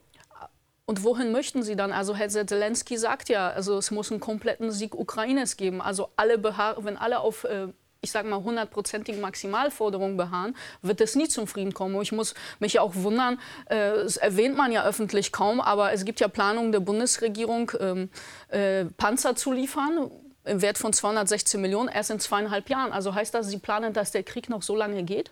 Und 0.86 1.04
wohin 1.04 1.32
möchten 1.32 1.64
Sie 1.64 1.76
dann? 1.76 1.92
Also 1.92 2.16
Herr 2.16 2.30
Zelensky 2.30 2.98
sagt 2.98 3.28
ja, 3.28 3.50
also 3.50 3.78
es 3.78 3.92
muss 3.92 4.12
einen 4.12 4.22
kompletten 4.22 4.72
Sieg 4.72 4.96
Ukraines 4.96 5.58
geben. 5.58 5.82
Also 5.82 6.10
alle 6.16 6.42
wenn 6.44 6.96
alle 6.96 7.20
auf 7.20 7.44
äh, 7.44 7.68
ich 8.02 8.12
sage 8.12 8.28
mal, 8.28 8.42
hundertprozentigen 8.42 9.20
Maximalforderungen 9.20 10.18
beharren, 10.18 10.56
wird 10.82 11.02
es 11.02 11.16
nie 11.16 11.28
zum 11.28 11.48
Frieden 11.48 11.74
kommen. 11.74 12.00
Ich 12.02 12.12
muss 12.12 12.36
mich 12.60 12.80
auch 12.80 12.96
wundern, 12.96 13.40
äh, 13.66 13.92
das 13.92 14.18
erwähnt 14.18 14.56
man 14.56 14.72
ja 14.72 14.86
öffentlich 14.86 15.32
kaum, 15.32 15.60
aber 15.60 15.92
es 15.92 16.06
gibt 16.06 16.20
ja 16.20 16.28
Planungen 16.28 16.72
der 16.72 16.80
Bundesregierung, 16.80 17.72
ähm, 17.80 18.10
äh, 18.50 18.86
Panzer 18.86 19.36
zu 19.36 19.52
liefern 19.52 20.10
im 20.48 20.62
Wert 20.62 20.78
von 20.78 20.94
216 20.94 21.62
Millionen 21.62 21.90
erst 21.90 22.12
in 22.12 22.20
zweieinhalb 22.20 22.70
Jahren. 22.70 22.92
Also 22.92 23.14
heißt 23.14 23.34
das, 23.34 23.48
Sie 23.50 23.60
planen, 23.60 23.94
dass 23.94 24.12
der 24.12 24.24
Krieg 24.24 24.50
noch 24.50 24.62
so 24.62 24.76
lange 24.76 25.04
geht? 25.04 25.32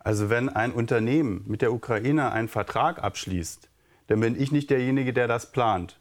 Also 0.00 0.30
wenn 0.30 0.48
ein 0.48 0.72
Unternehmen 0.72 1.44
mit 1.46 1.62
der 1.62 1.72
Ukraine 1.72 2.32
einen 2.32 2.48
Vertrag 2.48 3.02
abschließt, 3.02 3.68
dann 4.08 4.20
bin 4.20 4.40
ich 4.40 4.50
nicht 4.50 4.70
derjenige, 4.70 5.12
der 5.12 5.28
das 5.28 5.52
plant. 5.52 5.98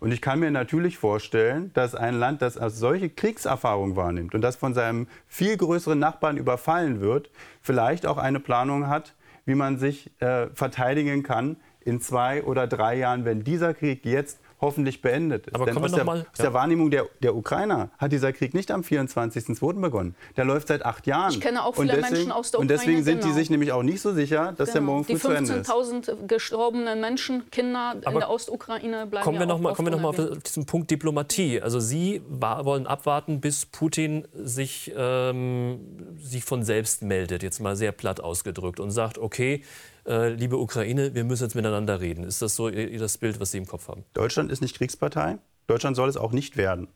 Und 0.00 0.10
ich 0.10 0.20
kann 0.20 0.40
mir 0.40 0.50
natürlich 0.50 0.98
vorstellen, 0.98 1.70
dass 1.74 1.94
ein 1.94 2.18
Land, 2.18 2.42
das 2.42 2.58
als 2.58 2.76
solche 2.78 3.08
Kriegserfahrung 3.08 3.94
wahrnimmt 3.94 4.34
und 4.34 4.40
das 4.40 4.56
von 4.56 4.74
seinem 4.74 5.06
viel 5.28 5.56
größeren 5.56 5.98
Nachbarn 5.98 6.38
überfallen 6.38 7.00
wird, 7.00 7.30
vielleicht 7.60 8.06
auch 8.06 8.18
eine 8.18 8.40
Planung 8.40 8.88
hat, 8.88 9.14
wie 9.44 9.54
man 9.54 9.78
sich 9.78 10.10
äh, 10.20 10.48
verteidigen 10.54 11.22
kann 11.22 11.56
in 11.84 12.00
zwei 12.00 12.42
oder 12.42 12.66
drei 12.66 12.96
Jahren, 12.96 13.24
wenn 13.24 13.44
dieser 13.44 13.74
Krieg 13.74 14.04
jetzt 14.04 14.40
hoffentlich 14.62 15.02
beendet 15.02 15.48
ist. 15.48 15.54
Aber 15.54 15.66
Denn 15.66 15.76
aus, 15.76 15.92
der, 15.92 16.04
mal, 16.04 16.18
ja. 16.18 16.24
aus 16.32 16.38
der 16.38 16.54
Wahrnehmung 16.54 16.90
der, 16.90 17.06
der 17.20 17.36
Ukrainer 17.36 17.90
hat 17.98 18.12
dieser 18.12 18.32
Krieg 18.32 18.54
nicht 18.54 18.70
am 18.70 18.80
24.02. 18.80 19.80
begonnen. 19.80 20.14
Der 20.36 20.44
läuft 20.44 20.68
seit 20.68 20.86
acht 20.86 21.06
Jahren. 21.06 21.32
Ich 21.32 21.40
kenne 21.40 21.64
auch 21.64 21.74
viele 21.74 21.88
deswegen, 21.88 22.14
Menschen 22.14 22.32
aus 22.32 22.52
der 22.52 22.60
Ukraine. 22.60 22.72
Und 22.72 22.80
deswegen 22.80 23.04
sind 23.04 23.20
genau. 23.20 23.32
die 23.32 23.38
sich 23.38 23.50
nämlich 23.50 23.72
auch 23.72 23.82
nicht 23.82 24.00
so 24.00 24.14
sicher, 24.14 24.54
dass 24.56 24.68
genau. 24.68 24.72
der 24.72 24.82
morgen 24.82 25.04
früh 25.04 25.18
zu 25.18 25.30
Ende 25.32 25.52
ist. 25.54 25.68
Die 25.68 25.72
15.000 25.72 26.26
gestorbenen 26.26 27.00
Menschen, 27.00 27.50
Kinder 27.50 27.96
Aber 28.04 28.12
in 28.12 28.18
der 28.20 28.30
Ostukraine 28.30 29.06
bleiben 29.06 29.24
kommen 29.24 29.38
wir 29.38 29.46
ja 29.46 29.46
noch 29.46 29.60
mal, 29.60 29.74
Kommen 29.74 29.88
wir 29.88 29.96
noch 29.98 30.00
mal 30.00 30.08
auf 30.08 30.38
diesen 30.38 30.64
Punkt 30.64 30.90
Diplomatie. 30.90 31.60
Also 31.60 31.80
Sie 31.80 32.22
wollen 32.28 32.86
abwarten, 32.86 33.40
bis 33.40 33.66
Putin 33.66 34.28
sich, 34.32 34.92
ähm, 34.96 35.80
sich 36.20 36.44
von 36.44 36.62
selbst 36.62 37.02
meldet, 37.02 37.42
jetzt 37.42 37.60
mal 37.60 37.74
sehr 37.74 37.92
platt 37.92 38.20
ausgedrückt, 38.20 38.78
und 38.78 38.92
sagt, 38.92 39.18
okay, 39.18 39.62
äh, 40.06 40.28
liebe 40.30 40.58
Ukraine, 40.58 41.14
wir 41.14 41.24
müssen 41.24 41.44
jetzt 41.44 41.54
miteinander 41.54 42.00
reden. 42.00 42.24
Ist 42.24 42.42
das 42.42 42.56
so 42.56 42.70
das 42.70 43.18
Bild, 43.18 43.40
was 43.40 43.50
Sie 43.50 43.58
im 43.58 43.66
Kopf 43.66 43.88
haben? 43.88 44.04
Deutschland 44.12 44.50
ist 44.50 44.60
nicht 44.60 44.76
Kriegspartei. 44.76 45.38
Deutschland 45.66 45.96
soll 45.96 46.08
es 46.08 46.16
auch 46.16 46.32
nicht 46.32 46.56
werden. 46.56 46.88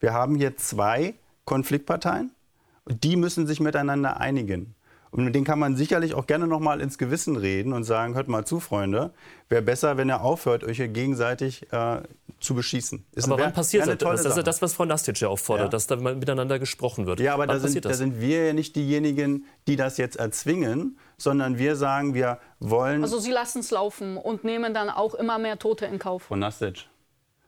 Wir 0.00 0.12
haben 0.12 0.34
hier 0.36 0.56
zwei 0.56 1.14
Konfliktparteien 1.44 2.32
die 2.88 3.16
müssen 3.16 3.46
sich 3.46 3.60
miteinander 3.60 4.20
einigen. 4.20 4.74
Und 5.10 5.24
mit 5.24 5.34
denen 5.34 5.44
kann 5.44 5.58
man 5.58 5.76
sicherlich 5.76 6.14
auch 6.14 6.26
gerne 6.26 6.46
noch 6.46 6.60
mal 6.60 6.80
ins 6.80 6.98
Gewissen 6.98 7.36
reden 7.36 7.72
und 7.72 7.84
sagen, 7.84 8.14
hört 8.14 8.28
mal 8.28 8.44
zu, 8.44 8.60
Freunde, 8.60 9.12
wäre 9.48 9.62
besser, 9.62 9.96
wenn 9.96 10.08
ihr 10.08 10.20
aufhört, 10.20 10.64
euch 10.64 10.76
hier 10.76 10.88
gegenseitig 10.88 11.72
äh, 11.72 12.02
zu 12.40 12.54
beschießen. 12.54 13.04
Ist 13.12 13.24
aber 13.24 13.42
wann 13.42 13.52
passiert 13.52 13.86
das? 13.86 13.96
Das 13.98 14.24
ist 14.24 14.36
ja 14.36 14.42
das, 14.42 14.60
was 14.60 14.74
Frau 14.74 14.84
Nastic 14.84 15.20
ja 15.20 15.28
auch 15.28 15.38
fordert, 15.38 15.66
ja. 15.66 15.70
dass 15.70 15.86
da 15.86 15.96
mal 15.96 16.14
miteinander 16.14 16.58
gesprochen 16.58 17.06
wird. 17.06 17.20
Ja, 17.20 17.34
aber 17.34 17.46
da 17.46 17.58
sind, 17.58 17.84
da 17.84 17.94
sind, 17.94 18.20
wir 18.20 18.46
ja 18.46 18.52
nicht 18.52 18.76
diejenigen, 18.76 19.46
die 19.66 19.76
das 19.76 19.96
jetzt 19.96 20.16
erzwingen, 20.16 20.98
sondern 21.16 21.58
wir 21.58 21.76
sagen, 21.76 22.14
wir 22.14 22.38
wollen... 22.60 23.02
Also 23.02 23.18
Sie 23.18 23.32
lassen 23.32 23.60
es 23.60 23.70
laufen 23.70 24.16
und 24.16 24.44
nehmen 24.44 24.74
dann 24.74 24.90
auch 24.90 25.14
immer 25.14 25.38
mehr 25.38 25.58
Tote 25.58 25.86
in 25.86 25.98
Kauf. 25.98 26.24
Frau 26.24 26.36
Nastic, 26.36 26.86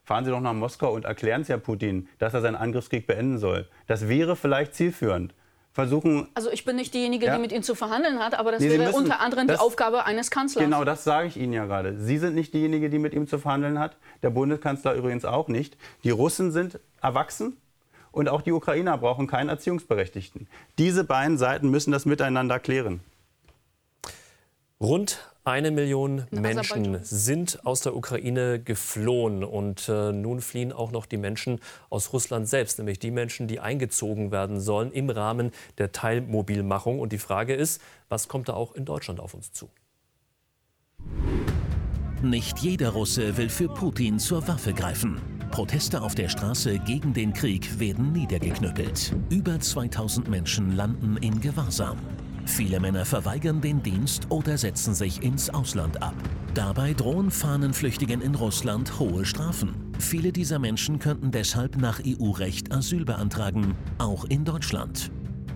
fahren 0.05 0.25
Sie 0.25 0.31
doch 0.31 0.41
nach 0.41 0.55
Moskau 0.55 0.93
und 0.95 1.05
erklären 1.05 1.43
es 1.43 1.49
ja 1.49 1.59
Putin, 1.59 2.09
dass 2.19 2.35
er 2.35 2.41
seinen 2.41 2.57
Angriffskrieg 2.57 3.07
beenden 3.07 3.39
soll. 3.39 3.69
Das 3.87 4.09
wäre 4.09 4.35
vielleicht 4.35 4.75
zielführend 4.75 5.35
versuchen. 5.81 6.29
Also 6.35 6.51
ich 6.51 6.65
bin 6.65 6.77
nicht 6.77 6.93
diejenige, 6.95 7.27
ja? 7.27 7.35
die 7.35 7.41
mit 7.41 7.53
Ihnen 7.53 7.63
zu 7.63 7.75
verhandeln 7.75 8.19
hat, 8.19 8.39
aber 8.39 8.53
das 8.53 8.61
nee, 8.61 8.71
wäre 8.71 8.85
müssen, 8.85 8.97
unter 8.97 9.21
anderem 9.21 9.47
das, 9.47 9.59
die 9.59 9.65
Aufgabe 9.65 10.05
eines 10.05 10.31
Kanzlers. 10.31 10.65
Genau, 10.65 10.85
das 10.85 11.05
sage 11.05 11.29
ich 11.29 11.37
Ihnen 11.37 11.53
ja 11.53 11.67
gerade. 11.67 11.99
Sie 11.99 12.19
sind 12.19 12.35
nicht 12.35 12.53
diejenige, 12.55 12.91
die 12.91 12.99
mit 12.99 13.15
ihm 13.15 13.27
zu 13.27 13.39
verhandeln 13.39 13.79
hat. 13.79 13.97
Der 14.23 14.31
Bundeskanzler 14.31 14.95
übrigens 14.95 15.25
auch 15.25 15.49
nicht. 15.49 15.77
Die 16.05 16.11
Russen 16.11 16.53
sind 16.53 16.79
erwachsen 17.03 17.57
und 18.13 18.29
auch 18.29 18.43
die 18.43 18.53
Ukrainer 18.53 18.99
brauchen 18.99 19.27
keinen 19.27 19.49
Erziehungsberechtigten. 19.49 20.47
Diese 20.79 21.05
beiden 21.05 21.39
Seiten 21.39 21.71
müssen 21.71 21.93
das 21.93 22.07
miteinander 22.07 22.59
klären. 22.59 23.01
Rund 24.83 25.19
eine 25.45 25.71
Million 25.71 26.27
Menschen 26.31 27.05
sind 27.05 27.67
aus 27.67 27.83
der 27.83 27.95
Ukraine 27.95 28.61
geflohen 28.61 29.45
und 29.45 29.91
äh, 29.91 30.11
nun 30.13 30.41
fliehen 30.41 30.73
auch 30.73 30.91
noch 30.91 31.05
die 31.05 31.19
Menschen 31.19 31.61
aus 31.91 32.15
Russland 32.15 32.49
selbst, 32.49 32.79
nämlich 32.79 32.99
die 32.99 33.11
Menschen, 33.11 33.47
die 33.47 33.61
eingezogen 33.61 34.33
werden 34.33 34.59
sollen 34.59 34.91
im 34.93 35.11
Rahmen 35.11 35.51
der 35.77 35.93
Teilmobilmachung. 35.93 36.99
Und 36.99 37.13
die 37.13 37.19
Frage 37.19 37.55
ist, 37.55 37.83
was 38.09 38.29
kommt 38.29 38.49
da 38.49 38.55
auch 38.55 38.75
in 38.75 38.87
Deutschland 38.87 39.21
auf 39.21 39.35
uns 39.35 39.53
zu? 39.53 39.69
Nicht 42.23 42.59
jeder 42.61 42.91
Russe 42.91 43.37
will 43.37 43.51
für 43.51 43.69
Putin 43.69 44.19
zur 44.19 44.47
Waffe 44.49 44.73
greifen. 44.73 45.21
Proteste 45.51 46.01
auf 46.01 46.15
der 46.15 46.29
Straße 46.29 46.79
gegen 46.79 47.13
den 47.13 47.35
Krieg 47.35 47.79
werden 47.79 48.13
niedergeknüppelt. 48.13 49.15
Über 49.29 49.59
2000 49.59 50.29
Menschen 50.29 50.77
landen 50.77 51.19
in 51.19 51.41
Gewahrsam. 51.41 51.99
Viele 52.47 52.81
Männer 52.81 53.05
verweigern 53.05 53.61
den 53.61 53.83
Dienst 53.83 54.27
oder 54.31 54.59
setzen 54.59 54.95
sich 54.95 55.23
ins 55.23 55.51
Ausland 55.51 56.03
ab. 56.03 56.15
Dabei 56.55 56.95
drohen 56.95 57.31
Fahnenflüchtigen 57.31 58.21
in 58.21 58.35
Russland 58.35 58.99
hohe 58.99 59.25
Strafen. 59.25 59.75
Viele 59.99 60.33
dieser 60.33 60.59
Menschen 60.59 60.99
könnten 60.99 61.31
deshalb 61.31 61.77
nach 61.77 62.01
EU-Recht 62.05 62.73
Asyl 62.73 63.05
beantragen, 63.05 63.75
auch 63.99 64.25
in 64.25 64.45
Deutschland. 64.45 65.11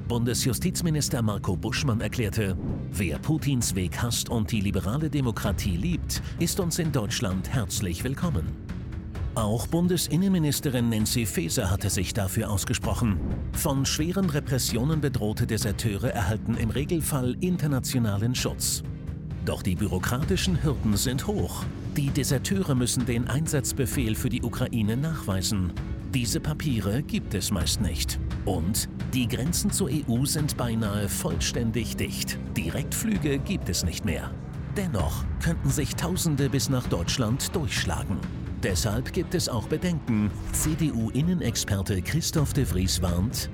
Bundesjustizminister 0.08 1.22
Marco 1.22 1.56
Buschmann 1.56 2.00
erklärte, 2.00 2.56
wer 2.92 3.18
Putins 3.18 3.74
Weg 3.74 4.02
hasst 4.02 4.28
und 4.28 4.52
die 4.52 4.60
liberale 4.60 5.08
Demokratie 5.08 5.76
liebt, 5.76 6.22
ist 6.38 6.60
uns 6.60 6.78
in 6.78 6.92
Deutschland 6.92 7.48
herzlich 7.48 8.04
willkommen. 8.04 8.63
Auch 9.34 9.66
Bundesinnenministerin 9.66 10.90
Nancy 10.90 11.26
Faeser 11.26 11.68
hatte 11.68 11.90
sich 11.90 12.14
dafür 12.14 12.50
ausgesprochen. 12.50 13.18
Von 13.52 13.84
schweren 13.84 14.30
Repressionen 14.30 15.00
bedrohte 15.00 15.44
Deserteure 15.44 16.10
erhalten 16.10 16.56
im 16.56 16.70
Regelfall 16.70 17.36
internationalen 17.40 18.36
Schutz. 18.36 18.84
Doch 19.44 19.62
die 19.62 19.74
bürokratischen 19.74 20.62
Hürden 20.62 20.96
sind 20.96 21.26
hoch. 21.26 21.64
Die 21.96 22.10
Deserteure 22.10 22.76
müssen 22.76 23.06
den 23.06 23.26
Einsatzbefehl 23.26 24.14
für 24.14 24.28
die 24.28 24.42
Ukraine 24.42 24.96
nachweisen. 24.96 25.72
Diese 26.14 26.38
Papiere 26.38 27.02
gibt 27.02 27.34
es 27.34 27.50
meist 27.50 27.80
nicht. 27.80 28.20
Und 28.44 28.88
die 29.12 29.26
Grenzen 29.26 29.72
zur 29.72 29.90
EU 29.90 30.24
sind 30.26 30.56
beinahe 30.56 31.08
vollständig 31.08 31.96
dicht. 31.96 32.38
Direktflüge 32.56 33.40
gibt 33.40 33.68
es 33.68 33.84
nicht 33.84 34.04
mehr. 34.04 34.30
Dennoch 34.76 35.24
könnten 35.42 35.70
sich 35.70 35.96
Tausende 35.96 36.48
bis 36.48 36.68
nach 36.68 36.86
Deutschland 36.86 37.54
durchschlagen. 37.54 38.18
Deshalb 38.64 39.12
gibt 39.12 39.34
es 39.34 39.50
auch 39.50 39.68
Bedenken. 39.68 40.30
CDU-Innenexperte 40.52 42.00
Christoph 42.00 42.54
de 42.54 42.64
Vries 42.64 43.02
warnt, 43.02 43.50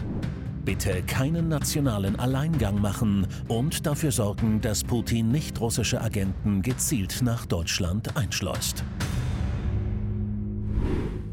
bitte 0.64 1.02
keinen 1.02 1.48
nationalen 1.48 2.16
Alleingang 2.16 2.80
machen 2.80 3.26
und 3.48 3.86
dafür 3.86 4.12
sorgen, 4.12 4.61
dass 4.61 4.84
Putin 4.84 5.32
nicht 5.32 5.61
russische 5.61 6.00
Agenten 6.00 6.62
gezielt 6.62 7.22
nach 7.22 7.44
Deutschland 7.44 8.16
einschleust. 8.16 8.84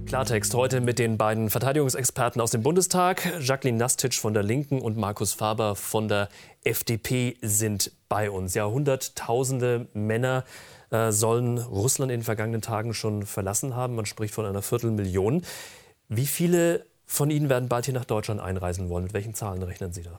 Klartext 0.07 0.55
heute 0.55 0.81
mit 0.81 0.97
den 0.97 1.19
beiden 1.19 1.51
Verteidigungsexperten 1.51 2.41
aus 2.41 2.49
dem 2.49 2.63
Bundestag. 2.63 3.31
Jacqueline 3.41 3.77
Nastitsch 3.77 4.17
von 4.17 4.33
der 4.33 4.41
Linken 4.41 4.81
und 4.81 4.97
Markus 4.97 5.33
Faber 5.33 5.75
von 5.75 6.07
der 6.07 6.29
FDP 6.63 7.37
sind 7.43 7.91
bei 8.09 8.31
uns. 8.31 8.55
Ja, 8.55 8.65
Hunderttausende 8.65 9.87
Männer 9.93 10.45
äh, 10.91 11.11
sollen 11.11 11.57
Russland 11.57 12.11
in 12.11 12.19
den 12.19 12.25
vergangenen 12.25 12.61
Tagen 12.61 12.93
schon 12.93 13.25
verlassen 13.25 13.75
haben. 13.75 13.95
Man 13.95 14.05
spricht 14.05 14.33
von 14.33 14.45
einer 14.45 14.61
Viertelmillion. 14.61 15.43
Wie 16.09 16.25
viele 16.27 16.85
von 17.05 17.29
ihnen 17.29 17.49
werden 17.49 17.69
bald 17.69 17.85
hier 17.85 17.93
nach 17.93 18.05
Deutschland 18.05 18.39
einreisen 18.41 18.89
wollen? 18.89 19.05
Mit 19.05 19.13
welchen 19.13 19.33
Zahlen 19.33 19.63
rechnen 19.63 19.93
Sie 19.93 20.03
da? 20.03 20.17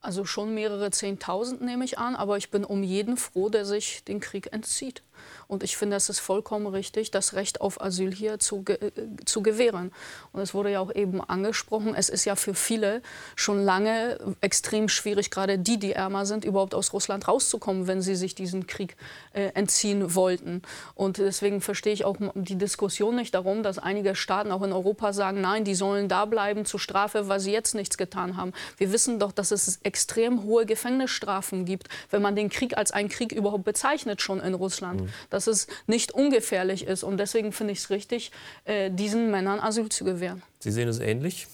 Also 0.00 0.26
schon 0.26 0.54
mehrere 0.54 0.90
Zehntausend 0.90 1.62
nehme 1.62 1.84
ich 1.84 1.98
an, 1.98 2.14
aber 2.14 2.36
ich 2.36 2.50
bin 2.50 2.62
um 2.62 2.82
jeden 2.82 3.16
froh, 3.16 3.48
der 3.48 3.64
sich 3.64 4.04
den 4.04 4.20
Krieg 4.20 4.52
entzieht. 4.52 5.02
Und 5.48 5.62
ich 5.62 5.76
finde, 5.76 5.96
es 5.96 6.08
ist 6.08 6.20
vollkommen 6.20 6.66
richtig, 6.66 7.10
das 7.10 7.34
Recht 7.34 7.60
auf 7.60 7.80
Asyl 7.80 8.12
hier 8.12 8.38
zu, 8.38 8.62
ge 8.62 8.76
äh, 8.76 8.90
zu 9.24 9.42
gewähren. 9.42 9.92
Und 10.32 10.40
es 10.40 10.54
wurde 10.54 10.70
ja 10.70 10.80
auch 10.80 10.94
eben 10.94 11.20
angesprochen, 11.20 11.94
es 11.94 12.08
ist 12.08 12.24
ja 12.24 12.36
für 12.36 12.54
viele 12.54 13.02
schon 13.36 13.62
lange 13.62 14.18
extrem 14.40 14.88
schwierig, 14.88 15.30
gerade 15.30 15.58
die, 15.58 15.78
die 15.78 15.92
ärmer 15.92 16.26
sind, 16.26 16.44
überhaupt 16.44 16.74
aus 16.74 16.92
Russland 16.92 17.28
rauszukommen, 17.28 17.86
wenn 17.86 18.02
sie 18.02 18.16
sich 18.16 18.34
diesen 18.34 18.66
Krieg 18.66 18.96
äh, 19.32 19.50
entziehen 19.54 20.14
wollten. 20.14 20.62
Und 20.94 21.18
deswegen 21.18 21.60
verstehe 21.60 21.92
ich 21.92 22.04
auch 22.04 22.16
die 22.34 22.56
Diskussion 22.56 23.16
nicht 23.16 23.34
darum, 23.34 23.62
dass 23.62 23.78
einige 23.78 24.14
Staaten 24.14 24.50
auch 24.50 24.62
in 24.62 24.72
Europa 24.72 25.12
sagen, 25.12 25.40
nein, 25.40 25.64
die 25.64 25.74
sollen 25.74 26.08
da 26.08 26.24
bleiben 26.24 26.64
zur 26.64 26.80
Strafe, 26.80 27.28
weil 27.28 27.40
sie 27.40 27.52
jetzt 27.52 27.74
nichts 27.74 27.96
getan 27.96 28.36
haben. 28.36 28.52
Wir 28.76 28.92
wissen 28.92 29.18
doch, 29.18 29.32
dass 29.32 29.50
es 29.50 29.78
extrem 29.82 30.44
hohe 30.44 30.66
Gefängnisstrafen 30.66 31.64
gibt, 31.64 31.88
wenn 32.10 32.22
man 32.22 32.36
den 32.36 32.48
Krieg 32.48 32.76
als 32.76 32.92
einen 32.92 33.08
Krieg 33.08 33.32
überhaupt 33.32 33.64
bezeichnet, 33.64 34.22
schon 34.22 34.40
in 34.40 34.54
Russland. 34.54 35.03
Mhm 35.04 35.34
dass 35.34 35.46
es 35.46 35.66
nicht 35.86 36.12
ungefährlich 36.12 36.86
ist. 36.86 37.02
Und 37.02 37.18
deswegen 37.18 37.52
finde 37.52 37.72
ich 37.72 37.80
es 37.80 37.90
richtig, 37.90 38.30
äh, 38.64 38.90
diesen 38.90 39.30
Männern 39.30 39.60
Asyl 39.60 39.88
zu 39.88 40.04
gewähren. 40.04 40.42
Sie 40.60 40.70
sehen 40.70 40.88
es 40.88 41.00
ähnlich? 41.00 41.48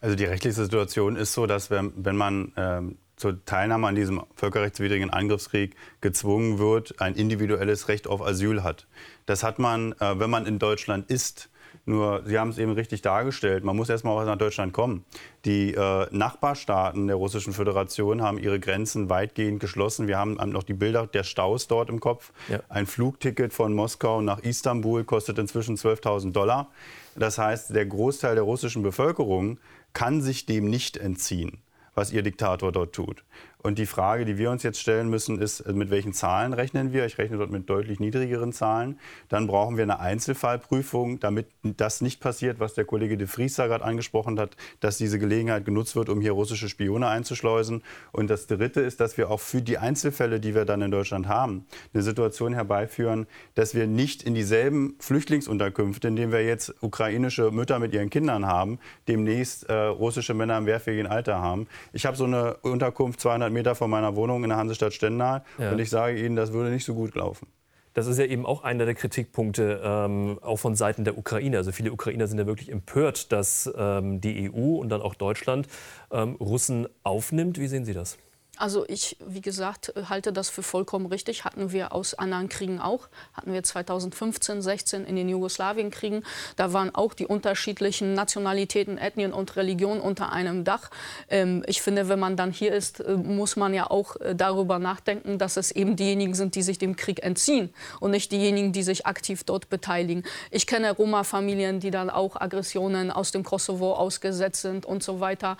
Also 0.00 0.16
die 0.16 0.24
rechtliche 0.24 0.54
Situation 0.54 1.16
ist 1.16 1.32
so, 1.32 1.46
dass 1.46 1.70
wenn, 1.70 1.92
wenn 1.96 2.16
man 2.16 2.52
ähm, 2.56 2.98
zur 3.16 3.44
Teilnahme 3.44 3.86
an 3.86 3.94
diesem 3.94 4.22
völkerrechtswidrigen 4.34 5.10
Angriffskrieg 5.10 5.76
gezwungen 6.00 6.58
wird, 6.58 7.00
ein 7.00 7.14
individuelles 7.14 7.88
Recht 7.88 8.06
auf 8.06 8.22
Asyl 8.22 8.62
hat. 8.62 8.86
Das 9.26 9.42
hat 9.42 9.58
man, 9.58 9.92
äh, 10.00 10.18
wenn 10.18 10.30
man 10.30 10.46
in 10.46 10.58
Deutschland 10.58 11.10
ist. 11.10 11.48
Nur, 11.86 12.22
Sie 12.24 12.38
haben 12.38 12.48
es 12.48 12.58
eben 12.58 12.72
richtig 12.72 13.02
dargestellt, 13.02 13.62
man 13.62 13.76
muss 13.76 13.90
erst 13.90 14.04
mal 14.04 14.24
nach 14.24 14.38
Deutschland 14.38 14.72
kommen. 14.72 15.04
Die 15.44 15.74
äh, 15.74 16.06
Nachbarstaaten 16.10 17.08
der 17.08 17.16
Russischen 17.16 17.52
Föderation 17.52 18.22
haben 18.22 18.38
ihre 18.38 18.58
Grenzen 18.58 19.10
weitgehend 19.10 19.60
geschlossen. 19.60 20.08
Wir 20.08 20.18
haben 20.18 20.34
noch 20.50 20.62
die 20.62 20.72
Bilder 20.72 21.06
der 21.06 21.24
Staus 21.24 21.68
dort 21.68 21.90
im 21.90 22.00
Kopf. 22.00 22.32
Ja. 22.48 22.60
Ein 22.70 22.86
Flugticket 22.86 23.52
von 23.52 23.74
Moskau 23.74 24.22
nach 24.22 24.38
Istanbul 24.38 25.04
kostet 25.04 25.38
inzwischen 25.38 25.76
12.000 25.76 26.32
Dollar. 26.32 26.68
Das 27.16 27.36
heißt, 27.36 27.74
der 27.74 27.84
Großteil 27.84 28.34
der 28.34 28.44
russischen 28.44 28.82
Bevölkerung 28.82 29.58
kann 29.92 30.22
sich 30.22 30.46
dem 30.46 30.70
nicht 30.70 30.96
entziehen, 30.96 31.58
was 31.94 32.12
ihr 32.12 32.22
Diktator 32.22 32.72
dort 32.72 32.94
tut. 32.94 33.24
Und 33.66 33.78
die 33.78 33.86
Frage, 33.86 34.26
die 34.26 34.36
wir 34.36 34.50
uns 34.50 34.62
jetzt 34.62 34.78
stellen 34.78 35.08
müssen, 35.08 35.40
ist, 35.40 35.66
mit 35.66 35.88
welchen 35.88 36.12
Zahlen 36.12 36.52
rechnen 36.52 36.92
wir? 36.92 37.06
Ich 37.06 37.16
rechne 37.16 37.38
dort 37.38 37.50
mit 37.50 37.70
deutlich 37.70 37.98
niedrigeren 37.98 38.52
Zahlen. 38.52 38.98
Dann 39.30 39.46
brauchen 39.46 39.78
wir 39.78 39.84
eine 39.84 40.00
Einzelfallprüfung, 40.00 41.18
damit 41.18 41.46
das 41.62 42.02
nicht 42.02 42.20
passiert, 42.20 42.60
was 42.60 42.74
der 42.74 42.84
Kollege 42.84 43.16
de 43.16 43.26
Vries 43.26 43.56
gerade 43.56 43.82
angesprochen 43.82 44.38
hat, 44.38 44.54
dass 44.80 44.98
diese 44.98 45.18
Gelegenheit 45.18 45.64
genutzt 45.64 45.96
wird, 45.96 46.10
um 46.10 46.20
hier 46.20 46.32
russische 46.32 46.68
Spione 46.68 47.08
einzuschleusen. 47.08 47.82
Und 48.12 48.28
das 48.28 48.48
Dritte 48.48 48.82
ist, 48.82 49.00
dass 49.00 49.16
wir 49.16 49.30
auch 49.30 49.40
für 49.40 49.62
die 49.62 49.78
Einzelfälle, 49.78 50.40
die 50.40 50.54
wir 50.54 50.66
dann 50.66 50.82
in 50.82 50.90
Deutschland 50.90 51.26
haben, 51.26 51.64
eine 51.94 52.02
Situation 52.02 52.52
herbeiführen, 52.52 53.26
dass 53.54 53.74
wir 53.74 53.86
nicht 53.86 54.24
in 54.24 54.34
dieselben 54.34 54.94
Flüchtlingsunterkünfte, 54.98 56.08
in 56.08 56.16
denen 56.16 56.32
wir 56.32 56.44
jetzt 56.44 56.74
ukrainische 56.82 57.50
Mütter 57.50 57.78
mit 57.78 57.94
ihren 57.94 58.10
Kindern 58.10 58.44
haben, 58.44 58.78
demnächst 59.08 59.70
äh, 59.70 59.72
russische 59.74 60.34
Männer 60.34 60.58
im 60.58 60.66
wehrfähigen 60.66 61.06
Alter 61.06 61.40
haben. 61.40 61.66
Ich 61.94 62.04
habe 62.04 62.18
so 62.18 62.24
eine 62.24 62.56
Unterkunft 62.56 63.22
200 63.22 63.53
Meter 63.54 63.74
von 63.74 63.88
meiner 63.88 64.16
Wohnung 64.16 64.44
in 64.44 64.50
der 64.50 64.58
Hansestadt 64.58 64.92
Stendal. 64.92 65.42
Ja. 65.58 65.72
Und 65.72 65.78
ich 65.78 65.88
sage 65.88 66.22
Ihnen, 66.22 66.36
das 66.36 66.52
würde 66.52 66.70
nicht 66.70 66.84
so 66.84 66.94
gut 66.94 67.14
laufen. 67.14 67.46
Das 67.94 68.08
ist 68.08 68.18
ja 68.18 68.24
eben 68.24 68.44
auch 68.44 68.64
einer 68.64 68.84
der 68.84 68.94
Kritikpunkte, 68.94 69.80
ähm, 69.82 70.38
auch 70.42 70.56
von 70.56 70.74
Seiten 70.74 71.04
der 71.04 71.16
Ukraine. 71.16 71.56
Also 71.56 71.70
viele 71.70 71.92
Ukrainer 71.92 72.26
sind 72.26 72.38
ja 72.38 72.46
wirklich 72.46 72.70
empört, 72.70 73.30
dass 73.30 73.72
ähm, 73.76 74.20
die 74.20 74.50
EU 74.50 74.76
und 74.76 74.88
dann 74.88 75.00
auch 75.00 75.14
Deutschland 75.14 75.68
ähm, 76.10 76.34
Russen 76.34 76.88
aufnimmt. 77.04 77.58
Wie 77.58 77.68
sehen 77.68 77.84
Sie 77.84 77.94
das? 77.94 78.18
Also 78.56 78.84
ich, 78.88 79.16
wie 79.26 79.40
gesagt, 79.40 79.92
halte 80.08 80.32
das 80.32 80.48
für 80.48 80.62
vollkommen 80.62 81.06
richtig. 81.06 81.44
Hatten 81.44 81.72
wir 81.72 81.92
aus 81.92 82.14
anderen 82.14 82.48
Kriegen 82.48 82.80
auch. 82.80 83.08
Hatten 83.32 83.52
wir 83.52 83.62
2015, 83.62 84.62
16 84.62 85.04
in 85.04 85.16
den 85.16 85.28
Jugoslawienkriegen. 85.28 86.24
Da 86.56 86.72
waren 86.72 86.94
auch 86.94 87.14
die 87.14 87.26
unterschiedlichen 87.26 88.14
Nationalitäten, 88.14 88.96
Ethnien 88.96 89.32
und 89.32 89.56
Religionen 89.56 90.00
unter 90.00 90.32
einem 90.32 90.64
Dach. 90.64 90.90
Ähm, 91.28 91.64
ich 91.66 91.82
finde, 91.82 92.08
wenn 92.08 92.20
man 92.20 92.36
dann 92.36 92.52
hier 92.52 92.72
ist, 92.72 93.00
äh, 93.00 93.14
muss 93.14 93.56
man 93.56 93.74
ja 93.74 93.90
auch 93.90 94.16
äh, 94.16 94.34
darüber 94.34 94.78
nachdenken, 94.78 95.38
dass 95.38 95.56
es 95.56 95.72
eben 95.72 95.96
diejenigen 95.96 96.34
sind, 96.34 96.54
die 96.54 96.62
sich 96.62 96.78
dem 96.78 96.94
Krieg 96.94 97.24
entziehen 97.24 97.70
und 97.98 98.12
nicht 98.12 98.30
diejenigen, 98.30 98.72
die 98.72 98.82
sich 98.82 99.06
aktiv 99.06 99.42
dort 99.44 99.68
beteiligen. 99.68 100.22
Ich 100.50 100.66
kenne 100.66 100.92
Roma-Familien, 100.92 101.80
die 101.80 101.90
dann 101.90 102.08
auch 102.08 102.40
Aggressionen 102.40 103.10
aus 103.10 103.32
dem 103.32 103.42
Kosovo 103.42 103.94
ausgesetzt 103.94 104.62
sind 104.62 104.86
und 104.86 105.02
so 105.02 105.18
weiter. 105.20 105.56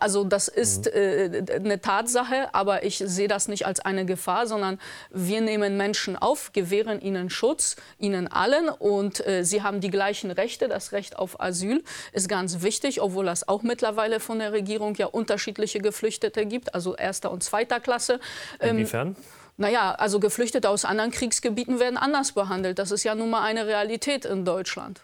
Also 0.00 0.24
das 0.24 0.48
ist 0.48 0.86
mhm. 0.86 0.92
äh, 0.94 1.42
eine 1.56 1.80
Tatsache 1.80 2.21
Sache, 2.22 2.54
aber 2.54 2.84
ich 2.84 2.98
sehe 2.98 3.28
das 3.28 3.48
nicht 3.48 3.66
als 3.66 3.80
eine 3.80 4.04
Gefahr, 4.04 4.46
sondern 4.46 4.78
wir 5.10 5.40
nehmen 5.40 5.76
Menschen 5.76 6.16
auf, 6.16 6.52
gewähren 6.52 7.00
ihnen 7.00 7.30
Schutz, 7.30 7.76
ihnen 7.98 8.28
allen 8.28 8.68
und 8.68 9.26
äh, 9.26 9.44
sie 9.44 9.62
haben 9.62 9.80
die 9.80 9.90
gleichen 9.90 10.30
Rechte. 10.30 10.68
Das 10.68 10.92
Recht 10.92 11.18
auf 11.18 11.40
Asyl 11.40 11.82
ist 12.12 12.28
ganz 12.28 12.62
wichtig, 12.62 13.00
obwohl 13.00 13.28
es 13.28 13.48
auch 13.48 13.62
mittlerweile 13.62 14.20
von 14.20 14.38
der 14.38 14.52
Regierung 14.52 14.94
ja 14.96 15.06
unterschiedliche 15.06 15.80
Geflüchtete 15.80 16.46
gibt, 16.46 16.74
also 16.74 16.94
erster 16.94 17.30
und 17.30 17.42
zweiter 17.42 17.80
Klasse. 17.80 18.20
Ähm, 18.60 18.76
Inwiefern? 18.76 19.16
Naja, 19.56 19.92
also 19.92 20.18
Geflüchtete 20.18 20.68
aus 20.68 20.84
anderen 20.84 21.10
Kriegsgebieten 21.10 21.78
werden 21.78 21.98
anders 21.98 22.32
behandelt. 22.32 22.78
Das 22.78 22.90
ist 22.90 23.04
ja 23.04 23.14
nun 23.14 23.30
mal 23.30 23.42
eine 23.42 23.66
Realität 23.66 24.24
in 24.24 24.44
Deutschland. 24.44 25.02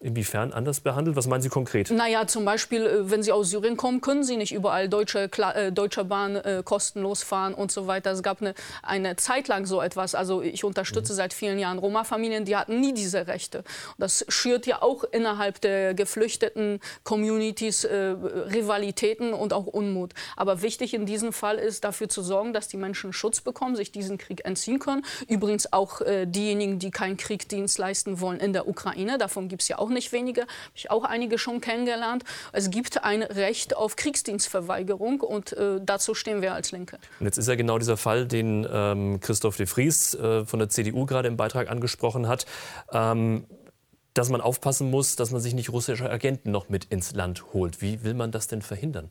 Inwiefern 0.00 0.52
anders 0.52 0.80
behandelt? 0.80 1.16
Was 1.16 1.26
meinen 1.26 1.40
Sie 1.40 1.48
konkret? 1.48 1.90
Naja, 1.90 2.26
zum 2.26 2.44
Beispiel, 2.44 2.84
äh, 2.84 3.10
wenn 3.10 3.22
Sie 3.22 3.32
aus 3.32 3.48
Syrien 3.48 3.78
kommen, 3.78 4.02
können 4.02 4.24
Sie 4.24 4.36
nicht 4.36 4.52
überall 4.52 4.90
Deutsche, 4.90 5.30
äh, 5.38 5.72
Deutsche 5.72 6.04
Bahn 6.04 6.36
äh, 6.36 6.62
kostenlos 6.62 7.22
fahren 7.22 7.54
und 7.54 7.72
so 7.72 7.86
weiter. 7.86 8.10
Es 8.10 8.22
gab 8.22 8.42
eine, 8.42 8.54
eine 8.82 9.16
Zeit 9.16 9.48
lang 9.48 9.64
so 9.64 9.80
etwas. 9.80 10.14
Also 10.14 10.42
ich 10.42 10.64
unterstütze 10.64 11.14
mhm. 11.14 11.16
seit 11.16 11.32
vielen 11.32 11.58
Jahren 11.58 11.78
Roma-Familien, 11.78 12.44
die 12.44 12.56
hatten 12.56 12.78
nie 12.78 12.92
diese 12.92 13.26
Rechte. 13.26 13.64
Das 13.96 14.24
schürt 14.28 14.66
ja 14.66 14.82
auch 14.82 15.02
innerhalb 15.04 15.62
der 15.62 15.94
geflüchteten 15.94 16.80
Communities 17.02 17.84
äh, 17.84 17.96
Rivalitäten 17.96 19.32
und 19.32 19.54
auch 19.54 19.66
Unmut. 19.66 20.12
Aber 20.36 20.60
wichtig 20.60 20.92
in 20.92 21.06
diesem 21.06 21.32
Fall 21.32 21.56
ist, 21.56 21.84
dafür 21.84 22.10
zu 22.10 22.20
sorgen, 22.20 22.52
dass 22.52 22.68
die 22.68 22.76
Menschen 22.76 23.14
Schutz 23.14 23.40
bekommen, 23.40 23.76
sich 23.76 23.92
diesen 23.92 24.18
Krieg 24.18 24.44
entziehen 24.44 24.78
können. 24.78 25.06
Übrigens 25.26 25.72
auch 25.72 26.02
äh, 26.02 26.26
diejenigen, 26.26 26.78
die 26.78 26.90
keinen 26.90 27.16
Kriegsdienst 27.16 27.78
leisten 27.78 28.20
wollen 28.20 28.40
in 28.40 28.52
der 28.52 28.68
Ukraine. 28.68 29.16
Davon 29.16 29.48
gibt 29.48 29.62
es 29.62 29.68
ja 29.68 29.78
auch 29.78 29.85
auch 29.86 29.90
nicht 29.90 30.12
wenige, 30.12 30.42
habe 30.42 30.50
ich 30.74 30.90
auch 30.90 31.04
einige 31.04 31.38
schon 31.38 31.60
kennengelernt. 31.60 32.24
Es 32.52 32.70
gibt 32.70 33.04
ein 33.04 33.22
Recht 33.22 33.76
auf 33.76 33.96
Kriegsdienstverweigerung 33.96 35.20
und 35.20 35.52
äh, 35.52 35.80
dazu 35.82 36.14
stehen 36.14 36.42
wir 36.42 36.54
als 36.54 36.72
Linke. 36.72 36.98
Und 37.20 37.26
jetzt 37.26 37.38
ist 37.38 37.48
ja 37.48 37.54
genau 37.54 37.78
dieser 37.78 37.96
Fall, 37.96 38.26
den 38.26 38.66
ähm, 38.70 39.20
Christoph 39.20 39.56
de 39.56 39.66
Vries 39.66 40.14
äh, 40.14 40.44
von 40.44 40.58
der 40.58 40.68
CDU 40.68 41.06
gerade 41.06 41.28
im 41.28 41.36
Beitrag 41.36 41.70
angesprochen 41.70 42.28
hat. 42.28 42.46
Ähm, 42.92 43.46
dass 44.14 44.30
man 44.30 44.40
aufpassen 44.40 44.90
muss, 44.90 45.14
dass 45.16 45.30
man 45.30 45.42
sich 45.42 45.52
nicht 45.52 45.70
russische 45.70 46.08
Agenten 46.08 46.50
noch 46.50 46.70
mit 46.70 46.86
ins 46.86 47.14
Land 47.14 47.52
holt. 47.52 47.82
Wie 47.82 48.02
will 48.02 48.14
man 48.14 48.32
das 48.32 48.46
denn 48.48 48.62
verhindern? 48.62 49.10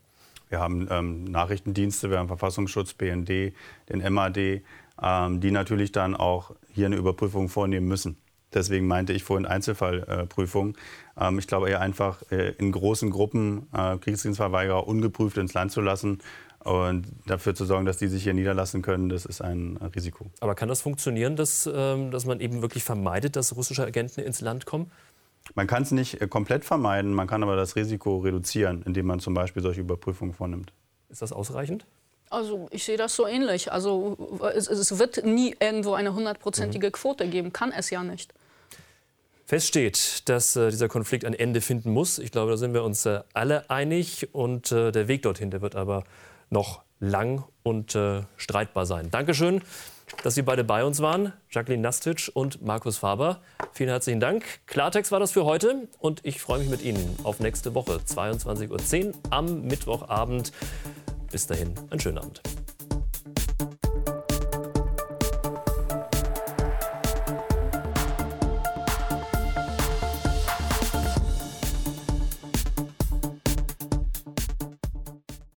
Wir 0.50 0.60
haben 0.60 0.88
ähm, 0.90 1.26
Nachrichtendienste, 1.26 2.10
wir 2.10 2.18
haben 2.18 2.28
Verfassungsschutz, 2.28 2.96
BND, 2.96 3.54
den 3.88 4.14
MAD, 4.14 4.64
ähm, 5.02 5.42
die 5.42 5.52
natürlich 5.52 5.92
dann 5.92 6.16
auch 6.16 6.56
hier 6.74 6.88
eine 6.88 6.96
Überprüfung 6.96 7.50
vornehmen 7.50 7.88
müssen. 7.88 8.18
Deswegen 8.56 8.88
meinte 8.88 9.14
ich 9.14 9.24
vorhin 9.24 9.46
Einzelfallprüfung. 9.46 10.76
Ähm, 11.20 11.40
ich 11.40 11.48
glaube 11.48 11.70
eher 11.70 11.82
einfach 11.82 12.24
äh, 12.32 12.52
in 12.58 12.72
großen 12.72 13.12
Gruppen 13.12 13.68
äh, 13.74 13.98
Kriegsdienstverweigerer 13.98 14.88
ungeprüft 14.88 15.38
ins 15.38 15.54
Land 15.54 15.72
zu 15.72 15.82
lassen 15.82 16.20
und 16.66 17.06
dafür 17.28 17.54
zu 17.54 17.66
sorgen, 17.66 17.86
dass 17.86 17.98
die 17.98 18.08
sich 18.08 18.24
hier 18.24 18.34
niederlassen 18.34 18.82
können, 18.82 19.08
das 19.10 19.26
ist 19.26 19.42
ein 19.42 19.78
Risiko. 19.96 20.32
Aber 20.40 20.56
kann 20.56 20.68
das 20.68 20.82
funktionieren, 20.82 21.36
dass, 21.36 21.70
ähm, 21.72 22.10
dass 22.10 22.26
man 22.26 22.40
eben 22.40 22.64
wirklich 22.64 22.84
vermeidet, 22.84 23.36
dass 23.36 23.56
russische 23.56 23.86
Agenten 23.86 24.22
ins 24.22 24.42
Land 24.42 24.66
kommen? 24.66 24.90
Man 25.54 25.68
kann 25.68 25.84
es 25.84 25.92
nicht 25.92 26.22
äh, 26.22 26.28
komplett 26.28 26.66
vermeiden, 26.66 27.14
man 27.14 27.28
kann 27.28 27.44
aber 27.44 27.56
das 27.56 27.76
Risiko 27.76 28.18
reduzieren, 28.18 28.82
indem 28.84 29.06
man 29.06 29.20
zum 29.20 29.36
Beispiel 29.36 29.62
solche 29.62 29.82
Überprüfungen 29.82 30.34
vornimmt. 30.34 30.74
Ist 31.10 31.22
das 31.22 31.32
ausreichend? 31.32 31.86
Also 32.32 32.68
ich 32.72 32.84
sehe 32.84 32.98
das 32.98 33.16
so 33.16 33.28
ähnlich. 33.28 33.72
Also 33.72 34.42
es, 34.56 34.68
es 34.68 34.98
wird 34.98 35.24
nie 35.24 35.56
irgendwo 35.60 35.94
eine 35.94 36.16
hundertprozentige 36.16 36.90
Quote 36.90 37.28
geben, 37.28 37.54
kann 37.54 37.72
es 37.72 37.92
ja 37.92 38.04
nicht. 38.04 38.34
Fest 39.46 39.68
steht, 39.68 40.28
dass 40.28 40.56
äh, 40.56 40.72
dieser 40.72 40.88
Konflikt 40.88 41.24
ein 41.24 41.36
Ende 41.36 41.62
finden 41.62 41.92
muss. 41.92 42.18
Ich 42.18 42.32
glaube, 42.32 42.52
da 42.52 42.58
sind 42.58 42.74
wir 42.74 42.84
uns 42.84 43.06
äh, 43.06 43.22
alle 43.34 43.70
einig. 43.70 44.30
Und 44.34 44.72
äh, 44.72 44.92
der 44.92 45.08
Weg 45.08 45.22
dorthin, 45.22 45.52
der 45.52 45.62
wird 45.62 45.76
aber 45.76 46.04
noch 46.50 46.82
lang 47.00 47.44
und 47.62 47.94
äh, 47.94 48.24
streitbar 48.38 48.88
sein. 48.88 49.12
Dankeschön, 49.12 49.62
dass 50.24 50.34
Sie 50.34 50.42
beide 50.42 50.64
bei 50.64 50.84
uns 50.84 51.00
waren. 51.00 51.32
Jacqueline 51.52 51.84
Nastic 51.84 52.32
und 52.34 52.64
Markus 52.64 52.98
Faber. 52.98 53.42
Vielen 53.72 53.90
herzlichen 53.90 54.20
Dank. 54.20 54.44
Klartext 54.66 55.12
war 55.12 55.20
das 55.20 55.32
für 55.32 55.46
heute. 55.46 55.88
Und 56.00 56.26
ich 56.26 56.42
freue 56.42 56.60
mich 56.60 56.70
mit 56.70 56.82
Ihnen 56.82 57.18
auf 57.24 57.40
nächste 57.40 57.76
Woche, 57.76 58.00
22.10 58.04 59.08
Uhr 59.08 59.14
am 59.30 59.62
Mittwochabend. 59.62 60.54
Bis 61.32 61.46
dahin, 61.46 61.76
einen 61.92 62.00
schönen 62.00 62.18
Abend. 62.18 62.42